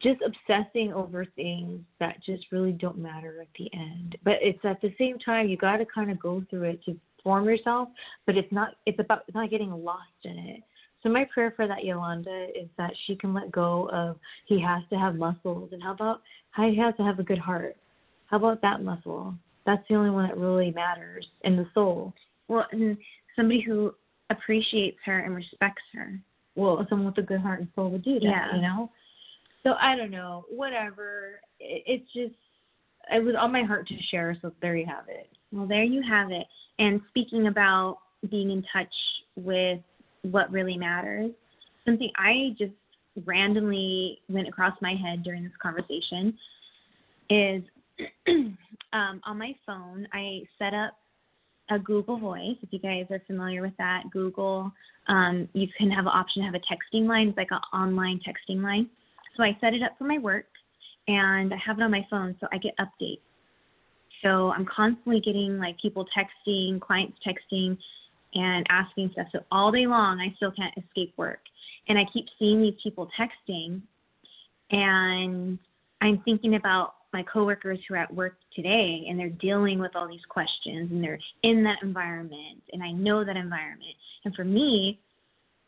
just 0.00 0.20
obsessing 0.24 0.92
over 0.92 1.24
things 1.36 1.80
that 2.00 2.22
just 2.24 2.46
really 2.50 2.72
don't 2.72 2.98
matter 2.98 3.40
at 3.40 3.48
the 3.58 3.70
end. 3.72 4.16
But 4.24 4.34
it's 4.40 4.64
at 4.64 4.80
the 4.80 4.94
same 4.98 5.18
time 5.18 5.48
you 5.48 5.56
got 5.56 5.78
to 5.78 5.86
kind 5.86 6.10
of 6.10 6.18
go 6.18 6.44
through 6.50 6.64
it 6.64 6.84
to 6.84 6.98
form 7.22 7.46
yourself, 7.46 7.88
but 8.26 8.36
it's 8.36 8.52
not 8.52 8.74
it's 8.86 9.00
about 9.00 9.22
it's 9.26 9.34
not 9.34 9.50
getting 9.50 9.70
lost 9.70 10.02
in 10.24 10.38
it. 10.38 10.62
So 11.02 11.08
my 11.10 11.26
prayer 11.32 11.52
for 11.54 11.66
that 11.66 11.84
Yolanda 11.84 12.48
is 12.58 12.68
that 12.78 12.92
she 13.06 13.14
can 13.16 13.34
let 13.34 13.52
go 13.52 13.88
of 13.92 14.16
he 14.46 14.60
has 14.60 14.82
to 14.90 14.96
have 14.96 15.16
muscles 15.16 15.70
and 15.72 15.82
how 15.82 15.92
about 15.92 16.22
how 16.50 16.68
he 16.68 16.76
has 16.78 16.94
to 16.96 17.02
have 17.02 17.18
a 17.18 17.24
good 17.24 17.38
heart. 17.38 17.76
How 18.26 18.38
about 18.38 18.62
that 18.62 18.82
muscle? 18.82 19.34
That's 19.66 19.86
the 19.88 19.96
only 19.96 20.10
one 20.10 20.26
that 20.28 20.36
really 20.36 20.70
matters 20.70 21.26
in 21.42 21.56
the 21.56 21.66
soul. 21.74 22.12
Well, 22.48 22.66
and 22.72 22.96
somebody 23.36 23.60
who 23.60 23.94
appreciates 24.30 24.98
her 25.04 25.20
and 25.20 25.34
respects 25.34 25.82
her. 25.94 26.18
Well, 26.56 26.86
someone 26.88 27.06
with 27.06 27.18
a 27.18 27.26
good 27.26 27.40
heart 27.40 27.60
and 27.60 27.68
soul 27.74 27.90
would 27.90 28.04
do 28.04 28.14
that, 28.20 28.22
Yeah. 28.22 28.56
you 28.56 28.62
know? 28.62 28.90
So 29.64 29.74
I 29.80 29.96
don't 29.96 30.10
know, 30.10 30.44
whatever. 30.48 31.40
It, 31.58 31.82
it's 31.86 32.12
just 32.12 32.34
it 33.12 33.22
was 33.22 33.34
on 33.38 33.52
my 33.52 33.62
heart 33.62 33.88
to 33.88 33.94
share, 34.10 34.36
so 34.40 34.52
there 34.62 34.76
you 34.76 34.86
have 34.86 35.08
it. 35.08 35.28
Well, 35.52 35.66
there 35.66 35.84
you 35.84 36.02
have 36.08 36.30
it. 36.30 36.46
And 36.78 37.00
speaking 37.08 37.48
about 37.48 37.98
being 38.30 38.50
in 38.50 38.64
touch 38.72 38.94
with 39.36 39.80
what 40.22 40.50
really 40.50 40.76
matters, 40.76 41.30
something 41.84 42.10
I 42.16 42.54
just 42.58 42.72
randomly 43.26 44.20
went 44.28 44.48
across 44.48 44.74
my 44.80 44.94
head 44.94 45.22
during 45.22 45.44
this 45.44 45.52
conversation 45.62 46.36
is 47.30 47.62
um, 48.92 49.20
on 49.24 49.38
my 49.38 49.54
phone, 49.66 50.08
I 50.12 50.42
set 50.58 50.74
up 50.74 50.94
a 51.70 51.78
Google 51.78 52.18
Voice. 52.18 52.56
If 52.62 52.72
you 52.72 52.78
guys 52.78 53.06
are 53.10 53.22
familiar 53.26 53.62
with 53.62 53.76
that, 53.78 54.04
Google, 54.12 54.72
um, 55.08 55.48
you 55.52 55.68
can 55.78 55.90
have 55.90 56.06
an 56.06 56.12
option 56.12 56.42
to 56.42 56.46
have 56.46 56.54
a 56.54 56.58
texting 56.58 57.06
line. 57.06 57.28
It's 57.28 57.36
like 57.36 57.50
an 57.50 57.60
online 57.72 58.20
texting 58.26 58.62
line. 58.62 58.88
So 59.36 59.42
I 59.42 59.56
set 59.60 59.74
it 59.74 59.82
up 59.82 59.92
for 59.98 60.04
my 60.04 60.18
work, 60.18 60.46
and 61.08 61.52
I 61.52 61.56
have 61.56 61.78
it 61.78 61.82
on 61.82 61.90
my 61.90 62.06
phone, 62.10 62.36
so 62.40 62.46
I 62.52 62.58
get 62.58 62.74
updates. 62.78 63.20
So 64.22 64.52
I'm 64.52 64.64
constantly 64.64 65.20
getting 65.20 65.58
like 65.58 65.78
people 65.80 66.06
texting, 66.16 66.80
clients 66.80 67.18
texting, 67.26 67.76
and 68.34 68.66
asking 68.68 69.10
stuff. 69.12 69.26
So 69.32 69.40
all 69.52 69.70
day 69.70 69.86
long, 69.86 70.18
I 70.20 70.34
still 70.36 70.50
can't 70.52 70.74
escape 70.76 71.12
work, 71.16 71.40
and 71.88 71.98
I 71.98 72.04
keep 72.12 72.26
seeing 72.38 72.62
these 72.62 72.74
people 72.82 73.08
texting, 73.18 73.82
and 74.70 75.58
I'm 76.00 76.20
thinking 76.24 76.56
about 76.56 76.94
my 77.14 77.22
coworkers 77.22 77.78
who 77.86 77.94
are 77.94 77.98
at 77.98 78.12
work 78.12 78.34
today 78.54 79.06
and 79.08 79.18
they're 79.18 79.28
dealing 79.30 79.78
with 79.78 79.92
all 79.94 80.08
these 80.08 80.24
questions 80.28 80.90
and 80.90 81.02
they're 81.02 81.20
in 81.44 81.62
that 81.62 81.78
environment 81.80 82.60
and 82.72 82.82
I 82.82 82.90
know 82.90 83.24
that 83.24 83.36
environment. 83.36 83.94
And 84.24 84.34
for 84.34 84.44
me, 84.44 84.98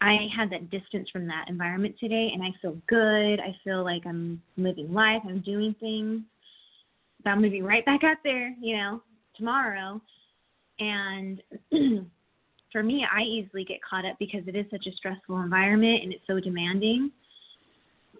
I 0.00 0.28
had 0.36 0.50
that 0.50 0.70
distance 0.70 1.08
from 1.10 1.26
that 1.26 1.46
environment 1.48 1.96
today 1.98 2.30
and 2.32 2.42
I 2.42 2.50
feel 2.60 2.76
good. 2.86 3.40
I 3.40 3.56
feel 3.64 3.82
like 3.82 4.06
I'm 4.06 4.42
living 4.56 4.92
life, 4.92 5.22
I'm 5.24 5.40
doing 5.40 5.74
things. 5.80 6.22
But 7.24 7.30
I'm 7.30 7.42
be 7.42 7.62
right 7.62 7.84
back 7.84 8.04
out 8.04 8.18
there, 8.22 8.54
you 8.60 8.76
know, 8.76 9.02
tomorrow. 9.36 10.00
And 10.78 11.42
for 12.72 12.82
me, 12.82 13.06
I 13.10 13.22
easily 13.22 13.64
get 13.64 13.78
caught 13.82 14.04
up 14.04 14.16
because 14.18 14.42
it 14.46 14.54
is 14.54 14.66
such 14.70 14.86
a 14.86 14.92
stressful 14.96 15.40
environment 15.40 16.02
and 16.02 16.12
it's 16.12 16.26
so 16.26 16.40
demanding 16.40 17.10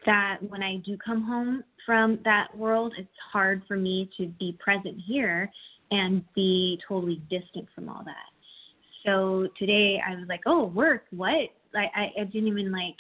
that 0.07 0.39
when 0.49 0.63
I 0.63 0.77
do 0.79 0.97
come 0.97 1.23
home 1.23 1.63
from 1.85 2.19
that 2.25 2.57
world, 2.57 2.95
it's 2.99 3.09
hard 3.33 3.63
for 3.69 3.77
me 3.77 4.09
to 4.17 4.29
be 4.39 4.57
present 4.59 4.97
here 5.07 5.51
and 5.91 6.25
be 6.35 6.81
totally 6.89 7.21
distant 7.29 7.69
from 7.75 7.89
all 7.89 8.03
that. 8.05 8.31
So 9.05 9.49
today 9.59 10.01
I 10.05 10.15
was 10.15 10.25
like, 10.29 10.41
oh, 10.47 10.67
work, 10.67 11.05
what? 11.11 11.51
I, 11.77 11.91
I, 11.95 12.13
I 12.21 12.25
didn't 12.25 12.49
even 12.49 12.73
like, 12.73 12.97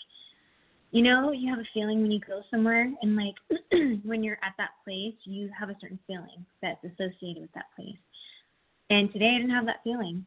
you 0.92 1.02
know, 1.02 1.32
you 1.32 1.50
have 1.50 1.58
a 1.58 1.68
feeling 1.74 2.02
when 2.02 2.10
you 2.10 2.20
go 2.20 2.42
somewhere 2.50 2.90
and 3.02 3.16
like 3.16 3.34
when 4.04 4.22
you're 4.22 4.38
at 4.42 4.54
that 4.58 4.70
place, 4.84 5.14
you 5.24 5.50
have 5.58 5.68
a 5.68 5.76
certain 5.80 5.98
feeling 6.06 6.44
that's 6.62 6.82
associated 6.84 7.42
with 7.42 7.52
that 7.54 7.66
place. 7.74 7.96
And 8.90 9.12
today 9.12 9.32
I 9.34 9.38
didn't 9.38 9.54
have 9.54 9.66
that 9.66 9.82
feeling. 9.82 10.24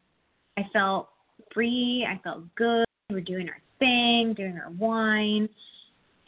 I 0.58 0.64
felt 0.74 1.10
free. 1.54 2.06
I 2.08 2.20
felt 2.24 2.44
good. 2.56 2.86
We 3.10 3.16
were 3.16 3.22
doing 3.22 3.50
our 3.50 3.62
thing, 3.80 4.34
doing 4.34 4.60
our 4.64 4.72
wine. 4.72 5.48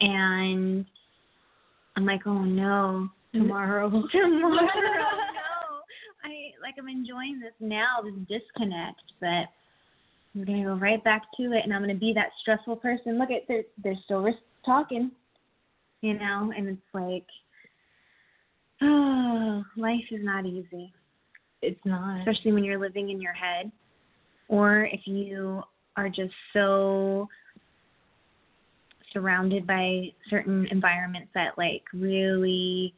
And 0.00 0.84
I'm 1.96 2.06
like, 2.06 2.26
oh 2.26 2.42
no, 2.42 3.08
mm-hmm. 3.34 3.38
tomorrow, 3.38 3.90
tomorrow, 4.12 4.50
no. 4.50 4.68
I 6.24 6.52
like 6.62 6.74
I'm 6.78 6.88
enjoying 6.88 7.38
this 7.40 7.52
now, 7.60 7.98
this 8.02 8.40
disconnect, 8.40 9.02
but 9.20 9.46
I'm 10.34 10.44
gonna 10.44 10.64
go 10.64 10.74
right 10.74 11.02
back 11.04 11.22
to 11.36 11.52
it, 11.52 11.64
and 11.64 11.72
I'm 11.72 11.82
gonna 11.82 11.94
be 11.94 12.12
that 12.14 12.30
stressful 12.40 12.76
person. 12.76 13.18
Look 13.18 13.30
at 13.30 13.42
they're 13.48 13.64
they're 13.82 13.98
still 14.04 14.26
talking, 14.64 15.10
you 16.00 16.14
know, 16.14 16.52
and 16.56 16.68
it's 16.68 16.80
like, 16.94 17.26
oh, 18.80 19.62
life 19.76 20.04
is 20.10 20.20
not 20.22 20.46
easy. 20.46 20.92
It's 21.60 21.80
not, 21.84 22.20
especially 22.20 22.52
when 22.52 22.64
you're 22.64 22.80
living 22.80 23.10
in 23.10 23.20
your 23.20 23.34
head, 23.34 23.70
or 24.48 24.84
if 24.86 25.00
you 25.04 25.62
are 25.96 26.08
just 26.08 26.32
so 26.52 27.28
surrounded 29.12 29.66
by 29.66 30.06
certain 30.30 30.66
environments 30.70 31.28
that 31.34 31.58
like 31.58 31.82
really 31.92 32.94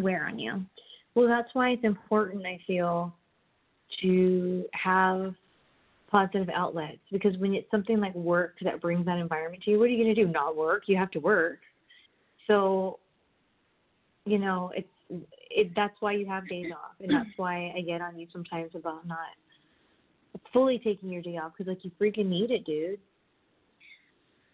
wear 0.00 0.26
on 0.26 0.38
you. 0.38 0.64
Well, 1.14 1.28
that's 1.28 1.48
why 1.52 1.70
it's 1.70 1.84
important, 1.84 2.44
I 2.46 2.58
feel, 2.66 3.14
to 4.02 4.64
have 4.72 5.34
positive 6.10 6.48
outlets 6.54 6.98
because 7.12 7.36
when 7.38 7.54
it's 7.54 7.70
something 7.70 8.00
like 8.00 8.14
work 8.14 8.56
that 8.62 8.80
brings 8.80 9.06
that 9.06 9.18
environment 9.18 9.62
to 9.64 9.70
you, 9.70 9.78
what 9.78 9.84
are 9.84 9.88
you 9.88 10.02
going 10.02 10.14
to 10.14 10.24
do? 10.24 10.30
Not 10.30 10.56
work? 10.56 10.84
You 10.86 10.96
have 10.96 11.10
to 11.12 11.20
work. 11.20 11.58
So, 12.46 12.98
you 14.24 14.38
know, 14.38 14.72
it's 14.74 14.88
it 15.50 15.72
that's 15.74 15.94
why 16.00 16.12
you 16.12 16.26
have 16.26 16.48
days 16.48 16.66
off, 16.72 16.94
and 17.00 17.10
that's 17.10 17.30
why 17.36 17.72
I 17.76 17.80
get 17.80 18.00
on 18.00 18.18
you 18.18 18.26
sometimes 18.32 18.70
about 18.74 19.06
not 19.06 19.18
fully 20.52 20.78
taking 20.78 21.10
your 21.10 21.22
day 21.22 21.36
off 21.36 21.52
because 21.56 21.68
like 21.68 21.84
you 21.84 21.90
freaking 22.00 22.26
need 22.26 22.50
it, 22.50 22.64
dude. 22.64 22.98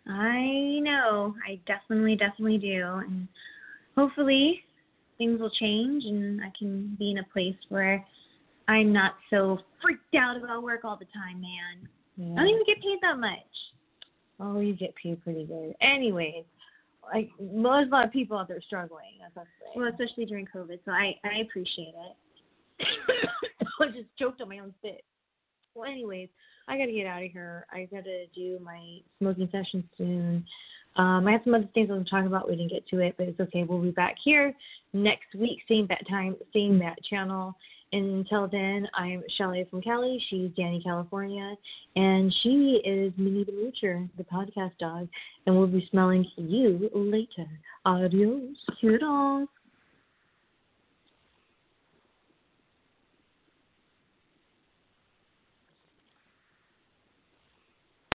I 0.09 0.79
know. 0.83 1.35
I 1.47 1.59
definitely, 1.67 2.17
definitely 2.17 2.59
do. 2.59 2.85
And 3.07 3.29
hopefully 3.97 4.63
things 5.19 5.41
will 5.41 5.51
change 5.51 6.05
and 6.05 6.41
I 6.43 6.53
can 6.57 6.95
be 6.99 7.11
in 7.11 7.19
a 7.19 7.25
place 7.33 7.57
where 7.69 8.05
I'm 8.69 8.93
not 8.93 9.15
so 9.31 9.59
freaked 9.83 10.15
out 10.15 10.37
about 10.37 10.63
work 10.63 10.85
all 10.85 10.97
the 10.97 11.07
time, 11.07 11.41
man. 11.41 11.89
Yeah. 12.17 12.33
I 12.35 12.45
don't 12.45 12.49
even 12.49 12.63
get 12.67 12.83
paid 12.83 12.99
that 13.03 13.19
much. 13.19 13.39
Oh, 14.41 14.61
you 14.61 14.75
get 14.75 14.95
paid 14.97 15.23
pretty 15.23 15.45
good. 15.45 15.75
Anyways, 15.81 16.45
like 17.13 17.31
most 17.41 17.89
a 17.89 17.91
lot 17.91 18.05
of 18.05 18.13
people 18.13 18.37
out 18.37 18.49
there 18.49 18.61
struggling. 18.61 19.05
Well, 19.75 19.89
especially 19.89 20.27
during 20.27 20.47
COVID. 20.47 20.81
So 20.85 20.91
I 20.91 21.15
I 21.25 21.41
appreciate 21.43 21.95
it. 21.95 22.17
I 23.81 23.87
just 23.87 24.09
choked 24.19 24.41
on 24.41 24.49
my 24.49 24.59
own 24.59 24.75
spit. 24.79 25.05
Well, 25.75 25.91
anyways, 25.91 26.29
I 26.69 26.79
got 26.79 26.87
to 26.87 26.93
get 26.93 27.07
out 27.07 27.23
of 27.23 27.31
here. 27.31 27.67
I 27.71 27.87
got 27.91 28.05
to 28.05 28.27
do 28.35 28.59
my 28.63 28.99
smoking 29.19 29.49
session 29.53 29.89
soon. 29.97 30.45
Um, 30.97 31.29
I 31.29 31.33
have 31.33 31.43
some 31.45 31.55
other 31.55 31.69
things 31.75 31.91
I 31.91 31.95
want 31.95 32.07
to 32.07 32.11
talk 32.11 32.25
about. 32.25 32.49
We 32.49 32.57
didn't 32.57 32.73
get 32.73 32.89
to 32.89 33.01
it, 33.01 33.15
but 33.19 33.29
it's 33.29 33.41
okay. 33.41 33.65
We'll 33.65 33.83
be 33.83 33.91
back 33.91 34.17
here 34.25 34.55
next 34.95 35.35
week, 35.39 35.59
same 35.69 35.87
that 35.89 36.09
time, 36.09 36.37
same 36.55 36.79
that 36.79 36.97
channel. 37.09 37.55
Until 37.93 38.49
then, 38.49 38.89
I'm 38.95 39.23
Shelly 39.37 39.67
from 39.71 39.81
Cali. 39.81 40.23
She's 40.29 40.51
Danny, 40.57 40.83
California. 40.83 41.55
And 41.95 42.35
she 42.43 42.81
is 42.85 43.13
Minnie 43.17 43.45
the 43.45 43.53
Moocher, 43.53 44.09
the 44.19 44.25
podcast 44.25 44.73
dog. 44.79 45.09
And 45.47 45.57
we'll 45.57 45.69
be 45.69 45.87
smelling 45.91 46.27
you 46.37 46.91
later. 46.95 47.49
Adios. 47.85 48.57
Toodles. 48.81 49.49